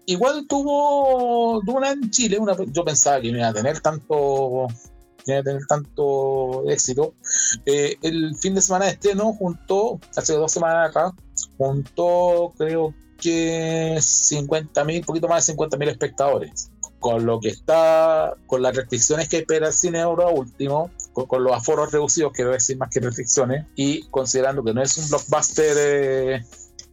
igual 0.06 0.46
tuvo 0.48 1.60
Duna 1.64 1.92
en 1.92 2.10
Chile, 2.10 2.38
una, 2.38 2.56
yo 2.72 2.84
pensaba 2.84 3.20
que 3.20 3.28
iba 3.28 3.48
a 3.48 3.54
tener 3.54 3.80
tanto 3.80 4.66
iba 5.26 5.42
tener 5.42 5.66
tanto 5.66 6.68
éxito. 6.70 7.14
Eh, 7.64 7.96
el 8.02 8.36
fin 8.36 8.54
de 8.54 8.62
semana 8.62 8.86
de 8.86 8.92
estreno 8.92 9.32
juntó, 9.32 9.98
hace 10.14 10.34
dos 10.34 10.52
semanas 10.52 10.90
acá, 10.90 11.12
juntó 11.58 12.52
creo 12.56 12.94
que 13.20 13.98
50 14.00 14.84
mil, 14.84 15.04
poquito 15.04 15.26
más 15.26 15.44
de 15.44 15.52
50 15.52 15.76
mil 15.78 15.88
espectadores 15.88 16.70
con 17.06 17.24
lo 17.24 17.38
que 17.38 17.50
está, 17.50 18.34
con 18.48 18.62
las 18.62 18.74
restricciones 18.74 19.28
que 19.28 19.36
espera 19.36 19.68
el 19.68 19.72
cine 19.72 20.00
ahora 20.00 20.26
último, 20.26 20.90
con, 21.12 21.44
los 21.44 21.52
aforos 21.52 21.92
reducidos, 21.92 22.32
quiero 22.32 22.50
decir 22.50 22.76
más 22.78 22.90
que 22.90 22.98
restricciones, 22.98 23.64
y 23.76 24.02
considerando 24.10 24.64
que 24.64 24.74
no 24.74 24.82
es 24.82 24.98
un 24.98 25.08
blockbuster 25.08 25.76
eh, 25.78 26.44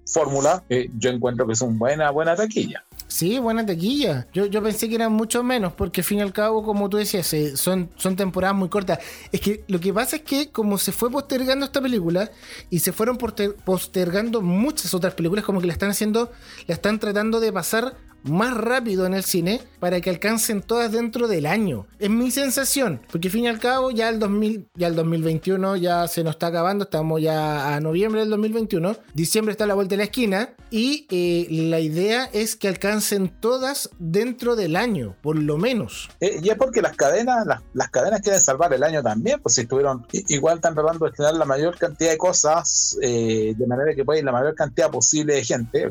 fórmula, 0.05 0.64
eh, 0.70 0.88
yo 0.99 1.09
encuentro 1.09 1.47
que 1.47 1.53
es 1.53 1.61
una 1.61 1.80
buena, 1.80 2.11
buena 2.11 2.36
taquilla. 2.36 2.86
Sí, 3.07 3.39
buena 3.39 3.66
taquilla. 3.66 4.28
Yo, 4.34 4.45
yo 4.45 4.61
pensé 4.61 4.88
que 4.88 4.93
eran 4.93 5.11
mucho 5.11 5.41
menos, 5.41 5.74
porque 5.74 6.01
al 6.01 6.05
fin 6.05 6.20
y 6.20 6.22
al 6.22 6.32
cabo, 6.32 6.61
como 6.61 6.89
tú 6.89 6.97
decías, 6.97 7.34
eh, 7.34 7.57
son, 7.57 7.89
son 7.95 8.16
temporadas 8.16 8.55
muy 8.55 8.70
cortas. 8.70 8.99
Es 9.32 9.41
que 9.41 9.64
lo 9.68 9.80
que 9.80 9.91
pasa 9.91 10.18
es 10.18 10.22
que 10.22 10.51
como 10.51 10.78
se 10.78 10.91
fue 10.91 11.09
postergando 11.09 11.66
esta 11.66 11.82
película 11.82 12.30
y 12.70 12.80
se 12.80 12.91
fueron 12.91 13.18
postergando 13.18 14.43
muchas 14.43 14.93
otras 14.93 15.16
películas, 15.16 15.43
como 15.43 15.59
que 15.59 15.66
la 15.66 15.74
están 15.74 15.89
haciendo, 15.89 16.32
la 16.68 16.76
están 16.76 16.99
tratando 16.99 17.39
de 17.39 17.51
pasar 17.51 17.95
más 18.24 18.55
rápido 18.55 19.05
en 19.05 19.13
el 19.13 19.24
cine 19.24 19.61
para 19.80 20.01
que 20.01 20.09
alcancen 20.09 20.61
todas 20.61 20.91
dentro 20.91 21.28
del 21.28 21.45
año. 21.45 21.86
Es 21.99 22.09
mi 22.09 22.32
sensación, 22.32 23.01
porque 23.11 23.28
al 23.28 23.32
fin 23.32 23.43
y 23.45 23.47
al 23.47 23.59
cabo 23.59 23.91
ya 23.91 24.09
el 24.09 24.19
2000, 24.19 24.67
ya 24.76 24.88
el 24.88 24.95
2021 24.95 25.76
ya 25.78 26.07
se 26.07 26.24
nos 26.24 26.36
está 26.36 26.47
acabando, 26.47 26.86
estamos 26.86 27.21
ya 27.21 27.76
a 27.76 27.80
noviembre 27.80 28.21
del 28.21 28.30
2021, 28.30 28.95
diciembre 29.13 29.51
está 29.51 29.65
a 29.65 29.67
la 29.67 29.74
vuelta 29.74 29.93
de 29.93 29.97
la 29.97 30.03
esquina 30.03 30.49
y 30.71 31.05
eh, 31.11 31.47
la 31.49 31.80
idea 31.80 32.26
es 32.34 32.55
que 32.55 32.67
alcancen 32.67 33.30
todas 33.39 33.89
dentro 33.99 34.55
del 34.55 34.76
año, 34.76 35.15
por 35.21 35.38
lo 35.38 35.57
menos. 35.57 36.09
Eh, 36.19 36.39
y 36.41 36.49
es 36.49 36.55
porque 36.55 36.82
las 36.82 36.95
cadenas, 36.95 37.45
las, 37.74 37.89
cadenas 37.89 38.21
quieren 38.21 38.41
salvar 38.41 38.74
el 38.74 38.84
año 38.84 39.03
también, 39.03 39.39
pues 39.41 39.55
si 39.55 39.61
estuvieron, 39.61 40.05
igual 40.11 40.55
están 40.55 40.74
tratando 40.74 41.05
de 41.05 41.11
tener 41.11 41.34
la 41.36 41.45
mayor 41.45 41.78
cantidad 41.78 42.11
de 42.11 42.17
cosas, 42.17 42.97
eh, 43.01 43.53
de 43.55 43.67
manera 43.67 43.93
que 43.93 44.05
pueda 44.05 44.19
ir 44.19 44.26
la 44.26 44.32
mayor 44.32 44.55
cantidad 44.55 44.89
posible 44.89 45.36
de 45.36 45.43
gente, 45.43 45.89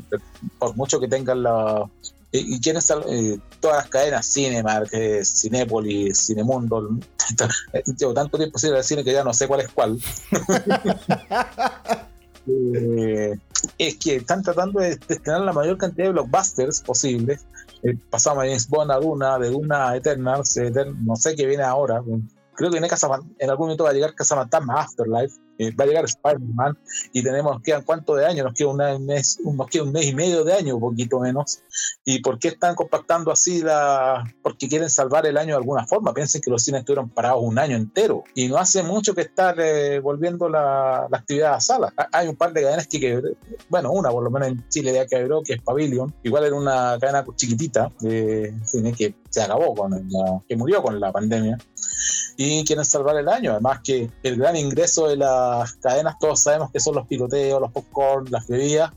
por 0.59 0.75
mucho 0.77 0.99
que 0.99 1.09
tengan 1.09 1.43
la 1.43 1.89
y 2.33 2.59
quieren 2.61 2.83
eh, 3.09 3.39
todas 3.61 3.77
las 3.77 3.89
cadenas, 3.89 4.33
Cinemark, 4.33 4.89
eh, 4.93 5.23
Cinépolis, 5.25 6.27
Cinemundo, 6.27 6.99
llevo 7.99 8.15
tanto 8.15 8.39
tiempo 8.39 8.59
sin 8.59 8.71
ir 8.71 8.77
al 8.77 8.85
cine 8.85 9.05
que 9.05 9.13
ya 9.13 9.23
no 9.23 9.35
sé 9.35 9.47
cuál 9.47 9.61
es 9.61 9.69
cuál. 9.69 9.99
Eh, 12.45 13.39
es 13.79 13.97
que 13.99 14.17
están 14.17 14.43
tratando 14.43 14.81
de 14.81 14.97
tener 14.97 15.43
la 15.43 15.53
mayor 15.53 15.79
cantidad 15.79 16.07
de 16.07 16.13
blockbusters 16.13 16.81
posibles. 16.81 17.47
pasamos 18.11 18.43
a 18.43 18.47
James 18.49 18.69
Bond 18.69 18.91
a 18.91 18.97
Duna, 18.97 19.39
de 19.39 19.51
Duna 19.51 19.95
Eternals, 19.95 20.59
no 21.05 21.15
sé 21.15 21.37
qué 21.37 21.47
viene 21.47 21.63
ahora. 21.63 22.03
Creo 22.63 22.71
que 22.71 22.79
viene 22.79 22.95
en 23.41 23.51
algún 23.51 23.67
momento 23.67 23.83
va 23.83 23.91
a 23.91 23.93
llegar 23.93 24.15
Casa 24.15 24.37
Fantasma 24.37 24.83
Afterlife 24.83 25.35
va 25.71 25.85
a 25.85 25.87
llegar 25.87 26.05
Spider-Man 26.05 26.79
y 27.13 27.23
tenemos, 27.23 27.61
quedan 27.63 27.83
cuánto 27.83 28.15
de 28.15 28.27
años, 28.27 28.45
nos 28.45 28.55
queda, 28.55 28.69
un 28.69 29.07
mes, 29.07 29.39
nos 29.45 29.67
queda 29.69 29.85
un 29.85 29.93
mes 29.93 30.07
y 30.07 30.15
medio 30.15 30.45
de 30.45 30.55
año, 30.55 30.77
un 30.77 30.81
poquito 30.81 31.21
menos. 31.21 31.63
¿Y 32.05 32.21
por 32.21 32.39
qué 32.39 32.49
están 32.49 32.75
compactando 32.75 33.31
así 33.31 33.63
la...? 33.63 34.25
Porque 34.43 34.69
quieren 34.69 34.91
salvar 34.91 35.27
el 35.27 35.37
año 35.37 35.51
de 35.51 35.57
alguna 35.57 35.87
forma. 35.87 36.13
Piensen 36.13 36.41
que 36.41 36.51
los 36.51 36.63
cines 36.63 36.81
estuvieron 36.81 37.11
parados 37.11 37.43
un 37.43 37.59
año 37.59 37.77
entero 37.77 38.25
y 38.35 38.49
no 38.49 38.57
hace 38.57 38.83
mucho 38.83 39.15
que 39.15 39.23
estar 39.23 39.57
eh, 39.59 40.01
volviendo 40.01 40.49
la, 40.49 41.07
actividad 41.13 41.55
a 41.55 41.61
sala. 41.61 41.93
Hay 42.13 42.29
un 42.29 42.37
par 42.37 42.53
de 42.53 42.63
cadenas 42.63 42.87
que, 42.87 43.23
bueno, 43.69 43.93
una 43.93 44.11
por 44.11 44.23
lo 44.23 44.31
menos 44.31 44.49
en 44.49 44.69
Chile 44.69 44.93
ya 44.93 45.07
quebró, 45.07 45.43
que 45.43 45.55
es 45.55 45.63
Pavilion. 45.63 46.13
Igual 46.23 46.45
era 46.45 46.57
una 46.57 46.99
cadena 47.01 47.25
chiquitita 47.37 47.91
de 48.01 48.55
cine 48.65 48.93
que 48.93 49.15
se 49.31 49.43
acabó 49.43 49.75
con 49.75 49.91
la, 49.93 50.41
que 50.49 50.57
murió 50.57 50.83
con 50.83 50.99
la 50.99 51.13
pandemia 51.13 51.59
y 52.37 52.65
quieren 52.65 52.85
salvar 52.85 53.17
el 53.17 53.29
año. 53.29 53.53
Además 53.53 53.81
que 53.83 54.11
el 54.23 54.37
gran 54.37 54.57
ingreso 54.57 55.09
de 55.09 55.17
las 55.17 55.73
cadenas, 55.75 56.17
todos 56.19 56.41
sabemos 56.41 56.71
que 56.71 56.81
son 56.81 56.95
los 56.95 57.07
picoteos, 57.07 57.61
los 57.61 57.73
popcorn, 57.73 58.31
las 58.31 58.47
bebidas, 58.47 58.93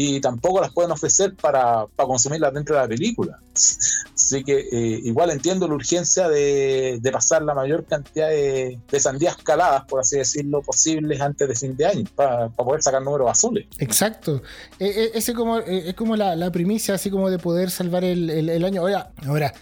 y 0.00 0.20
tampoco 0.20 0.60
las 0.60 0.72
pueden 0.72 0.92
ofrecer 0.92 1.34
para, 1.34 1.84
para 1.96 2.06
consumirlas 2.06 2.54
dentro 2.54 2.76
de 2.76 2.82
la 2.82 2.88
película. 2.88 3.36
Así 3.52 4.44
que 4.44 4.60
eh, 4.70 5.00
igual 5.02 5.30
entiendo 5.30 5.66
la 5.66 5.74
urgencia 5.74 6.28
de, 6.28 7.00
pasar 7.12 7.42
la 7.42 7.52
mayor 7.52 7.84
cantidad 7.84 8.28
de, 8.28 8.78
sandías 9.00 9.36
caladas, 9.38 9.86
por 9.86 9.98
así 9.98 10.16
decirlo, 10.16 10.62
posibles 10.62 11.20
antes 11.20 11.48
de 11.48 11.54
fin 11.56 11.76
de 11.76 11.86
año, 11.86 12.04
para, 12.14 12.48
poder 12.50 12.80
sacar 12.80 13.02
números 13.02 13.28
azules. 13.28 13.66
Exacto. 13.78 14.40
E, 14.78 14.86
e, 14.86 15.10
ese 15.18 15.34
como, 15.34 15.58
e, 15.58 15.88
es 15.88 15.94
como 15.94 16.14
la, 16.14 16.52
primicia, 16.52 16.94
así 16.94 17.10
como 17.10 17.28
de 17.28 17.40
poder 17.40 17.68
salvar 17.68 18.04
el, 18.04 18.30
el, 18.30 18.64
año. 18.64 18.82
Ahora, 18.82 19.10
ahora 19.26 19.52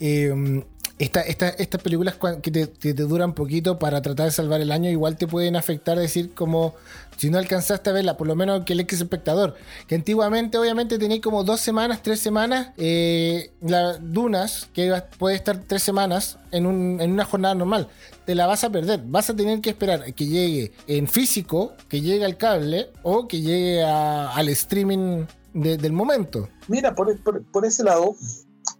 eh, 0.00 0.62
estas 0.98 1.82
películas 1.82 2.16
que 2.42 2.50
te, 2.50 2.92
duran 2.94 3.32
poquito 3.32 3.78
para 3.78 4.02
tratar 4.02 4.26
de 4.26 4.32
salvar 4.32 4.60
el 4.60 4.72
año, 4.72 4.90
igual 4.90 5.16
te 5.16 5.26
pueden 5.26 5.54
afectar, 5.56 5.98
decir, 5.98 6.34
como 6.34 6.74
si 7.16 7.30
no 7.30 7.38
alcanzaste 7.38 7.90
a 7.90 7.92
verla, 7.92 8.16
por 8.16 8.26
lo 8.26 8.34
menos 8.34 8.64
que 8.64 8.72
el 8.72 8.80
ex 8.80 8.94
espectador. 8.94 9.54
Que 9.86 9.94
antiguamente, 9.94 10.58
obviamente, 10.58 10.98
tenéis 10.98 11.20
como 11.20 11.44
dos 11.44 11.60
semanas, 11.60 12.02
tres 12.02 12.20
semanas. 12.20 12.68
Eh, 12.76 13.50
las 13.60 13.98
Dunas, 14.00 14.68
que 14.72 15.02
puede 15.18 15.36
estar 15.36 15.58
tres 15.66 15.82
semanas 15.82 16.38
en, 16.50 16.66
un, 16.66 17.00
en 17.00 17.12
una 17.12 17.24
jornada 17.24 17.54
normal, 17.54 17.88
te 18.24 18.34
la 18.34 18.46
vas 18.46 18.64
a 18.64 18.70
perder. 18.70 19.00
Vas 19.04 19.30
a 19.30 19.36
tener 19.36 19.60
que 19.60 19.70
esperar 19.70 20.12
que 20.14 20.26
llegue 20.26 20.72
en 20.86 21.06
físico, 21.06 21.74
que 21.88 22.00
llegue 22.00 22.24
al 22.24 22.36
cable 22.36 22.90
o 23.02 23.26
que 23.28 23.40
llegue 23.40 23.82
al 23.84 24.48
streaming 24.48 25.26
del 25.54 25.92
momento. 25.92 26.48
Mira, 26.68 26.94
por, 26.94 27.16
por 27.44 27.64
ese 27.64 27.82
lado, 27.84 28.14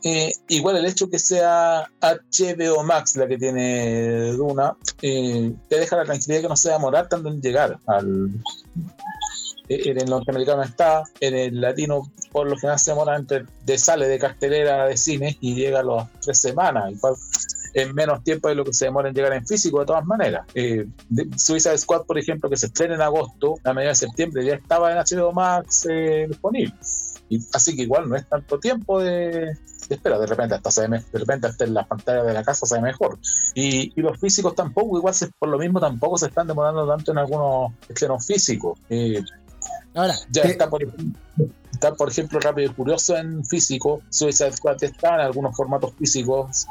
eh, 0.03 0.33
igual 0.49 0.77
el 0.77 0.87
hecho 0.87 1.11
que 1.11 1.19
sea 1.19 1.91
HBO 2.01 2.83
Max 2.85 3.17
la 3.17 3.27
que 3.27 3.39
tiene 3.39 4.33
Duna, 4.33 4.77
eh, 5.03 5.53
te 5.69 5.81
deja 5.81 5.97
la 5.97 6.05
tranquilidad 6.05 6.43
que 6.43 6.49
no 6.49 6.57
se 6.57 6.69
va 6.69 6.77
a 6.77 6.79
demorar 6.79 7.09
tanto 7.09 7.29
en 7.29 7.41
llegar 7.41 7.79
al. 7.87 8.31
Eh, 9.69 9.91
en 9.91 10.01
el 10.01 10.09
norteamericano 10.09 10.63
está, 10.63 11.03
en 11.21 11.35
el 11.35 11.61
latino 11.61 12.11
por 12.33 12.49
lo 12.49 12.57
general 12.57 12.79
se 12.79 12.93
demora 12.93 13.17
entre 13.17 13.45
de 13.65 13.79
sale 13.79 14.09
de 14.09 14.19
cartelera 14.19 14.87
de 14.87 14.97
cine 14.97 15.37
y 15.41 15.55
llega 15.55 15.81
a 15.81 15.83
las 15.83 16.09
tres 16.21 16.39
semanas, 16.41 16.93
igual 16.93 17.15
en 17.75 17.95
menos 17.95 18.25
tiempo 18.25 18.49
de 18.49 18.55
lo 18.55 18.65
que 18.65 18.73
se 18.73 18.87
demora 18.87 19.09
en 19.09 19.15
llegar 19.15 19.33
en 19.35 19.47
físico 19.47 19.81
de 19.81 19.87
todas 19.87 20.05
maneras. 20.07 20.47
Suiza 21.37 21.77
Squad, 21.77 22.07
por 22.07 22.19
ejemplo, 22.19 22.49
que 22.49 22.57
se 22.57 22.67
estrena 22.67 22.95
en 22.95 23.03
agosto, 23.03 23.57
a 23.63 23.75
mediados 23.75 24.01
de 24.01 24.07
septiembre 24.07 24.45
ya 24.45 24.55
estaba 24.55 24.91
en 24.91 24.99
HBO 24.99 25.33
Max 25.33 25.87
disponible. 26.29 26.75
Y, 27.29 27.41
así 27.53 27.77
que 27.77 27.83
igual 27.83 28.09
no 28.09 28.17
es 28.17 28.27
tanto 28.27 28.59
tiempo 28.59 29.01
de, 29.01 29.57
espera, 29.89 30.19
de 30.19 30.27
repente 30.27 30.55
hasta 30.55 30.71
se 30.71 30.89
de 30.89 31.03
repente 31.13 31.47
hasta 31.47 31.65
en 31.65 31.75
la 31.75 31.87
pantalla 31.87 32.23
de 32.23 32.35
la 32.35 32.43
casa 32.43 32.67
se 32.67 32.75
ve 32.77 32.83
mejor. 32.83 33.19
Y, 33.55 33.99
los 34.01 34.19
físicos 34.19 34.55
tampoco, 34.55 34.99
igual 34.99 35.15
por 35.39 35.49
lo 35.49 35.59
mismo 35.59 35.81
tampoco 35.81 36.19
se 36.19 36.27
están 36.27 36.47
demorando 36.47 36.87
tanto 36.87 37.13
en 37.13 37.19
algunos 37.19 37.73
estrenos 37.89 38.25
físicos. 38.27 38.79
Eh, 38.89 39.23
Ahora, 39.95 40.15
ya 40.31 40.43
está, 40.43 40.71
por, 40.71 40.81
está, 41.79 41.95
por 41.95 42.11
ejemplo, 42.11 42.41
Rápido 42.41 42.71
y 42.71 42.75
Curioso 42.75 43.17
en 43.17 43.45
físico, 43.45 44.03
Suicide 44.11 44.53
Squad 44.53 44.83
está 44.83 45.15
en 45.15 45.21
algunos 45.21 45.57
formatos 45.57 45.93
físicos. 45.97 46.67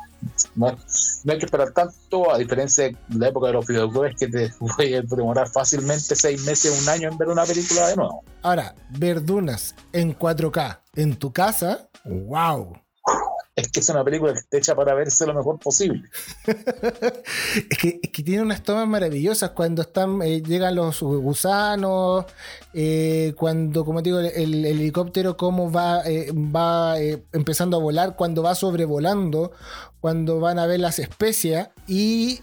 No, 0.55 0.67
hay 0.67 1.37
que 1.37 1.45
esperar 1.45 1.71
tanto, 1.71 2.31
a 2.31 2.37
diferencia 2.37 2.85
de 2.85 2.97
la 3.17 3.29
época 3.29 3.47
de 3.47 3.53
los 3.53 3.65
videojuegos, 3.65 4.19
que 4.19 4.27
te 4.27 4.49
puede 4.75 5.01
demorar 5.01 5.47
fácilmente 5.47 6.15
seis 6.15 6.43
meses, 6.43 6.81
un 6.81 6.89
año 6.89 7.09
en 7.09 7.17
ver 7.17 7.29
una 7.29 7.45
película 7.45 7.87
de 7.87 7.95
nuevo. 7.95 8.23
Ahora, 8.41 8.75
Verdunas 8.89 9.75
en 9.93 10.17
4K 10.17 10.79
en 10.95 11.15
tu 11.15 11.31
casa, 11.31 11.89
wow 12.03 12.73
es 13.57 13.69
que 13.69 13.79
es 13.79 13.89
una 13.89 14.03
película 14.03 14.33
que 14.33 14.39
está 14.39 14.57
hecha 14.57 14.75
para 14.75 14.93
verse 14.93 15.25
lo 15.25 15.33
mejor 15.33 15.57
posible. 15.57 16.07
es, 16.45 17.77
que, 17.79 18.23
tiene 18.23 18.43
unas 18.43 18.61
tomas 18.61 18.87
maravillosas 18.87 19.49
cuando 19.49 19.81
están 19.81 20.21
eh, 20.21 20.43
llegan 20.43 20.75
los 20.75 21.01
gusanos, 21.01 22.25
eh, 22.75 23.33
cuando, 23.35 23.83
como 23.83 24.03
digo, 24.03 24.19
el, 24.19 24.63
helicóptero 24.63 25.37
cómo 25.37 25.71
va, 25.71 26.03
eh, 26.05 26.31
va 26.31 26.99
empezando 26.99 27.77
a 27.77 27.79
volar, 27.79 28.15
cuando 28.15 28.43
va 28.43 28.53
sobrevolando, 28.53 29.51
cuando 30.01 30.39
van 30.39 30.59
a 30.59 30.67
ver 30.67 30.79
las 30.79 30.99
especias 30.99 31.69
y 31.87 32.37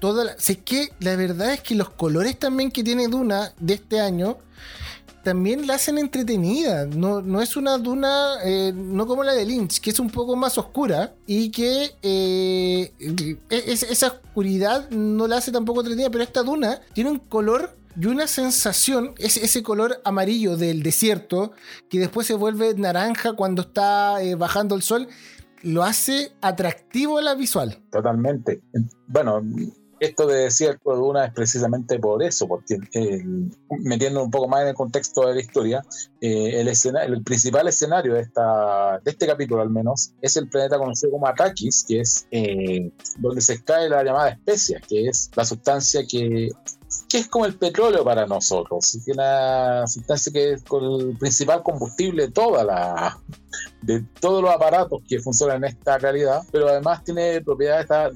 toda 0.00 0.38
sé 0.38 0.58
que 0.58 0.90
la 1.00 1.16
verdad 1.16 1.54
es 1.54 1.62
que 1.62 1.74
los 1.74 1.88
colores 1.88 2.38
también 2.38 2.70
que 2.70 2.84
tiene 2.84 3.08
Duna 3.08 3.54
de 3.58 3.74
este 3.74 4.00
año 4.00 4.36
también 5.24 5.66
la 5.66 5.74
hacen 5.74 5.98
entretenida. 5.98 6.86
No, 6.86 7.20
no 7.22 7.42
es 7.42 7.56
una 7.56 7.78
duna, 7.78 8.36
eh, 8.44 8.72
no 8.72 9.06
como 9.06 9.24
la 9.24 9.32
de 9.32 9.44
Lynch, 9.44 9.80
que 9.80 9.90
es 9.90 9.98
un 9.98 10.10
poco 10.10 10.36
más 10.36 10.56
oscura 10.58 11.14
y 11.26 11.50
que 11.50 11.96
eh, 12.02 12.92
e, 13.00 13.72
esa 13.72 14.06
oscuridad 14.08 14.88
no 14.90 15.26
la 15.26 15.38
hace 15.38 15.50
tampoco 15.50 15.80
entretenida, 15.80 16.10
pero 16.10 16.22
esta 16.22 16.42
duna 16.42 16.80
tiene 16.92 17.10
un 17.10 17.18
color 17.18 17.76
y 18.00 18.06
una 18.06 18.26
sensación, 18.26 19.14
ese, 19.18 19.44
ese 19.44 19.62
color 19.62 20.00
amarillo 20.04 20.56
del 20.56 20.82
desierto, 20.82 21.52
que 21.88 22.00
después 22.00 22.26
se 22.26 22.34
vuelve 22.34 22.74
naranja 22.74 23.34
cuando 23.34 23.62
está 23.62 24.22
eh, 24.22 24.34
bajando 24.34 24.74
el 24.74 24.82
sol, 24.82 25.08
lo 25.62 25.82
hace 25.82 26.32
atractivo 26.40 27.18
a 27.18 27.22
la 27.22 27.34
visual. 27.34 27.82
Totalmente. 27.90 28.60
Bueno, 29.06 29.40
esto 30.04 30.26
de 30.26 30.44
desierto 30.44 30.92
de 30.92 30.98
Duna 30.98 31.24
es 31.26 31.32
precisamente 31.32 31.98
por 31.98 32.22
eso, 32.22 32.46
porque 32.46 32.78
metiendo 33.80 34.22
un 34.22 34.30
poco 34.30 34.48
más 34.48 34.62
en 34.62 34.68
el 34.68 34.74
contexto 34.74 35.26
de 35.26 35.34
la 35.34 35.40
historia, 35.40 35.84
eh, 36.20 36.60
el, 36.60 36.68
el 36.68 37.22
principal 37.22 37.68
escenario 37.68 38.14
de, 38.14 38.20
esta, 38.20 39.00
de 39.04 39.10
este 39.10 39.26
capítulo 39.26 39.62
al 39.62 39.70
menos 39.70 40.12
es 40.20 40.36
el 40.36 40.48
planeta 40.48 40.78
conocido 40.78 41.12
como 41.12 41.26
Arrakis, 41.26 41.84
que 41.86 42.00
es 42.00 42.26
eh, 42.30 42.90
donde 43.18 43.40
se 43.40 43.62
cae 43.62 43.88
la 43.88 44.02
llamada 44.02 44.30
especia, 44.30 44.80
que 44.86 45.08
es 45.08 45.30
la 45.34 45.44
sustancia 45.44 46.02
que 46.08 46.50
que 47.08 47.18
es 47.18 47.28
como 47.28 47.46
el 47.46 47.56
petróleo 47.56 48.04
para 48.04 48.26
nosotros, 48.26 48.94
es 48.94 49.08
una 49.08 49.86
sustancia 49.86 50.32
que 50.32 50.52
es 50.52 50.64
el 50.70 51.16
principal 51.18 51.62
combustible 51.62 52.26
de 52.26 52.32
toda 52.32 52.64
la 52.64 53.18
de 53.82 54.02
todos 54.18 54.42
los 54.42 54.50
aparatos 54.50 55.02
que 55.06 55.20
funcionan 55.20 55.58
en 55.58 55.64
esta 55.64 55.98
realidad, 55.98 56.42
pero 56.50 56.68
además 56.68 57.04
tiene 57.04 57.40
propiedades 57.42 57.86
da, 57.86 58.10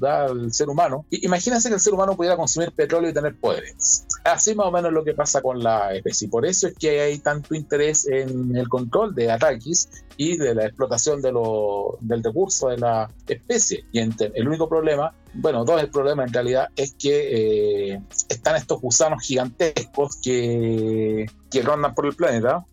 da, 0.00 0.24
al 0.24 0.52
ser 0.52 0.68
humano. 0.70 1.04
imagínense 1.10 1.68
que 1.68 1.74
el 1.74 1.80
ser 1.80 1.92
humano 1.92 2.16
pudiera 2.16 2.36
consumir 2.36 2.72
petróleo 2.72 3.10
y 3.10 3.14
tener 3.14 3.36
poderes. 3.36 4.06
Así 4.24 4.54
más 4.54 4.66
o 4.66 4.70
menos 4.70 4.92
lo 4.92 5.04
que 5.04 5.14
pasa 5.14 5.42
con 5.42 5.62
la 5.62 5.94
especie. 5.94 6.28
Por 6.28 6.46
eso 6.46 6.68
es 6.68 6.74
que 6.74 7.00
hay 7.00 7.18
tanto 7.18 7.54
interés 7.54 8.06
en 8.06 8.56
el 8.56 8.68
control 8.68 9.14
de 9.14 9.30
Arrakis 9.30 9.88
y 10.16 10.38
de 10.38 10.54
la 10.54 10.66
explotación 10.66 11.20
de 11.20 11.32
lo, 11.32 11.98
del 12.00 12.22
recurso 12.22 12.68
de 12.68 12.78
la 12.78 13.10
especie. 13.26 13.84
Y 13.92 14.00
el 14.00 14.48
único 14.48 14.68
problema 14.68 15.12
bueno, 15.34 15.64
todo 15.64 15.78
el 15.78 15.88
problema 15.88 16.24
en 16.24 16.32
realidad 16.32 16.68
es 16.76 16.94
que 16.94 17.92
eh, 17.94 18.02
están 18.28 18.56
estos 18.56 18.80
gusanos 18.80 19.22
gigantescos 19.22 20.16
que, 20.16 21.26
que 21.50 21.62
rondan 21.62 21.94
por 21.94 22.06
el 22.06 22.14
planeta 22.14 22.64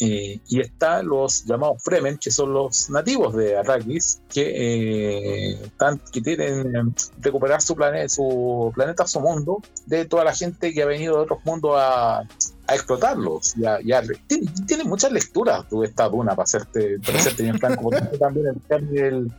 eh, 0.00 0.38
y 0.48 0.60
están 0.60 1.06
los 1.06 1.44
llamados 1.44 1.82
Fremen, 1.82 2.18
que 2.18 2.30
son 2.30 2.52
los 2.52 2.88
nativos 2.90 3.34
de 3.34 3.56
Arrakis, 3.56 4.20
que, 4.28 5.52
eh, 5.52 5.60
están, 5.64 6.00
que 6.12 6.22
quieren 6.22 6.94
recuperar 7.20 7.60
su 7.62 7.74
planeta, 7.74 8.08
su 8.08 8.70
planeta, 8.74 9.06
su 9.06 9.20
mundo, 9.20 9.60
de 9.86 10.04
toda 10.04 10.24
la 10.24 10.34
gente 10.34 10.72
que 10.72 10.82
ha 10.82 10.86
venido 10.86 11.16
de 11.16 11.22
otros 11.22 11.40
mundos 11.44 11.72
a, 11.76 12.22
a 12.68 12.74
explotarlos. 12.74 13.54
Ya, 13.56 13.78
ya, 13.84 14.02
tiene, 14.66 14.84
muchas 14.84 15.10
lecturas 15.10 15.66
tú 15.68 15.82
esta 15.82 16.08
duna 16.08 16.36
para 16.36 16.44
hacerte, 16.44 16.98
para 17.04 17.18
hacerte 17.18 17.42
bien 17.42 17.58
franco, 17.58 17.90
también 18.20 18.46
el, 18.94 19.32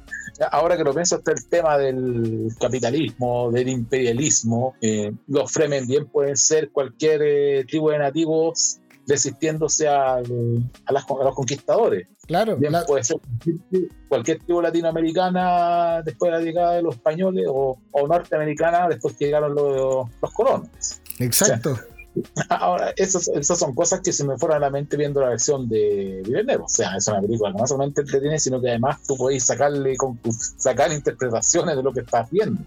ahora 0.52 0.76
que 0.76 0.84
lo 0.84 0.94
pienso 0.94 1.18
está 1.18 1.32
el 1.32 1.46
tema 1.46 1.78
del 1.78 2.50
capitalismo, 2.60 3.52
del 3.52 3.70
imperialismo. 3.70 4.74
Eh, 4.82 5.14
los 5.28 5.52
Fremen 5.52 5.88
bien 5.88 6.08
pueden 6.08 6.36
ser 6.36 6.72
cualquier 6.72 7.22
eh, 7.24 7.66
tribu 7.66 7.92
de 7.92 8.00
nativos 8.00 8.80
resistiéndose 9.08 9.88
a, 9.88 10.16
a, 10.16 10.92
los 10.92 11.36
conquistadores. 11.36 12.08
Claro. 12.28 12.58
Bien 12.58 12.74
puede 12.86 13.04
ser 13.04 13.18
cualquier 14.08 14.40
tribu 14.40 14.62
latinoamericana 14.62 16.02
después 16.04 16.32
de 16.32 16.38
la 16.38 16.44
llegada 16.44 16.74
de 16.74 16.82
los 16.84 16.96
españoles 16.96 17.46
o, 17.48 17.78
norteamericana 18.08 18.88
después 18.88 19.16
que 19.16 19.26
llegaron 19.26 19.54
los, 19.54 20.08
los 20.22 20.34
colonos. 20.34 20.70
Exacto. 21.20 21.78
Ahora, 22.50 22.94
esas, 22.96 23.28
esas 23.30 23.58
son 23.60 23.74
cosas 23.74 24.02
que 24.02 24.12
se 24.12 24.24
me 24.24 24.38
fueron 24.38 24.58
a 24.58 24.60
la 24.60 24.70
mente 24.70 24.98
viendo 24.98 25.22
la 25.22 25.30
versión 25.30 25.68
de 25.68 26.22
Villeneuve. 26.26 26.64
O 26.64 26.70
sea, 26.70 26.96
es 26.96 27.08
una 27.08 27.22
película 27.22 27.52
que 27.52 27.60
no 27.60 27.68
solamente 27.68 28.02
entretiene, 28.02 28.40
sino 28.40 28.62
que 28.62 28.70
además 28.70 29.02
tú 29.08 29.16
podéis 29.16 29.46
sacarle 29.46 29.96
sacar 30.58 30.92
interpretaciones 30.92 31.76
de 31.76 31.84
lo 31.84 31.94
que 31.94 32.02
estás 32.02 32.30
viendo. 32.32 32.62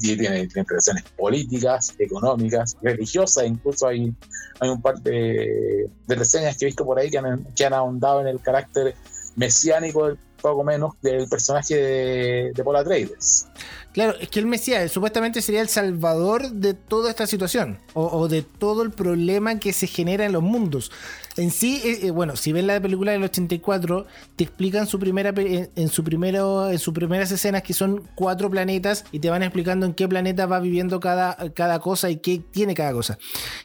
Y 0.00 0.16
tiene, 0.16 0.40
interpretaciones 0.40 1.04
políticas, 1.16 1.94
económicas, 1.98 2.76
religiosas. 2.82 3.46
Incluso 3.46 3.86
hay, 3.86 4.14
hay 4.60 4.68
un 4.68 4.80
par 4.80 5.00
de, 5.00 5.88
reseñas 6.08 6.56
que 6.56 6.64
he 6.64 6.66
visto 6.66 6.84
por 6.84 6.98
ahí 6.98 7.10
que 7.10 7.18
han, 7.18 7.74
ahondado 7.74 8.20
en 8.20 8.28
el 8.28 8.40
carácter 8.40 8.94
mesiánico 9.36 10.16
poco 10.40 10.64
menos 10.64 10.94
del 11.02 11.28
personaje 11.28 11.76
de, 11.76 12.52
de 12.54 12.64
Paul 12.64 12.76
Atreides. 12.76 13.46
Claro, 13.92 14.14
es 14.20 14.28
que 14.28 14.38
el 14.38 14.46
Mesías 14.46 14.90
supuestamente 14.92 15.42
sería 15.42 15.60
el 15.60 15.68
salvador 15.68 16.50
de 16.50 16.74
toda 16.74 17.10
esta 17.10 17.26
situación 17.26 17.78
o, 17.94 18.06
o 18.06 18.28
de 18.28 18.42
todo 18.42 18.82
el 18.82 18.90
problema 18.92 19.58
que 19.58 19.72
se 19.72 19.86
genera 19.86 20.24
en 20.24 20.32
los 20.32 20.42
mundos. 20.42 20.90
En 21.36 21.50
sí, 21.50 21.80
eh, 21.84 22.00
eh, 22.02 22.10
bueno, 22.10 22.36
si 22.36 22.52
ven 22.52 22.66
la 22.66 22.80
película 22.80 23.12
del 23.12 23.22
84, 23.22 24.06
te 24.36 24.44
explican 24.44 24.86
su 24.86 24.98
primera 24.98 25.32
en, 25.36 25.88
su 25.88 26.02
primero, 26.02 26.70
en 26.70 26.78
sus 26.78 26.92
primeras 26.92 27.30
escenas 27.30 27.62
que 27.62 27.72
son 27.72 28.02
cuatro 28.14 28.50
planetas 28.50 29.04
y 29.12 29.20
te 29.20 29.30
van 29.30 29.42
explicando 29.42 29.86
en 29.86 29.94
qué 29.94 30.08
planeta 30.08 30.46
va 30.46 30.58
viviendo 30.58 30.98
cada, 30.98 31.36
cada 31.54 31.78
cosa 31.78 32.10
y 32.10 32.16
qué 32.16 32.42
tiene 32.50 32.74
cada 32.74 32.92
cosa. 32.92 33.18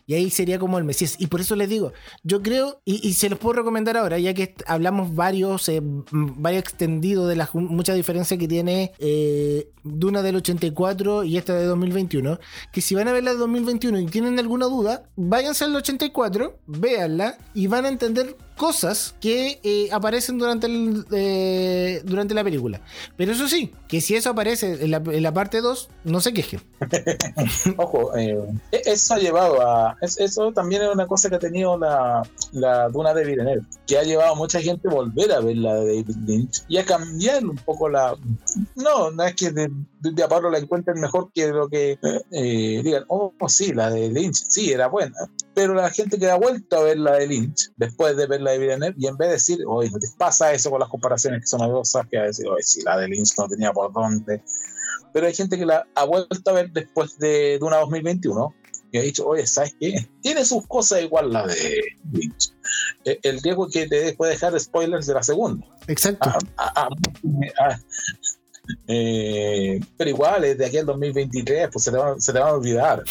Y 0.05 0.13
ahí 0.13 0.29
sería 0.29 0.59
como 0.59 0.77
el 0.77 0.83
Mesías. 0.83 1.15
Y 1.19 1.27
por 1.27 1.41
eso 1.41 1.55
les 1.55 1.67
digo, 1.67 1.91
yo 2.23 2.41
creo, 2.41 2.81
y, 2.85 3.13
se 3.13 3.29
los 3.29 3.39
puedo 3.39 3.53
recomendar 3.53 3.97
ahora, 3.97 4.19
ya 4.19 4.33
que 4.33 4.55
hablamos 4.67 5.15
varios, 5.15 5.67
eh, 5.69 5.81
varios 5.83 6.61
extendidos 6.61 7.27
de 7.27 7.35
las 7.35 7.53
muchas 7.55 7.95
diferencias 7.95 8.39
que 8.39 8.47
tiene 8.47 8.91
eh, 8.99 9.69
Duna 10.15 10.23
del 10.23 10.37
84 10.37 11.25
y 11.25 11.37
esta 11.37 11.53
de 11.55 11.65
2021, 11.65 12.39
que 12.71 12.79
si 12.79 12.95
van 12.95 13.09
a 13.09 13.11
ver 13.11 13.25
la 13.25 13.33
de 13.33 13.37
2021 13.37 13.99
y 13.99 14.05
tienen 14.05 14.39
alguna 14.39 14.67
duda, 14.67 15.03
váyanse 15.17 15.65
al 15.65 15.75
84, 15.75 16.57
véanla 16.67 17.37
y 17.53 17.67
van 17.67 17.83
a 17.83 17.89
entender 17.89 18.37
cosas 18.57 19.15
que 19.19 19.59
eh, 19.63 19.89
aparecen 19.91 20.37
durante, 20.37 20.67
el, 20.67 21.05
eh, 21.11 22.01
durante 22.05 22.33
la 22.33 22.43
película. 22.43 22.81
Pero 23.17 23.31
eso 23.33 23.47
sí, 23.47 23.71
que 23.87 24.01
si 24.01 24.15
eso 24.15 24.29
aparece 24.31 24.83
en 24.83 24.91
la, 24.91 24.97
en 24.97 25.23
la 25.23 25.33
parte 25.33 25.61
2, 25.61 25.89
no 26.05 26.19
se 26.21 26.33
quejen. 26.33 26.61
Ojo, 27.77 28.15
eh, 28.15 28.37
e- 28.71 28.81
eso 28.85 29.13
ha 29.13 29.17
llevado 29.19 29.61
a. 29.61 29.97
es- 30.01 30.19
eso 30.19 30.51
también 30.51 30.81
es 30.83 30.89
una 30.93 31.07
cosa 31.07 31.29
que 31.29 31.35
ha 31.35 31.39
tenido 31.39 31.77
la, 31.77 32.21
la 32.51 32.89
Duna 32.89 33.13
de 33.13 33.25
Villeneuve, 33.25 33.65
que 33.87 33.97
ha 33.97 34.03
llevado 34.03 34.33
a 34.33 34.35
mucha 34.35 34.61
gente 34.61 34.87
a 34.87 34.91
volver 34.91 35.31
a 35.31 35.39
ver 35.39 35.57
la 35.57 35.75
de 35.75 35.85
David 36.03 36.15
Lynch 36.25 36.63
y 36.67 36.77
a 36.77 36.85
cambiar 36.85 37.45
un 37.45 37.55
poco 37.57 37.89
la. 37.89 38.15
No, 38.75 39.11
no 39.11 39.23
es 39.23 39.35
que 39.35 39.51
de, 39.51 39.69
de 39.99 40.23
a 40.23 40.27
Pablo 40.27 40.49
la 40.49 40.59
encuentren 40.59 40.99
mejor 40.99 41.31
que 41.33 41.47
lo 41.47 41.67
que 41.69 41.97
eh, 42.31 42.81
digan, 42.83 43.03
oh, 43.07 43.33
sí, 43.47 43.73
la 43.73 43.89
de 43.89 44.09
Lynch, 44.09 44.43
sí, 44.47 44.71
era 44.71 44.87
buena. 44.87 45.15
Pero 45.55 45.73
la 45.73 45.89
gente 45.89 46.19
que 46.19 46.29
ha 46.29 46.35
vuelto 46.35 46.77
a 46.77 46.83
ver 46.83 46.99
la 46.99 47.13
de 47.13 47.27
Lynch 47.27 47.71
después 47.77 48.15
de 48.17 48.27
ver 48.27 48.41
la 48.41 48.51
de 48.51 48.59
Villeneuve 48.59 48.95
y 48.97 49.07
en 49.07 49.17
vez 49.17 49.29
de 49.29 49.33
decir, 49.33 49.59
oye, 49.67 49.89
¿no 49.89 49.97
te 49.97 50.07
pasa 50.17 50.53
eso 50.53 50.69
con 50.69 50.79
las 50.79 50.89
comparaciones 50.89 51.41
que 51.41 51.47
son 51.47 51.61
odiosas? 51.61 52.05
Que 52.11 52.17
va 52.17 52.23
a 52.23 52.27
decir, 52.27 52.47
oye, 52.47 52.61
sí, 52.61 52.81
la 52.83 52.97
de 52.97 53.07
Lynch 53.07 53.37
no 53.37 53.47
tenía 53.47 53.71
por 53.71 53.91
dónde 53.91 54.41
pero 55.15 55.27
hay 55.27 55.33
gente 55.33 55.57
que 55.57 55.65
la 55.65 55.87
ha 55.95 56.03
vuelto 56.03 56.51
a 56.51 56.53
ver 56.53 56.71
después 56.71 57.17
de 57.19 57.57
Duna 57.57 57.77
2021 57.77 58.53
y 58.91 58.97
ha 58.97 59.01
dicho, 59.01 59.25
oye, 59.25 59.47
¿sabes 59.47 59.73
qué? 59.79 60.09
Tiene 60.21 60.43
sus 60.43 60.67
cosas 60.67 61.03
igual 61.03 61.31
la 61.31 61.47
de 61.47 61.81
Lynch. 62.11 62.51
Eh, 63.05 63.17
El 63.23 63.41
riesgo 63.41 63.69
que 63.69 63.87
te 63.87 64.13
puede 64.15 64.33
dejar 64.33 64.59
spoilers 64.59 65.07
de 65.07 65.13
la 65.13 65.23
segunda. 65.23 65.65
Exacto. 65.87 66.29
Ah, 66.57 66.73
ah, 66.75 66.89
ah, 67.59 67.79
eh, 68.87 69.79
pero 69.97 70.09
igual, 70.09 70.43
es 70.43 70.57
de 70.57 70.65
aquí 70.65 70.77
al 70.77 70.85
2023, 70.85 71.69
pues 71.71 71.85
se 71.85 71.91
te 71.91 71.97
van, 71.97 72.21
se 72.21 72.33
te 72.33 72.39
van 72.39 72.49
a 72.49 72.53
olvidar. 72.53 73.03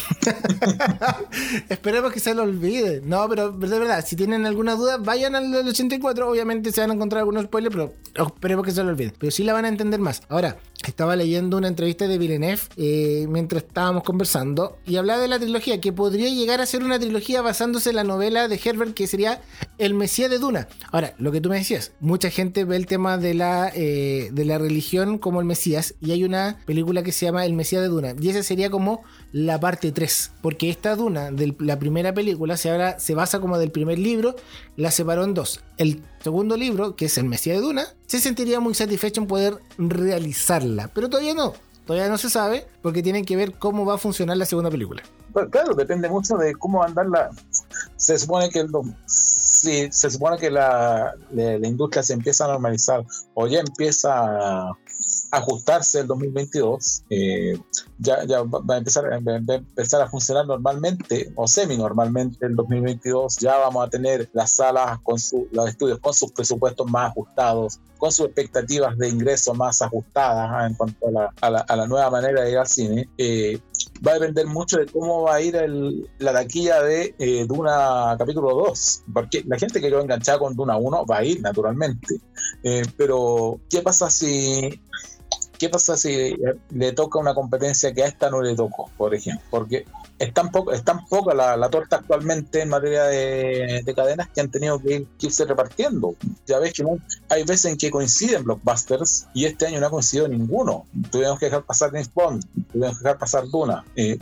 Esperemos 1.69 2.13
que 2.13 2.21
se 2.21 2.35
lo 2.35 2.43
olvide. 2.43 3.01
No, 3.05 3.29
pero 3.29 3.51
de 3.53 3.79
verdad, 3.79 4.05
si 4.07 4.17
tienen 4.17 4.47
alguna 4.47 4.77
duda, 4.77 4.99
vayan 4.99 5.35
al 5.35 5.51
del 5.51 5.69
84. 5.69 6.31
Obviamente 6.31 6.73
se 6.73 6.81
van 6.81 6.91
a 6.91 6.95
encontrar 6.95 7.21
algunos 7.21 7.45
spoilers, 7.45 7.75
pero 7.75 7.93
esperemos 8.27 8.65
que 8.65 8.73
se 8.73 8.83
lo 8.83 8.91
olvide. 8.91 9.13
Pero 9.19 9.31
sí 9.31 9.45
la 9.45 9.53
van 9.53 9.65
a 9.65 9.69
entender 9.69 10.01
más. 10.01 10.23
Ahora, 10.29 10.57
estaba 10.91 11.17
leyendo 11.17 11.57
una 11.57 11.69
entrevista 11.69 12.07
de 12.09 12.19
Villeneuve 12.19 12.61
eh, 12.77 13.27
mientras 13.29 13.63
estábamos 13.65 14.03
conversando 14.03 14.77
y 14.87 14.97
hablaba 14.97 15.21
de 15.21 15.29
la 15.29 15.39
trilogía, 15.39 15.81
que 15.81 15.93
podría 15.93 16.29
llegar 16.29 16.61
a 16.61 16.67
ser 16.67 16.83
una 16.85 16.99
trilogía 16.99 17.43
basándose 17.43 17.91
en 17.91 17.97
la 17.97 18.05
novela 18.05 18.49
de 18.49 18.61
Herbert, 18.63 18.95
que 18.95 19.07
sería 19.07 19.43
El 19.79 19.95
Mesías 19.95 20.31
de 20.31 20.39
Duna. 20.39 20.69
Ahora, 20.93 21.15
lo 21.19 21.33
que 21.33 21.41
tú 21.41 21.49
me 21.49 21.57
decías, 21.57 21.93
mucha 22.01 22.31
gente 22.31 22.65
ve 22.65 22.77
el 22.77 22.87
tema 22.87 23.19
de 23.19 23.35
la, 23.35 23.71
eh, 23.75 24.31
de 24.33 24.45
la 24.45 24.59
religión 24.59 25.19
como 25.19 25.41
el 25.41 25.47
Mesías 25.47 25.95
y 26.01 26.11
hay 26.13 26.25
una 26.25 26.59
película 26.67 27.03
que 27.03 27.13
se 27.13 27.27
llama 27.27 27.45
El 27.47 27.55
Mesías 27.55 27.83
de 27.83 27.89
Duna 27.89 28.15
y 28.21 28.29
esa 28.31 28.43
sería 28.43 28.71
como 28.71 29.03
la 29.33 29.59
parte 29.61 29.91
3, 29.93 30.33
porque 30.43 30.71
esta 30.71 30.95
Duna 30.97 31.31
de 31.31 31.55
la 31.59 31.79
primera 31.79 32.15
película 32.15 32.57
se, 32.57 32.71
habla- 32.71 32.99
se 32.99 33.15
basa 33.15 33.41
como 33.41 33.59
del 33.59 33.71
primer 33.71 33.99
libro, 33.99 34.37
la 34.77 34.91
separó 34.91 35.25
en 35.25 35.35
dos. 35.35 35.61
El 35.77 36.03
segundo 36.25 36.57
libro, 36.57 36.97
que 36.97 37.05
es 37.05 37.17
El 37.19 37.27
Mesías 37.27 37.59
de 37.59 37.63
Duna, 37.63 37.85
se 38.07 38.19
sentiría 38.19 38.59
muy 38.59 38.75
satisfecho 38.75 39.21
en 39.21 39.27
poder 39.29 39.59
realizarla, 39.79 40.89
pero 40.95 41.09
todavía 41.09 41.35
no. 41.35 41.53
Todavía 41.87 42.09
no 42.09 42.17
se 42.17 42.31
sabe 42.31 42.67
porque 42.81 43.03
tienen 43.03 43.27
que 43.27 43.37
ver 43.37 43.53
cómo 43.59 43.85
va 43.85 43.95
a 43.97 43.99
funcionar 43.99 44.39
la 44.39 44.47
segunda 44.47 44.71
película. 44.71 45.03
Pero 45.35 45.51
claro, 45.51 45.75
depende 45.75 46.09
mucho 46.09 46.37
de 46.37 46.55
cómo 46.55 46.79
va 46.79 46.87
a 46.87 46.89
andar 46.89 47.07
la. 47.09 47.31
Se 47.97 48.19
supone 48.19 48.49
que 48.49 48.61
el 48.61 48.71
si 49.07 49.93
se 49.93 50.11
supone 50.11 50.39
que 50.39 50.51
la, 50.51 51.13
la- 51.33 51.59
la 51.59 51.69
industria 51.69 52.03
se 52.03 52.15
empieza 52.15 52.47
a 52.47 52.49
normalizar 52.49 53.05
o 53.35 53.47
ya 53.47 53.61
empieza 53.61 54.11
a 54.15 54.73
ajustarse 55.33 56.01
el 56.01 56.07
2022, 56.07 57.03
eh, 57.11 57.59
ya, 57.99 58.25
ya 58.25 58.43
va 58.43 58.75
a 58.75 58.79
empezar, 58.79 59.05
va 59.05 59.33
a 59.33 59.37
empezar 59.57 60.03
a 60.03 60.09
funcionar 60.09 60.47
normalmente 60.47 61.33
o 61.37 61.47
semi 61.47 61.77
normalmente 61.77 62.45
el 62.47 62.55
2022. 62.57 63.37
Ya 63.41 63.57
vamos 63.59 63.87
a 63.87 63.91
tener 63.91 64.29
las 64.33 64.53
salas 64.57 64.99
con 65.03 65.19
su, 65.19 65.49
los 65.53 65.69
estudios 65.69 65.99
con 66.01 66.13
sus 66.15 66.33
presupuestos 66.33 66.91
más 66.91 67.11
ajustados, 67.11 67.79
con 67.99 68.11
sus 68.13 68.27
expectativas 68.27 68.97
de 68.99 69.09
ingreso 69.09 69.55
más 69.55 69.81
ajustadas 69.83 70.51
ah, 70.53 70.67
en 70.67 70.75
cuanto 70.75 71.07
a 71.09 71.11
la, 71.11 71.33
a 71.41 71.51
la- 71.51 71.61
a 71.69 71.77
la 71.77 71.87
nueva 71.87 72.11
manera 72.11 72.43
de 72.43 72.51
ir 72.51 72.59
al 72.59 72.67
cine. 72.67 73.09
Eh, 73.17 73.59
va 74.07 74.13
a 74.13 74.15
depender 74.15 74.47
mucho 74.47 74.79
de 74.79 74.87
cómo 74.87 75.23
va 75.23 75.37
a 75.37 75.41
ir 75.41 75.55
el- 75.57 76.09
la 76.19 76.33
taquilla 76.33 76.83
de 76.83 77.15
eh, 77.19 77.47
Duna 77.47 78.17
capítulo 78.19 78.55
2, 78.55 79.03
porque 79.13 79.43
la 79.47 79.57
gente 79.59 79.81
que 79.81 79.89
quedó 79.89 80.01
enganchada 80.01 80.39
con 80.39 80.55
Duna 80.57 80.77
1 80.77 81.07
va 81.07 81.19
a 81.19 81.25
ir 81.25 81.41
naturalmente, 81.41 82.17
Eh, 82.63 82.83
pero 82.97 83.61
¿qué 83.71 83.81
pasa 83.83 84.11
si... 84.11 84.81
¿Qué 85.59 85.69
pasa 85.69 85.97
si 85.97 86.37
le 86.71 86.93
toca 86.93 87.19
una 87.19 87.35
competencia 87.35 87.93
que 87.95 88.03
a 88.03 88.07
esta 88.07 88.29
no 88.31 88.43
le 88.43 88.55
tocó, 88.55 88.91
por 88.97 89.15
ejemplo? 89.15 89.47
Porque 89.51 89.87
es 90.19 90.33
tan, 90.33 90.51
poca 90.51 91.35
la, 91.35 91.57
la 91.57 91.69
torta 91.71 91.97
actualmente 91.97 92.63
en 92.63 92.69
materia 92.69 93.05
de, 93.05 93.83
de 93.85 93.95
cadenas 93.95 94.29
que 94.35 94.41
han 94.41 94.51
tenido 94.51 94.79
que, 94.81 95.01
ir- 95.01 95.07
que 95.19 95.27
irse 95.27 95.45
repartiendo. 95.45 96.15
Ya 96.47 96.59
ves 96.59 96.73
que 96.73 96.85
hay 97.29 97.45
veces 97.45 97.67
en 97.73 97.77
que 97.79 97.91
coinciden 97.91 98.45
blockbusters 98.45 99.27
y 99.35 99.45
este 99.47 99.67
año 99.67 99.81
no 99.81 99.87
ha 99.87 99.91
coincidido 99.91 100.29
ninguno. 100.29 100.87
Tuvimos 101.11 101.39
que 101.39 101.47
dejar 101.47 101.63
pasar 101.63 101.91
James 101.91 102.13
Bond, 102.13 102.45
tuvimos 102.73 102.99
que 102.99 103.05
dejar 103.05 103.19
pasar 103.19 103.45
Duna. 103.49 103.85
Eh, 103.97 104.19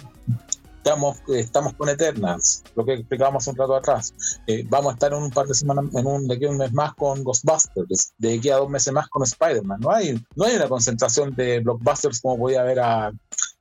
estamos, 0.83 1.19
estamos 1.29 1.75
con 1.75 1.89
Eternals, 1.89 2.65
lo 2.75 2.85
que 2.85 2.95
explicábamos 2.95 3.47
un 3.47 3.55
rato 3.57 3.77
atrás. 3.77 4.13
Eh, 4.49 4.65
vamos 4.69 4.91
a 4.91 4.95
estar 4.95 5.13
en 5.13 5.23
un 5.23 5.31
par 5.31 5.47
de 5.47 5.55
semanas, 5.55 5.85
en 5.95 6.07
un, 6.07 6.27
de 6.27 6.35
aquí 6.35 6.45
a 6.45 6.51
un 6.51 6.57
mes 6.59 6.73
más 6.73 6.93
con 6.95 7.23
Ghostbusters, 7.23 8.13
de 8.19 8.35
aquí 8.35 8.51
a 8.51 8.57
dos 8.57 8.69
meses 8.69 8.93
más 8.93 9.09
con 9.09 9.23
Spider-Man. 9.23 9.79
No 9.81 9.93
hay, 9.93 10.21
no 10.35 10.45
hay 10.45 10.57
una 10.57 10.69
concentración 10.69 11.35
de 11.37 11.61
blockbusters 11.61 12.21
como 12.21 12.37
podía 12.39 12.63
haber 12.63 12.81
a- 12.81 13.13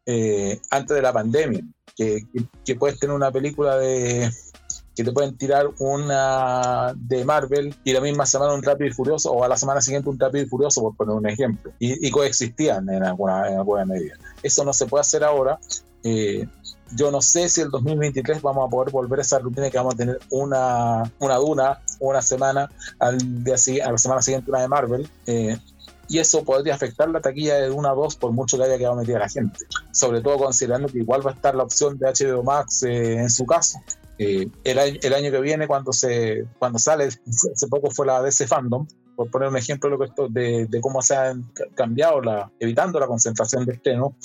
eh, 0.08 0.60
antes 0.72 0.96
de 0.96 1.02
la 1.02 1.14
pandemia, 1.14 1.62
que, 1.96 2.26
que, 2.66 2.76
puedes 2.76 2.98
tener 3.00 3.16
una 3.16 3.32
película 3.32 3.78
de 3.78 4.32
que 4.96 5.04
te 5.04 5.12
pueden 5.12 5.38
tirar 5.38 5.68
una 5.80 6.94
de 6.96 7.24
Marvel 7.24 7.74
y 7.84 7.94
la 7.94 8.02
misma 8.02 8.26
semana 8.26 8.54
un 8.54 8.64
Rápido 8.64 8.90
y 8.90 8.94
Furioso 8.94 9.32
o 9.32 9.44
a 9.44 9.48
la 9.48 9.56
semana 9.58 9.80
siguiente 9.80 10.10
un 10.10 10.20
Rápido 10.20 10.44
y 10.44 10.50
Furioso 10.50 10.82
por 10.82 10.96
poner 10.98 11.16
un 11.16 11.30
ejemplo 11.30 11.72
y, 11.80 12.06
y 12.06 12.12
coexistían 12.12 12.90
en 12.90 13.04
alguna, 13.04 13.48
en 13.48 13.58
alguna 13.58 13.86
medida 13.86 14.16
eso 14.44 14.66
no 14.66 14.74
se 14.74 14.88
puede 14.88 15.02
hacer 15.02 15.24
ahora 15.24 15.60
eh, 16.04 16.46
yo 16.96 17.12
no 17.12 17.22
sé 17.22 17.50
si 17.50 17.62
el 17.62 17.70
2023 17.70 18.42
vamos 18.42 18.68
a 18.68 18.70
poder 18.70 18.92
volver 18.92 19.20
a 19.20 19.22
esa 19.22 19.39
rutina 19.39 19.70
que 19.70 19.78
vamos 19.78 19.96
a 19.96 19.98
tener 19.98 20.20
una, 20.30 21.04
una 21.20 21.36
duna 21.36 21.80
una 22.00 22.22
semana 22.22 22.70
al 23.00 23.44
día 23.44 23.56
a 23.86 23.92
la 23.92 23.98
semana 23.98 24.22
siguiente 24.22 24.50
una 24.50 24.62
de 24.62 24.68
Marvel 24.68 25.10
eh, 25.28 25.58
y 26.12 26.20
eso 26.20 26.44
podría 26.44 26.76
afectar 26.76 27.10
la 27.10 27.22
taquilla 27.22 27.56
de 27.56 27.72
una 27.72 27.92
2 27.92 28.18
por 28.18 28.34
mucho 28.34 28.58
que 28.58 28.66
haya 28.66 28.78
quedado 28.78 28.98
metida 28.98 29.18
la 29.18 29.30
gente. 29.30 29.60
Sobre 29.94 30.20
todo 30.20 30.38
considerando 30.39 30.89
que 30.89 30.98
igual 30.98 31.26
va 31.26 31.32
a 31.32 31.34
estar 31.34 31.56
la 31.56 31.64
opción 31.64 31.98
de 31.98 32.08
HBO 32.08 32.44
Max 32.44 32.84
eh, 32.84 33.14
en 33.14 33.30
su 33.30 33.46
caso. 33.46 33.80
Eh, 34.18 34.50
el, 34.66 34.78
año, 34.78 35.00
el 35.02 35.14
año 35.14 35.32
que 35.32 35.39
viene 35.39 35.68
cuando 35.68 35.94
se 35.94 36.46
cuando 36.60 36.80
sale 36.80 37.06
hace 37.54 37.68
poco 37.70 37.89
fue 37.92 38.06
la 38.06 38.22
DC 38.22 38.46
Fandom 38.46 38.86
por 39.24 39.32
poner 39.32 39.50
un 39.50 39.58
ejemplo 39.58 39.98
de, 39.98 40.06
esto, 40.06 40.28
de, 40.30 40.66
de 40.68 40.82
cómo 40.82 41.02
se 41.02 41.16
han 41.16 41.44
ca- 41.54 41.66
cambiado 41.76 42.22
la 42.22 42.52
evitando 42.60 43.00
la 43.00 43.08
concentración 43.08 43.66
de 43.66 43.74
estreno 43.74 44.16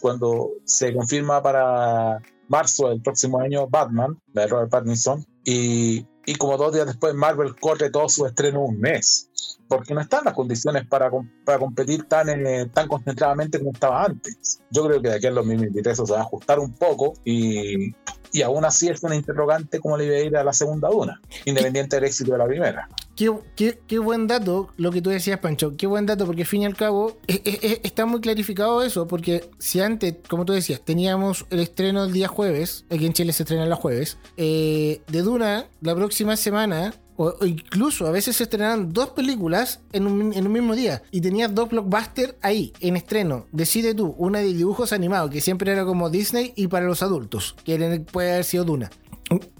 cuando 0.00 0.50
se 0.64 0.94
confirma 0.94 1.42
para 1.42 2.18
marzo 2.48 2.88
del 2.88 3.00
próximo 3.00 3.40
año 3.40 3.66
Batman 3.68 4.18
de 4.34 4.46
Robert 4.46 4.70
Pattinson 4.70 5.24
y, 5.44 6.04
y 6.26 6.34
como 6.34 6.56
dos 6.56 6.72
días 6.72 6.86
después 6.86 7.14
Marvel 7.14 7.54
corre 7.60 7.90
todo 7.90 8.08
su 8.08 8.26
estreno 8.26 8.60
un 8.64 8.80
mes 8.80 9.28
porque 9.68 9.94
no 9.94 10.00
están 10.00 10.24
las 10.24 10.34
condiciones 10.34 10.84
para, 10.88 11.10
para 11.44 11.58
competir 11.60 12.08
tan, 12.08 12.28
eh, 12.28 12.68
tan 12.74 12.88
concentradamente 12.88 13.60
como 13.60 13.70
estaba 13.70 14.04
antes. 14.04 14.60
Yo 14.68 14.84
creo 14.84 15.00
que 15.00 15.10
de 15.10 15.14
aquí 15.14 15.26
al 15.28 15.36
2023 15.36 15.92
eso 15.92 16.06
se 16.06 16.12
va 16.12 16.18
a 16.18 16.22
ajustar 16.22 16.58
un 16.58 16.72
poco 16.72 17.12
y, 17.24 17.92
y 18.32 18.42
aún 18.42 18.64
así 18.64 18.88
es 18.88 19.02
una 19.02 19.14
interrogante 19.16 19.80
cómo 19.80 19.96
le 19.96 20.06
iba 20.06 20.16
a 20.16 20.20
ir 20.20 20.36
a 20.36 20.44
la 20.44 20.52
segunda 20.52 20.88
duna, 20.88 21.20
independiente 21.44 21.96
del 21.96 22.04
éxito 22.04 22.32
de 22.32 22.38
la 22.38 22.46
primera. 22.46 22.88
Qué, 23.16 23.30
qué- 23.56 23.78
qué 23.86 23.98
buen 23.98 24.26
dato 24.26 24.68
lo 24.76 24.90
que 24.90 25.02
tú 25.02 25.10
decías, 25.10 25.38
Pancho. 25.40 25.76
Qué 25.76 25.86
buen 25.86 26.06
dato, 26.06 26.24
porque 26.26 26.42
al 26.42 26.46
fin 26.48 26.62
y 26.62 26.66
al 26.66 26.76
cabo 26.76 27.18
eh, 27.28 27.42
eh, 27.44 27.58
eh, 27.62 27.80
está 27.84 28.06
muy 28.06 28.20
clarificado 28.20 28.82
eso. 28.82 29.06
Porque 29.06 29.50
si 29.58 29.80
antes, 29.80 30.14
como 30.28 30.44
tú 30.46 30.52
decías, 30.54 30.80
teníamos 30.82 31.44
el 31.50 31.60
estreno 31.60 32.04
el 32.04 32.12
día 32.12 32.28
jueves, 32.28 32.84
aquí 32.90 33.04
en 33.06 33.12
Chile 33.12 33.32
se 33.32 33.42
estrena 33.42 33.66
los 33.66 33.78
jueves, 33.78 34.16
eh, 34.38 35.02
de 35.08 35.22
Duna, 35.22 35.66
la 35.82 35.94
próxima 35.94 36.36
semana 36.36 36.94
o, 37.20 37.44
incluso 37.44 38.06
a 38.06 38.10
veces 38.10 38.36
se 38.36 38.44
estrenaban 38.44 38.92
dos 38.92 39.10
películas 39.10 39.80
en 39.92 40.06
un, 40.06 40.32
en 40.32 40.46
un 40.46 40.52
mismo 40.52 40.74
día 40.74 41.02
y 41.10 41.20
tenías 41.20 41.54
dos 41.54 41.68
blockbusters 41.68 42.34
ahí 42.40 42.72
en 42.80 42.96
estreno. 42.96 43.46
Decide 43.52 43.94
tú, 43.94 44.14
una 44.16 44.38
de 44.38 44.54
dibujos 44.54 44.94
animados 44.94 45.30
que 45.30 45.42
siempre 45.42 45.70
era 45.70 45.84
como 45.84 46.08
Disney 46.08 46.54
y 46.56 46.68
para 46.68 46.86
los 46.86 47.02
adultos, 47.02 47.56
que 47.64 48.04
puede 48.10 48.32
haber 48.32 48.44
sido 48.44 48.64
Duna. 48.64 48.90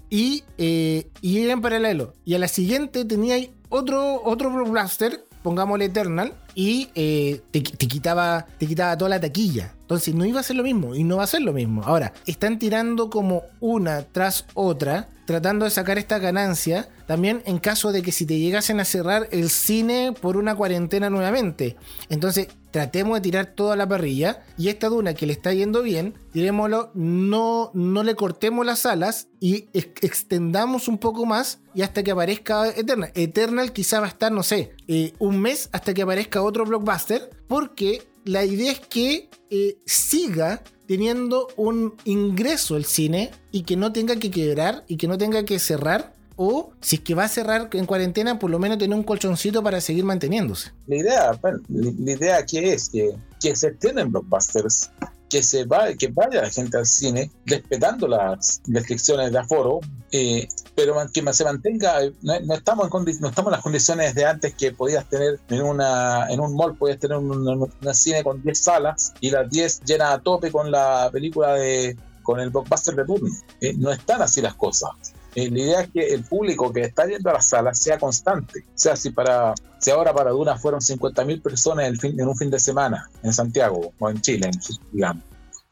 Y, 0.09 0.43
eh, 0.57 1.09
y 1.21 1.39
era 1.39 1.53
en 1.53 1.61
paralelo. 1.61 2.13
Y 2.25 2.33
a 2.33 2.39
la 2.39 2.47
siguiente 2.47 3.05
tenía 3.05 3.37
otro, 3.69 4.21
otro 4.23 4.51
blockbuster 4.51 5.25
pongámosle 5.43 5.85
Eternal, 5.85 6.33
y 6.55 6.89
eh, 6.95 7.41
te, 7.51 7.61
quitaba, 7.61 8.45
te 8.57 8.67
quitaba 8.67 8.97
toda 8.97 9.09
la 9.09 9.19
taquilla. 9.19 9.73
Entonces 9.81 10.15
no 10.15 10.25
iba 10.25 10.39
a 10.39 10.43
ser 10.43 10.55
lo 10.55 10.63
mismo 10.63 10.95
y 10.95 11.03
no 11.03 11.17
va 11.17 11.23
a 11.23 11.27
ser 11.27 11.41
lo 11.41 11.53
mismo. 11.53 11.83
Ahora, 11.83 12.13
están 12.25 12.59
tirando 12.59 13.09
como 13.09 13.43
una 13.59 14.03
tras 14.03 14.45
otra, 14.53 15.09
tratando 15.25 15.65
de 15.65 15.71
sacar 15.71 15.97
esta 15.97 16.17
ganancia, 16.17 16.87
también 17.07 17.41
en 17.45 17.59
caso 17.59 17.91
de 17.91 18.01
que 18.01 18.11
si 18.11 18.25
te 18.25 18.39
llegasen 18.39 18.79
a 18.79 18.85
cerrar 18.85 19.27
el 19.31 19.49
cine 19.49 20.13
por 20.19 20.37
una 20.37 20.55
cuarentena 20.55 21.09
nuevamente. 21.09 21.75
Entonces, 22.09 22.47
tratemos 22.71 23.17
de 23.17 23.21
tirar 23.21 23.47
toda 23.47 23.75
la 23.75 23.87
parrilla 23.87 24.43
y 24.57 24.69
esta 24.69 24.87
duna 24.87 25.13
que 25.13 25.25
le 25.25 25.33
está 25.33 25.53
yendo 25.53 25.83
bien, 25.83 26.15
tirémoslo, 26.31 26.91
no, 26.93 27.71
no 27.73 28.03
le 28.03 28.15
cortemos 28.15 28.65
las 28.65 28.85
alas 28.85 29.27
y 29.39 29.67
extendamos 29.73 30.87
un 30.87 30.97
poco 30.97 31.25
más 31.25 31.59
y 31.73 31.81
hasta 31.81 32.01
que 32.01 32.11
aparezca 32.11 32.69
Eternal. 32.69 33.11
Eternal 33.13 33.73
quizá 33.73 33.99
va 33.99 34.05
a 34.05 34.09
estar, 34.09 34.31
no 34.31 34.43
sé, 34.43 34.73
eh, 34.87 35.13
un 35.19 35.41
mes 35.41 35.69
hasta 35.73 35.93
que 35.93 36.01
aparezca 36.01 36.40
otro 36.43 36.65
blockbuster, 36.65 37.29
porque 37.47 38.03
la 38.25 38.45
idea 38.45 38.71
es 38.71 38.79
que 38.79 39.29
eh, 39.49 39.77
siga 39.85 40.63
teniendo 40.87 41.47
un 41.55 41.95
ingreso 42.05 42.75
el 42.75 42.85
cine 42.85 43.31
y 43.51 43.63
que 43.63 43.77
no 43.77 43.93
tenga 43.93 44.17
que 44.17 44.29
quebrar 44.29 44.83
y 44.87 44.97
que 44.97 45.07
no 45.07 45.17
tenga 45.17 45.45
que 45.45 45.57
cerrar 45.59 46.13
o 46.35 46.71
si 46.81 46.97
es 46.97 47.01
que 47.01 47.13
va 47.13 47.25
a 47.25 47.27
cerrar 47.27 47.69
en 47.71 47.85
cuarentena, 47.85 48.39
por 48.39 48.49
lo 48.49 48.59
menos 48.59 48.77
tener 48.77 48.97
un 48.97 49.03
colchoncito 49.03 49.61
para 49.61 49.79
seguir 49.79 50.03
manteniéndose. 50.03 50.71
La 50.87 50.95
idea, 50.95 51.39
la 51.69 52.11
idea 52.11 52.37
aquí 52.37 52.57
es 52.57 52.89
que, 52.89 53.15
que 53.39 53.55
se 53.55 53.71
tienen 53.73 54.11
blockbusters, 54.11 54.89
que 55.31 55.41
se 55.41 55.63
va, 55.63 55.93
que 55.93 56.09
vaya 56.09 56.41
la 56.41 56.49
gente 56.49 56.77
al 56.77 56.85
cine 56.85 57.31
respetando 57.45 58.05
las 58.05 58.61
restricciones 58.67 59.31
de 59.31 59.39
aforo, 59.39 59.79
eh, 60.11 60.45
pero 60.75 60.93
que 61.13 61.33
se 61.33 61.45
mantenga, 61.45 62.01
no, 62.21 62.53
estamos 62.53 62.89
en 62.93 63.21
no 63.21 63.29
estamos 63.29 63.49
en 63.49 63.51
las 63.53 63.61
condiciones 63.61 64.13
de 64.13 64.25
antes 64.25 64.53
que 64.53 64.73
podías 64.73 65.07
tener 65.07 65.39
en 65.47 65.61
una 65.61 66.27
en 66.29 66.41
un 66.41 66.53
mall, 66.53 66.75
podías 66.75 66.99
tener 66.99 67.17
un, 67.17 67.71
cine 67.93 68.23
con 68.23 68.43
10 68.43 68.59
salas 68.59 69.13
y 69.21 69.29
las 69.29 69.49
10 69.49 69.85
llenas 69.85 70.11
a 70.11 70.19
tope 70.19 70.51
con 70.51 70.69
la 70.69 71.09
película 71.13 71.53
de 71.53 71.95
con 72.23 72.41
el 72.41 72.49
blockbuster 72.49 72.95
de 72.95 73.05
turno. 73.05 73.29
Eh, 73.61 73.73
no 73.77 73.89
están 73.89 74.21
así 74.21 74.41
las 74.41 74.55
cosas. 74.55 74.91
Eh, 75.35 75.49
la 75.49 75.59
idea 75.59 75.81
es 75.81 75.89
que 75.91 76.13
el 76.13 76.23
público 76.23 76.73
que 76.73 76.81
está 76.81 77.05
yendo 77.05 77.29
a 77.29 77.33
las 77.33 77.45
salas 77.47 77.79
sea 77.79 77.97
constante. 77.97 78.65
O 78.67 78.71
sea, 78.77 78.95
si, 78.95 79.11
para, 79.11 79.53
si 79.79 79.89
ahora 79.91 80.13
para 80.13 80.31
Duna 80.31 80.57
fueron 80.57 80.81
50.000 80.81 81.41
personas 81.41 81.87
el 81.87 81.97
fin, 81.97 82.19
en 82.19 82.27
un 82.27 82.35
fin 82.35 82.49
de 82.49 82.59
semana 82.59 83.09
en 83.23 83.31
Santiago 83.31 83.93
o 83.97 84.09
en 84.09 84.19
Chile, 84.21 84.51
digamos. 84.91 85.23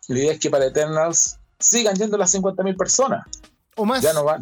La 0.07 0.17
idea 0.17 0.33
es 0.33 0.39
que 0.39 0.49
para 0.49 0.65
Eternals 0.65 1.37
sigan 1.59 1.95
yendo 1.95 2.17
las 2.17 2.33
50.000 2.33 2.77
personas. 2.77 3.25
O 3.75 3.85
más. 3.85 4.01
Ya 4.01 4.13
no 4.13 4.25
va, 4.25 4.39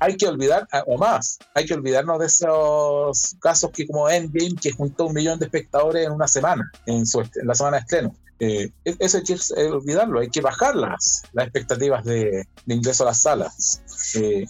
hay 0.00 0.16
que 0.16 0.26
olvidar, 0.26 0.68
ah, 0.72 0.82
o 0.86 0.98
más, 0.98 1.38
hay 1.54 1.64
que 1.64 1.74
olvidarnos 1.74 2.18
de 2.18 2.26
esos 2.26 3.36
casos 3.40 3.70
que 3.70 3.86
como 3.86 4.08
Endgame, 4.08 4.54
que 4.60 4.72
juntó 4.72 5.06
un 5.06 5.14
millón 5.14 5.38
de 5.38 5.46
espectadores 5.46 6.06
en 6.06 6.12
una 6.12 6.28
semana, 6.28 6.70
en, 6.84 7.06
su, 7.06 7.20
en 7.20 7.46
la 7.46 7.54
semana 7.54 7.78
de 7.78 7.80
estreno. 7.82 8.14
Eh, 8.38 8.70
e-, 8.84 8.96
eso 8.98 9.18
hay 9.18 9.24
que 9.24 9.36
olvidarlo, 9.70 10.20
hay 10.20 10.28
que 10.28 10.40
bajar 10.40 10.76
las, 10.76 11.22
las 11.32 11.46
expectativas 11.46 12.04
de, 12.04 12.46
ingreso 12.66 13.04
a 13.04 13.06
las 13.06 13.20
salas. 13.20 13.82
Eh, 14.14 14.46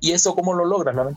¿Y 0.00 0.12
eso 0.12 0.34
cómo 0.34 0.54
lo 0.54 0.64
logras? 0.64 0.94
La, 0.94 1.10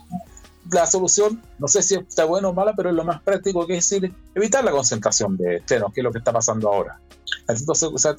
la, 0.71 0.85
solución, 0.85 1.41
no 1.59 1.67
sé 1.67 1.81
si 1.83 1.95
está 1.95 2.25
bueno 2.25 2.49
o 2.49 2.53
mala, 2.53 2.73
pero 2.75 2.89
es 2.89 2.95
lo 2.95 3.03
más 3.03 3.21
práctico 3.21 3.65
que 3.67 3.77
es 3.77 3.91
evitar 4.35 4.63
la 4.63 4.71
concentración 4.71 5.37
de 5.37 5.57
estrenos, 5.57 5.93
que 5.93 6.01
es 6.01 6.03
lo 6.03 6.11
que 6.11 6.19
está 6.19 6.31
pasando 6.31 6.71
ahora. 6.71 6.99
Entonces, 7.47 7.89
o 7.93 7.97
sea, 7.97 8.15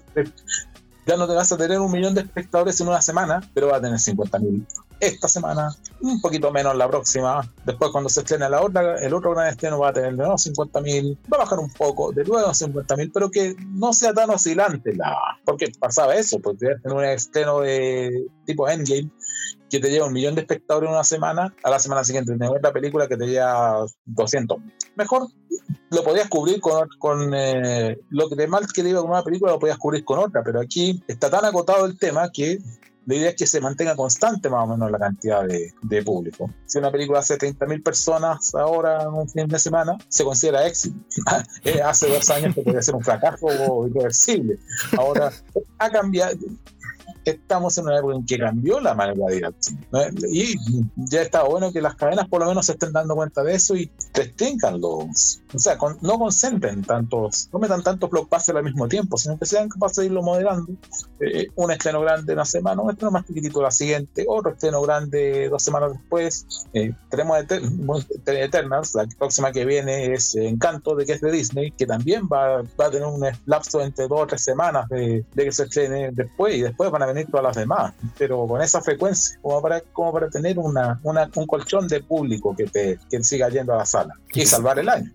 ya 1.06 1.16
no 1.16 1.26
te 1.26 1.34
vas 1.34 1.52
a 1.52 1.56
tener 1.56 1.78
un 1.80 1.92
millón 1.92 2.14
de 2.14 2.22
espectadores 2.22 2.80
en 2.80 2.88
una 2.88 3.02
semana, 3.02 3.40
pero 3.52 3.68
va 3.68 3.76
a 3.76 3.80
tener 3.80 3.98
50 3.98 4.38
mil 4.38 4.66
esta 5.00 5.28
semana, 5.28 5.74
un 6.00 6.20
poquito 6.20 6.50
menos 6.50 6.76
la 6.76 6.88
próxima. 6.88 7.40
Después, 7.64 7.90
cuando 7.90 8.08
se 8.08 8.20
estrene 8.20 8.48
la 8.48 8.62
otra, 8.62 8.98
el 8.98 9.12
otro 9.14 9.32
gran 9.32 9.48
estreno 9.48 9.78
va 9.78 9.90
a 9.90 9.92
tener 9.92 10.12
de 10.12 10.18
nuevo 10.18 10.38
50 10.38 10.80
mil, 10.80 11.18
va 11.32 11.38
a 11.38 11.40
bajar 11.40 11.58
un 11.58 11.70
poco, 11.70 12.12
de 12.12 12.24
nuevo 12.24 12.52
50 12.52 12.96
mil, 12.96 13.10
pero 13.12 13.30
que 13.30 13.54
no 13.72 13.92
sea 13.92 14.12
tan 14.12 14.30
oscilante, 14.30 14.94
la, 14.94 15.16
porque 15.44 15.72
pasaba 15.78 16.14
eso, 16.14 16.38
porque 16.40 16.76
tener 16.82 16.96
un 16.96 17.04
estreno 17.04 17.60
de 17.60 18.26
tipo 18.46 18.68
Endgame 18.68 19.10
que 19.70 19.80
te 19.80 19.90
lleva 19.90 20.06
un 20.06 20.12
millón 20.12 20.34
de 20.34 20.42
espectadores 20.42 20.88
en 20.88 20.94
una 20.94 21.04
semana, 21.04 21.52
a 21.62 21.70
la 21.70 21.78
semana 21.80 22.04
siguiente 22.04 22.32
tener 22.32 22.48
otra 22.48 22.72
película 22.72 23.08
que 23.08 23.16
te 23.16 23.26
lleva 23.26 23.84
200. 24.04 24.58
Mejor 24.94 25.26
lo 25.90 26.04
podías 26.04 26.28
cubrir 26.28 26.60
con, 26.60 26.88
con 26.98 27.34
eh, 27.34 27.98
lo 28.10 28.28
que 28.28 28.36
de 28.36 28.46
mal 28.46 28.66
que 28.72 28.82
te 28.82 28.88
iba 28.88 29.00
con 29.00 29.10
una 29.10 29.24
película 29.24 29.52
lo 29.52 29.58
podías 29.58 29.78
cubrir 29.78 30.04
con 30.04 30.18
otra, 30.18 30.42
pero 30.44 30.60
aquí 30.60 31.02
está 31.08 31.30
tan 31.30 31.44
acotado 31.44 31.86
el 31.86 31.98
tema 31.98 32.30
que 32.32 32.58
la 33.06 33.14
idea 33.14 33.30
es 33.30 33.36
que 33.36 33.46
se 33.46 33.60
mantenga 33.60 33.96
constante 33.96 34.48
más 34.48 34.64
o 34.64 34.66
menos 34.66 34.90
la 34.90 34.98
cantidad 34.98 35.44
de, 35.46 35.72
de 35.82 36.02
público. 36.02 36.50
Si 36.66 36.78
una 36.78 36.90
película 36.90 37.18
hace 37.20 37.38
30.000 37.38 37.82
personas 37.82 38.54
ahora 38.54 39.02
en 39.02 39.08
un 39.08 39.28
fin 39.28 39.46
de 39.48 39.58
semana, 39.58 39.96
se 40.08 40.24
considera 40.24 40.66
éxito. 40.66 40.96
Eh, 41.64 41.80
hace 41.80 42.08
dos 42.08 42.28
años 42.30 42.54
que 42.54 42.62
podía 42.62 42.82
ser 42.82 42.94
un 42.94 43.02
fracaso 43.02 43.46
irreversible. 43.86 44.58
Ahora 44.98 45.32
ha 45.78 45.90
cambiado, 45.90 46.36
estamos 47.30 47.76
en 47.78 47.86
una 47.86 47.98
época 47.98 48.16
en 48.16 48.26
que 48.26 48.38
cambió 48.38 48.80
la 48.80 48.94
manera 48.94 49.26
de 49.26 49.36
ir 49.36 49.46
al 49.46 49.54
cine. 49.58 49.80
Y 50.30 50.54
ya 50.96 51.22
está 51.22 51.42
bueno 51.44 51.72
que 51.72 51.80
las 51.80 51.94
cadenas 51.96 52.28
por 52.28 52.40
lo 52.40 52.48
menos 52.48 52.66
se 52.66 52.72
estén 52.72 52.92
dando 52.92 53.14
cuenta 53.14 53.42
de 53.42 53.54
eso 53.54 53.76
y 53.76 53.90
restringan 54.12 54.80
los. 54.80 55.40
O 55.54 55.58
sea, 55.58 55.78
no 56.00 56.18
concentren 56.18 56.82
tantos, 56.82 57.48
no 57.52 57.58
metan 57.58 57.82
tantos 57.82 58.10
blockbusters 58.10 58.56
al 58.56 58.64
mismo 58.64 58.88
tiempo, 58.88 59.16
sino 59.16 59.38
que 59.38 59.46
sean 59.46 59.68
capaces 59.68 59.98
de 59.98 60.06
irlo 60.06 60.22
moderando. 60.22 60.72
Eh, 61.20 61.46
un 61.54 61.70
estreno 61.70 62.00
grande 62.00 62.32
una 62.32 62.44
semana, 62.44 62.82
un 62.82 62.90
estreno 62.90 63.10
más 63.10 63.26
chiquitito 63.26 63.62
la 63.62 63.70
siguiente, 63.70 64.24
otro 64.28 64.52
estreno 64.52 64.82
grande 64.82 65.48
dos 65.48 65.62
semanas 65.62 65.92
después. 65.92 66.46
Eh, 66.72 66.92
tenemos 67.08 67.38
Eternals, 68.26 68.94
la 68.94 69.06
próxima 69.18 69.52
que 69.52 69.64
viene 69.64 70.12
es 70.12 70.34
Encanto, 70.34 70.94
de 70.94 71.06
que 71.06 71.12
es 71.12 71.20
de 71.20 71.30
Disney, 71.30 71.70
que 71.70 71.86
también 71.86 72.28
va, 72.30 72.62
va 72.80 72.86
a 72.86 72.90
tener 72.90 73.06
un 73.06 73.24
lapso 73.46 73.80
entre 73.80 74.08
dos 74.08 74.20
o 74.22 74.26
tres 74.26 74.42
semanas 74.42 74.88
de, 74.88 75.24
de 75.34 75.44
que 75.44 75.52
se 75.52 75.64
estrene 75.64 76.10
después 76.12 76.54
y 76.56 76.62
después 76.62 76.90
van 76.90 77.02
a 77.02 77.06
venir 77.06 77.13
todas 77.24 77.44
las 77.44 77.56
demás, 77.56 77.94
pero 78.18 78.46
con 78.46 78.60
esa 78.60 78.80
frecuencia, 78.80 79.38
como 79.40 79.62
para, 79.62 79.80
como 79.80 80.12
para 80.12 80.28
tener 80.28 80.58
una, 80.58 81.00
un 81.02 81.46
colchón 81.46 81.86
de 81.88 82.02
público 82.02 82.54
que 82.56 82.64
te 82.64 82.98
que 83.10 83.22
siga 83.22 83.48
yendo 83.48 83.74
a 83.74 83.78
la 83.78 83.86
sala 83.86 84.14
y 84.32 84.44
salvar 84.44 84.78
el 84.78 84.88
año. 84.88 85.10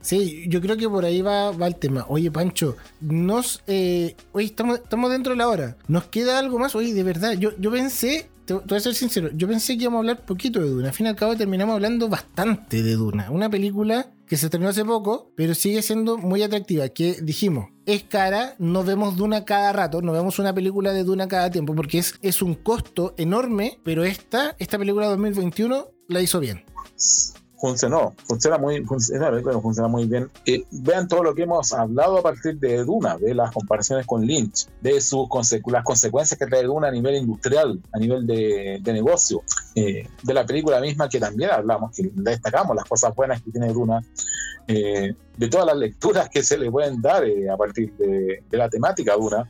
Sí, 0.00 0.44
yo 0.48 0.60
creo 0.60 0.76
que 0.76 0.88
por 0.88 1.04
ahí 1.04 1.20
va, 1.20 1.50
va 1.50 1.66
el 1.66 1.74
tema. 1.74 2.06
Oye, 2.08 2.30
Pancho, 2.30 2.76
nos. 3.00 3.60
Eh, 3.66 4.14
oye, 4.32 4.46
estamos, 4.46 4.78
estamos 4.78 5.10
dentro 5.10 5.32
de 5.32 5.38
la 5.38 5.48
hora. 5.48 5.76
¿Nos 5.88 6.04
queda 6.04 6.38
algo 6.38 6.60
más? 6.60 6.76
Oye, 6.76 6.94
de 6.94 7.02
verdad, 7.02 7.32
yo, 7.32 7.50
yo 7.58 7.72
pensé 7.72 8.28
te, 8.46 8.54
voy 8.54 8.76
a 8.76 8.80
ser 8.80 8.94
sincero, 8.94 9.30
yo 9.34 9.48
pensé 9.48 9.76
que 9.76 9.82
íbamos 9.82 9.98
a 9.98 10.00
hablar 10.00 10.24
poquito 10.24 10.60
de 10.60 10.68
Duna. 10.68 10.88
Al 10.88 10.94
fin 10.94 11.06
y 11.06 11.08
al 11.08 11.16
cabo 11.16 11.36
terminamos 11.36 11.74
hablando 11.74 12.08
bastante 12.08 12.82
de 12.82 12.92
Duna. 12.92 13.30
Una 13.30 13.50
película 13.50 14.10
que 14.26 14.36
se 14.36 14.48
terminó 14.48 14.70
hace 14.70 14.84
poco, 14.84 15.32
pero 15.36 15.54
sigue 15.54 15.82
siendo 15.82 16.16
muy 16.16 16.42
atractiva. 16.42 16.88
Que 16.88 17.18
dijimos, 17.20 17.70
es 17.84 18.04
cara, 18.04 18.54
no 18.58 18.84
vemos 18.84 19.16
Duna 19.16 19.44
cada 19.44 19.72
rato, 19.72 20.00
no 20.00 20.12
vemos 20.12 20.38
una 20.38 20.54
película 20.54 20.92
de 20.92 21.04
Duna 21.04 21.28
cada 21.28 21.50
tiempo, 21.50 21.74
porque 21.74 21.98
es, 21.98 22.14
es 22.22 22.40
un 22.40 22.54
costo 22.54 23.14
enorme, 23.18 23.78
pero 23.82 24.04
esta, 24.04 24.56
esta 24.58 24.78
película 24.78 25.08
2021 25.08 25.88
la 26.08 26.22
hizo 26.22 26.40
bien 26.40 26.64
funcionó, 27.66 28.14
funciona 28.26 28.58
muy, 28.58 28.84
funciona, 28.84 29.30
funciona 29.60 29.88
muy 29.88 30.06
bien. 30.06 30.30
Eh, 30.44 30.64
vean 30.70 31.08
todo 31.08 31.24
lo 31.24 31.34
que 31.34 31.42
hemos 31.42 31.72
hablado 31.72 32.18
a 32.18 32.22
partir 32.22 32.58
de 32.58 32.84
Duna, 32.84 33.18
de 33.18 33.34
las 33.34 33.50
comparaciones 33.52 34.06
con 34.06 34.24
Lynch, 34.24 34.68
de 34.80 35.00
sus 35.00 35.28
las 35.66 35.84
consecuencias 35.84 36.38
que 36.38 36.46
trae 36.46 36.62
Duna 36.62 36.88
a 36.88 36.92
nivel 36.92 37.16
industrial, 37.16 37.80
a 37.92 37.98
nivel 37.98 38.26
de, 38.26 38.80
negocio, 38.84 39.42
eh, 39.74 40.08
de 40.22 40.34
la 40.34 40.46
película 40.46 40.80
misma 40.80 41.08
que 41.08 41.18
también 41.18 41.50
hablamos, 41.50 41.94
que 41.96 42.08
destacamos 42.14 42.76
las 42.76 42.84
cosas 42.84 43.14
buenas 43.16 43.42
que 43.42 43.50
tiene 43.50 43.72
Duna, 43.72 44.00
eh, 44.68 45.14
de 45.36 45.48
todas 45.48 45.66
las 45.66 45.76
lecturas 45.76 46.28
que 46.28 46.42
se 46.42 46.58
le 46.58 46.70
pueden 46.70 47.02
dar 47.02 47.24
a 47.52 47.56
partir 47.56 47.92
de, 47.96 48.42
la 48.52 48.68
temática 48.68 49.14
Duna. 49.16 49.48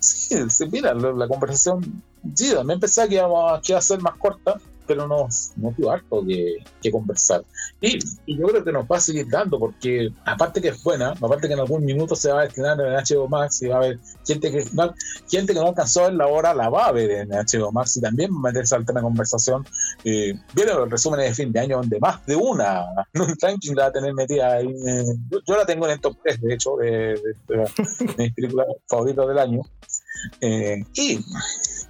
sí, 0.00 0.34
mira, 0.70 0.94
la, 0.94 1.28
conversación, 1.28 2.02
sí, 2.34 2.52
me 2.64 2.76
pensaba 2.78 3.06
que 3.06 3.14
íbamos 3.14 3.70
a 3.70 3.80
ser 3.80 4.00
más 4.00 4.16
corta, 4.16 4.60
pero 4.90 5.06
nos, 5.06 5.52
nos 5.54 5.76
dio 5.76 5.88
harto 5.88 6.26
que, 6.26 6.56
que 6.82 6.90
conversar. 6.90 7.44
Y, 7.80 7.96
y, 8.26 8.36
yo 8.36 8.48
creo 8.48 8.64
que 8.64 8.72
nos 8.72 8.86
va 8.86 8.96
a 8.96 9.00
seguir 9.00 9.28
dando, 9.30 9.56
porque 9.56 10.10
aparte 10.24 10.60
que 10.60 10.70
es 10.70 10.82
buena, 10.82 11.10
aparte 11.10 11.46
que 11.46 11.54
en 11.54 11.60
algún 11.60 11.84
minuto 11.84 12.16
se 12.16 12.32
va 12.32 12.40
a 12.40 12.42
destinar 12.42 12.76
en 12.80 12.94
HBO 12.94 13.28
Max 13.28 13.62
y 13.62 13.68
va 13.68 13.76
a 13.76 13.78
haber 13.78 14.00
gente 14.26 14.50
que 14.50 14.64
no, 14.72 14.92
gente 15.30 15.54
que 15.54 15.60
no 15.60 15.68
alcanzó 15.68 16.08
en 16.08 16.18
la 16.18 16.26
hora, 16.26 16.52
la 16.54 16.68
va 16.70 16.86
a 16.86 16.92
ver 16.92 17.08
en 17.12 17.28
HBO 17.28 17.70
Max 17.70 17.98
y 17.98 18.00
también 18.00 18.30
meterse 18.42 18.74
al 18.74 18.84
tema 18.84 18.98
de 18.98 19.04
conversación. 19.04 19.64
Eh, 20.02 20.34
Vienen 20.54 20.76
los 20.76 20.90
resúmenes 20.90 21.28
de 21.28 21.34
fin 21.36 21.52
de 21.52 21.60
año 21.60 21.76
donde 21.76 22.00
más 22.00 22.26
de 22.26 22.34
una, 22.34 22.84
un 23.14 23.36
ranking 23.40 23.76
la 23.76 23.84
va 23.84 23.88
a 23.90 23.92
tener 23.92 24.12
metida 24.12 24.54
ahí. 24.54 24.74
yo, 25.30 25.56
la 25.56 25.64
tengo 25.66 25.86
en 25.86 25.92
el 25.92 26.00
top 26.00 26.16
3, 26.24 26.40
de 26.40 26.54
hecho, 26.54 26.76
de, 26.78 26.88
de, 26.88 27.34
de, 27.46 28.14
mis 28.18 28.34
películas 28.34 28.66
favoritas 28.88 29.28
del 29.28 29.38
año. 29.38 29.60
Eh, 30.40 30.82
y 30.94 31.20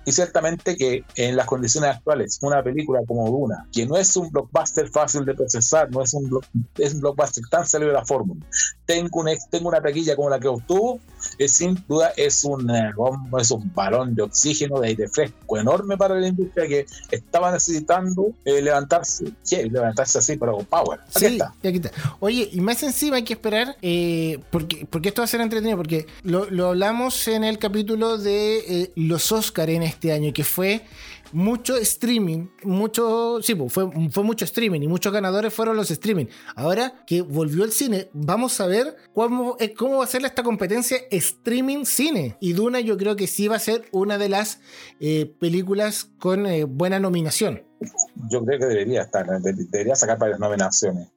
Y 0.05 0.13
ciertamente 0.13 0.77
que 0.77 1.05
en 1.17 1.37
las 1.37 1.47
condiciones 1.47 1.97
actuales, 1.97 2.39
una 2.43 2.63
película 2.63 3.01
como 3.07 3.29
Duna, 3.31 3.67
que 3.73 3.87
no 3.87 3.97
es 3.97 4.17
un 4.17 4.31
blockbuster 4.31 4.89
fácil 4.89 5.25
de 5.25 5.35
procesar, 5.35 5.91
no 5.91 6.03
es 6.03 6.15
un, 6.15 6.41
es 6.79 6.95
un 6.95 7.01
blockbuster 7.01 7.45
tan 7.51 7.67
salido 7.67 7.93
de 7.93 7.99
la 7.99 8.05
fórmula, 8.05 8.41
tengo, 8.87 9.21
un, 9.21 9.29
tengo 9.51 9.69
una 9.69 9.81
taquilla 9.81 10.17
como 10.17 10.31
la 10.31 10.41
que 10.41 10.49
obtuvo, 10.49 11.01
es, 11.39 11.53
sin 11.53 11.79
duda 11.87 12.13
es 12.17 12.45
un, 12.45 12.69
eh, 12.71 12.91
es 13.39 13.51
un 13.51 13.73
balón 13.75 14.15
de 14.15 14.23
oxígeno, 14.23 14.81
de 14.81 14.89
aire 14.89 15.09
fresco 15.09 15.59
enorme 15.59 15.97
para 15.97 16.15
la 16.15 16.27
industria 16.27 16.67
que 16.67 16.87
estaba 17.11 17.53
necesitando 17.53 18.33
eh, 18.45 18.63
levantarse, 18.63 19.33
levantarse 19.71 20.19
así, 20.19 20.37
pero 20.37 20.57
con 20.57 20.65
power. 20.65 21.01
Aquí 21.15 21.27
está. 21.27 21.55
Aquí 21.59 21.77
está. 21.77 21.91
Oye, 22.21 22.49
y 22.51 22.61
más 22.61 22.83
encima 22.83 23.17
hay 23.17 23.25
que 23.25 23.35
esperar, 23.35 23.77
eh, 23.83 24.41
porque, 24.51 24.87
porque 24.89 25.11
esto 25.11 25.21
va 25.21 25.25
a 25.25 25.29
ser 25.29 25.41
entretenido, 25.41 25.77
porque 25.77 26.07
lo, 26.23 26.51
lo 26.51 26.69
hablamos 26.69 27.29
en 27.29 27.45
el 27.45 27.59
capítulo 27.59 28.19
de 28.19 28.93
los 28.97 29.31
Oscar 29.31 29.69
en 29.71 29.83
este 29.91 30.13
año, 30.13 30.33
que 30.33 30.45
fue 30.45 30.83
mucho 31.33 31.77
streaming, 31.77 32.49
mucho, 32.65 33.41
sí, 33.43 33.55
fue, 33.69 33.91
fue 34.11 34.25
mucho 34.25 34.45
streaming 34.45 34.81
y 34.81 34.89
muchos 34.89 35.13
ganadores 35.13 35.53
fueron 35.53 35.77
los 35.77 35.91
streaming. 35.91 36.27
Ahora 36.57 37.05
que 37.07 37.23
volvió 37.23 37.65
el 37.65 37.73
cine, 37.73 38.09
vamos 38.13 38.61
a 38.61 38.67
ver 38.67 38.97
cómo, 39.15 39.57
eh, 39.61 39.73
cómo 39.75 39.99
va 39.99 40.05
a 40.05 40.09
ser 40.09 40.25
esta 40.25 40.43
competencia 40.43 40.99
streaming 41.11 41.85
cine. 41.85 42.37
Y 42.41 42.53
Duna 42.53 42.81
yo 42.81 42.97
creo 42.97 43.17
que 43.17 43.27
sí 43.27 43.49
va 43.49 43.57
a 43.57 43.61
ser 43.61 43.85
una 43.93 44.19
de 44.19 44.29
las 44.29 44.61
eh, 44.99 45.33
películas 45.39 46.09
con 46.19 46.47
eh, 46.47 46.65
buena 46.65 46.99
nominación. 46.99 47.63
Yo 48.31 48.45
creo 48.45 48.59
que 48.59 48.67
debería 48.67 49.03
estar, 49.03 49.27
debería 49.41 49.95
sacar 49.95 50.19
varias 50.19 50.39
nominaciones, 50.39 51.09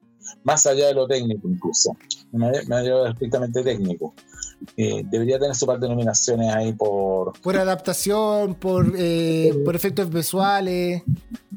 más 0.44 0.64
allá 0.64 0.86
de 0.86 0.94
lo 0.94 1.06
técnico 1.06 1.46
incluso, 1.46 1.94
me, 2.32 2.50
me 2.66 3.10
estrictamente 3.10 3.62
técnico. 3.62 4.14
Eh, 4.76 5.02
debería 5.04 5.38
tener 5.38 5.54
su 5.54 5.66
par 5.66 5.78
de 5.78 5.88
nominaciones 5.88 6.54
ahí 6.54 6.72
por. 6.72 7.38
Por 7.40 7.56
adaptación, 7.56 8.54
por, 8.54 8.92
eh, 8.96 9.52
por 9.64 9.76
efectos 9.76 10.10
visuales 10.10 11.02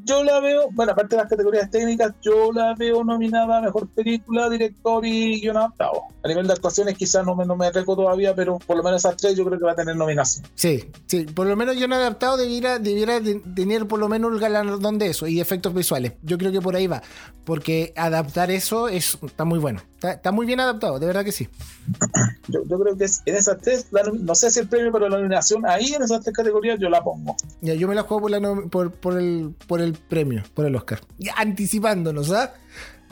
yo 0.07 0.23
la 0.23 0.39
veo, 0.39 0.69
bueno, 0.71 0.93
aparte 0.93 1.15
de 1.15 1.21
las 1.21 1.29
categorías 1.29 1.69
técnicas, 1.69 2.13
yo 2.21 2.51
la 2.53 2.73
veo 2.75 3.03
nominada 3.03 3.57
a 3.57 3.61
mejor 3.61 3.87
película, 3.89 4.49
director 4.49 5.05
y 5.05 5.41
guion 5.41 5.57
adaptado. 5.57 6.03
A 6.23 6.27
nivel 6.27 6.47
de 6.47 6.53
actuaciones, 6.53 6.97
quizás 6.97 7.25
no 7.25 7.35
me, 7.35 7.45
no 7.45 7.55
me 7.55 7.69
todavía, 7.71 8.33
pero 8.33 8.57
por 8.57 8.77
lo 8.77 8.83
menos 8.83 9.01
esas 9.01 9.17
tres 9.17 9.35
yo 9.35 9.45
creo 9.45 9.59
que 9.59 9.65
va 9.65 9.73
a 9.73 9.75
tener 9.75 9.95
nominación. 9.95 10.45
Sí, 10.55 10.89
sí, 11.05 11.25
por 11.25 11.45
lo 11.45 11.55
menos 11.55 11.75
guion 11.75 11.93
adaptado 11.93 12.37
debiera, 12.37 12.79
debiera 12.79 13.19
tener 13.21 13.87
por 13.87 13.99
lo 13.99 14.07
menos 14.07 14.31
el 14.31 14.39
galardón 14.39 14.97
de 14.97 15.07
eso 15.07 15.27
y 15.27 15.41
efectos 15.41 15.73
visuales. 15.73 16.13
Yo 16.23 16.37
creo 16.37 16.51
que 16.51 16.61
por 16.61 16.75
ahí 16.75 16.87
va, 16.87 17.03
porque 17.43 17.93
adaptar 17.97 18.49
eso 18.49 18.87
es, 18.87 19.17
está 19.21 19.43
muy 19.45 19.59
bueno. 19.59 19.81
Está, 20.01 20.31
muy 20.31 20.45
bien 20.45 20.59
adaptado, 20.59 20.99
de 20.99 21.07
verdad 21.07 21.25
que 21.25 21.31
sí. 21.31 21.49
Yo, 22.47 22.61
creo 22.79 22.96
que 22.97 23.05
es, 23.05 23.21
en 23.25 23.35
esas 23.35 23.57
tres, 23.59 23.87
no 23.91 24.35
sé 24.35 24.51
si 24.51 24.59
el 24.59 24.67
premio, 24.67 24.91
pero 24.91 25.09
la 25.09 25.17
nominación 25.17 25.65
ahí 25.65 25.93
en 25.93 26.03
esas 26.03 26.21
tres 26.21 26.35
categorías 26.35 26.79
yo 26.79 26.89
la 26.89 27.03
pongo. 27.03 27.35
Ya, 27.61 27.73
yo 27.73 27.87
me 27.87 27.95
la 27.95 28.03
juego 28.03 28.21
por, 28.21 28.31
la, 28.31 28.61
por, 28.69 28.91
por, 28.91 29.17
el, 29.17 29.53
por 29.67 29.81
el 29.81 29.93
premio, 29.93 30.43
por 30.53 30.65
el 30.65 30.75
Oscar. 30.75 31.01
anticipándonos, 31.37 32.31
¿ah? 32.31 32.53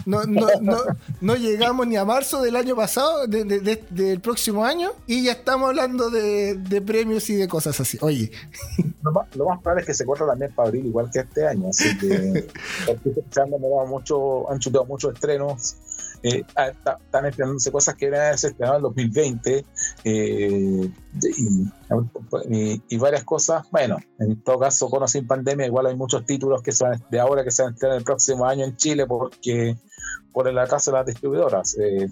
No, 0.05 0.23
no, 0.23 0.47
no, 0.61 0.77
no, 1.21 1.35
llegamos 1.35 1.87
ni 1.87 1.95
a 1.95 2.05
marzo 2.05 2.41
del 2.41 2.55
año 2.55 2.75
pasado, 2.75 3.25
del 3.27 4.19
próximo 4.19 4.63
año, 4.63 4.91
y 5.07 5.23
ya 5.23 5.31
estamos 5.31 5.69
hablando 5.69 6.09
de, 6.09 6.83
premios 6.85 7.29
y 7.29 7.35
de 7.35 7.47
cosas 7.47 7.79
así. 7.79 7.97
Oye. 8.01 8.29
Lo 9.01 9.11
más, 9.11 9.27
probable 9.29 9.81
es 9.81 9.87
que 9.87 9.93
se 9.93 10.05
corra 10.05 10.27
también 10.27 10.53
para 10.53 10.67
abril, 10.67 10.85
igual 10.85 11.09
que 11.11 11.19
este 11.19 11.47
año. 11.47 11.69
Así 11.69 11.97
que 11.97 12.47
mucho, 13.87 14.51
han 14.51 14.59
chutado 14.59 14.85
muchos 14.85 15.13
estrenos. 15.13 15.75
Eh, 16.27 16.43
están 16.57 17.25
estrenándose 17.27 17.71
cosas 17.71 17.93
que 17.93 18.07
eran 18.07 18.33
estrenadas 18.33 18.77
en 18.77 18.81
2020 18.81 19.65
eh, 20.03 20.89
y, 22.49 22.81
y, 22.89 22.97
varias 22.97 23.23
cosas. 23.23 23.69
Bueno, 23.69 23.97
en 24.17 24.41
todo 24.41 24.57
caso, 24.57 24.89
con 24.89 25.03
o 25.03 25.07
sin 25.07 25.27
pandemia, 25.27 25.67
igual 25.67 25.85
hay 25.85 25.95
muchos 25.95 26.25
títulos 26.25 26.63
que 26.63 26.71
son 26.71 26.99
de 27.11 27.19
ahora 27.19 27.43
que 27.43 27.51
se 27.51 27.61
van 27.61 27.73
a 27.73 27.75
estrenar 27.75 27.97
el 27.99 28.03
próximo 28.03 28.45
año 28.45 28.65
en 28.65 28.75
Chile 28.75 29.05
porque 29.05 29.77
por 30.35 30.49
el 30.49 30.57
acaso 30.59 30.91
de 30.91 30.97
las 30.97 31.05
distribuidoras. 31.05 31.77
Eh, 31.79 32.09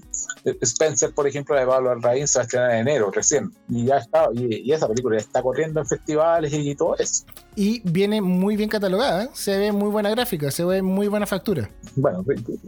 Spencer, 0.61 1.11
por 1.13 1.27
ejemplo, 1.27 1.59
de 1.59 1.65
Pablo 1.65 1.91
Alraín 1.91 2.25
se 2.25 2.39
va 2.39 2.43
a 2.43 2.45
estrenar 2.45 2.71
en 2.71 2.87
enero 2.87 3.11
recién. 3.11 3.51
Y 3.67 3.83
ya 3.87 3.97
está, 3.97 4.29
y, 4.33 4.71
esa 4.71 4.87
película 4.87 5.17
está 5.17 5.41
corriendo 5.41 5.81
en 5.81 5.85
festivales 5.85 6.53
y, 6.53 6.73
todo 6.73 6.95
eso. 6.97 7.25
Y 7.53 7.81
viene 7.83 8.21
muy 8.21 8.55
bien 8.55 8.69
catalogada, 8.69 9.25
¿eh? 9.25 9.29
se 9.33 9.57
ve 9.57 9.73
muy 9.73 9.89
buena 9.89 10.09
gráfica, 10.09 10.51
se 10.51 10.63
ve 10.63 10.81
muy 10.81 11.09
buena 11.09 11.27
factura. 11.27 11.69
Bueno, 11.97 12.23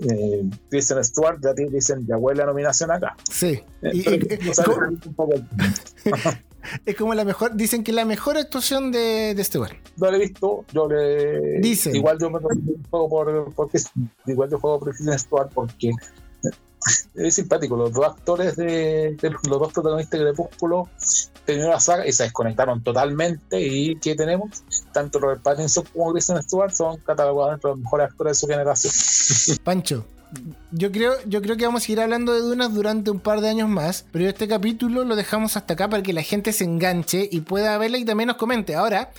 eh, 0.10 0.43
Kristen 0.70 1.01
Stewart 1.01 1.39
ya 1.41 1.53
dicen, 1.53 2.06
ya 2.06 2.18
huele 2.18 2.39
la 2.39 2.47
nominación 2.47 2.91
acá. 2.91 3.16
Sí. 3.32 3.62
Eh, 3.82 4.43
es 6.86 6.95
como 6.95 7.13
la 7.13 7.26
mejor, 7.26 7.55
dicen 7.55 7.84
que 7.84 7.91
la 7.91 8.05
mejor 8.05 8.38
actuación 8.38 8.91
de, 8.91 9.34
de 9.36 9.47
lugar. 9.53 9.78
No 9.97 10.11
lo 10.11 10.18
he 10.18 10.20
visto, 10.20 10.66
yo 10.74 10.88
le. 10.88 11.59
Dicen. 11.59 11.95
Igual 11.95 12.18
yo 12.20 12.30
me 12.30 12.39
juego 12.39 13.09
por, 13.09 13.53
porque 13.53 13.80
igual 14.26 14.49
yo 14.49 14.59
juego 14.59 14.80
por 14.80 14.89
Kristen 14.89 15.18
Stewart 15.20 15.49
porque 15.53 15.91
es 17.16 17.36
simpático. 17.36 17.76
Los 17.76 17.93
dos 17.93 18.05
actores 18.05 18.55
de, 18.55 19.18
los 19.22 19.59
dos 19.59 19.74
protagonistas 19.74 20.20
de 20.20 20.26
Crepúsculo 20.28 20.89
terminaron 21.45 21.74
la 21.74 21.80
saga 21.80 22.07
y 22.07 22.11
se 22.11 22.24
desconectaron 22.24 22.84
totalmente. 22.84 23.61
¿Y 23.61 23.95
qué 23.97 24.16
tenemos? 24.16 24.63
Tanto 24.93 25.20
Robert 25.20 25.41
Pattinson 25.41 25.86
como 25.93 26.11
Kristen 26.11 26.41
Stewart 26.43 26.72
son 26.74 26.97
catalogados 26.97 27.55
entre 27.55 27.72
los 27.72 27.80
mejores 27.80 28.09
actores 28.09 28.32
de 28.32 28.39
su 28.39 28.47
generación. 28.47 29.57
Pancho, 29.63 30.05
yo 30.71 30.91
creo, 30.91 31.13
yo 31.25 31.41
creo 31.41 31.57
que 31.57 31.65
vamos 31.65 31.83
a 31.83 31.86
seguir 31.86 32.01
hablando 32.01 32.33
de 32.33 32.39
Dunas 32.39 32.73
durante 32.73 33.11
un 33.11 33.19
par 33.19 33.41
de 33.41 33.49
años 33.49 33.69
más, 33.69 34.05
pero 34.11 34.27
este 34.27 34.47
capítulo 34.47 35.03
lo 35.03 35.15
dejamos 35.15 35.57
hasta 35.57 35.73
acá 35.73 35.89
para 35.89 36.03
que 36.03 36.13
la 36.13 36.21
gente 36.21 36.51
se 36.53 36.63
enganche 36.63 37.27
y 37.31 37.41
pueda 37.41 37.77
verla 37.77 37.97
y 37.97 38.05
también 38.05 38.27
nos 38.27 38.38
comente. 38.38 38.75
Ahora, 38.75 39.11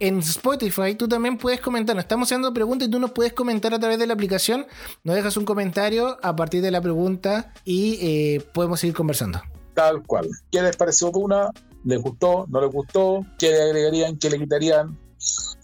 en 0.00 0.18
Spotify 0.18 0.94
tú 0.94 1.08
también 1.08 1.38
puedes 1.38 1.60
comentar, 1.60 1.98
estamos 1.98 2.28
haciendo 2.28 2.52
preguntas 2.52 2.88
y 2.88 2.90
tú 2.90 2.98
nos 2.98 3.12
puedes 3.12 3.32
comentar 3.32 3.74
a 3.74 3.78
través 3.78 3.98
de 3.98 4.06
la 4.06 4.14
aplicación, 4.14 4.66
nos 5.04 5.16
dejas 5.16 5.36
un 5.36 5.44
comentario 5.44 6.18
a 6.22 6.36
partir 6.36 6.62
de 6.62 6.70
la 6.70 6.80
pregunta 6.80 7.52
y 7.64 7.98
eh, 8.00 8.42
podemos 8.52 8.80
seguir 8.80 8.94
conversando. 8.94 9.40
Tal 9.74 10.02
cual. 10.02 10.28
¿Qué 10.50 10.60
les 10.62 10.76
pareció 10.76 11.10
Duna? 11.10 11.50
¿Les 11.84 12.00
gustó? 12.00 12.46
¿No 12.48 12.60
les 12.60 12.70
gustó? 12.70 13.24
¿Qué 13.38 13.50
le 13.50 13.62
agregarían? 13.62 14.18
¿Qué 14.18 14.30
le 14.30 14.38
quitarían? 14.38 14.98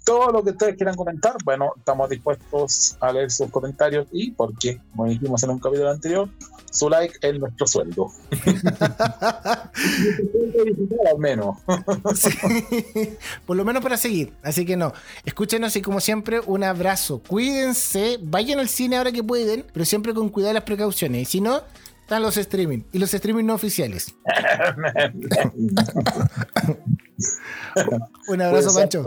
Todo 0.04 0.32
lo 0.32 0.42
que 0.42 0.50
ustedes 0.50 0.76
quieran 0.76 0.96
comentar, 0.96 1.34
bueno, 1.44 1.72
estamos 1.76 2.08
dispuestos 2.08 2.96
a 3.00 3.12
leer 3.12 3.30
sus 3.30 3.50
comentarios 3.50 4.06
y, 4.10 4.30
porque, 4.30 4.80
como 4.90 5.06
dijimos 5.06 5.42
en 5.42 5.50
un 5.50 5.58
capítulo 5.58 5.90
anterior, 5.90 6.28
su 6.70 6.88
like 6.88 7.14
es 7.20 7.38
nuestro 7.38 7.66
sueldo. 7.66 8.10
al 11.10 11.18
menos. 11.18 11.56
por 13.46 13.56
lo 13.56 13.64
menos 13.64 13.82
para 13.82 13.96
seguir. 13.96 14.32
Así 14.42 14.64
que 14.64 14.76
no, 14.76 14.92
escúchenos 15.24 15.74
y 15.76 15.82
como 15.82 16.00
siempre, 16.00 16.40
un 16.46 16.64
abrazo. 16.64 17.22
Cuídense, 17.26 18.18
vayan 18.22 18.60
al 18.60 18.68
cine 18.68 18.96
ahora 18.96 19.12
que 19.12 19.22
pueden, 19.22 19.66
pero 19.72 19.84
siempre 19.84 20.14
con 20.14 20.30
cuidado 20.30 20.54
las 20.54 20.64
precauciones. 20.64 21.22
Y 21.22 21.24
si 21.26 21.40
no, 21.40 21.62
están 22.00 22.22
los 22.22 22.36
streaming 22.38 22.82
y 22.92 22.98
los 22.98 23.12
streaming 23.12 23.44
no 23.44 23.54
oficiales. 23.54 24.14
un 28.28 28.40
abrazo, 28.40 28.74
Pancho. 28.74 29.04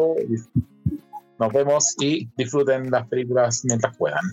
Nos 1.40 1.54
vemos 1.54 1.96
y 2.00 2.30
disfruten 2.38 2.92
las 2.92 3.08
películas 3.08 3.64
mientras 3.66 3.96
puedan. 3.98 4.24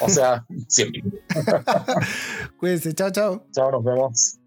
O 0.00 0.08
sea, 0.08 0.44
siempre. 0.68 1.02
Cuídense, 2.58 2.92
chao, 2.94 3.10
chao. 3.10 3.46
Chao, 3.52 3.72
nos 3.72 3.84
vemos. 3.84 4.38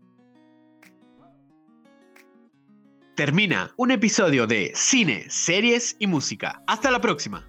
Termina 3.15 3.71
un 3.77 3.91
episodio 3.91 4.45
de 4.45 4.73
Cine, 4.75 5.25
Series 5.29 5.95
y 5.99 6.07
Música. 6.07 6.61
Hasta 6.67 6.91
la 6.91 6.99
próxima. 6.99 7.47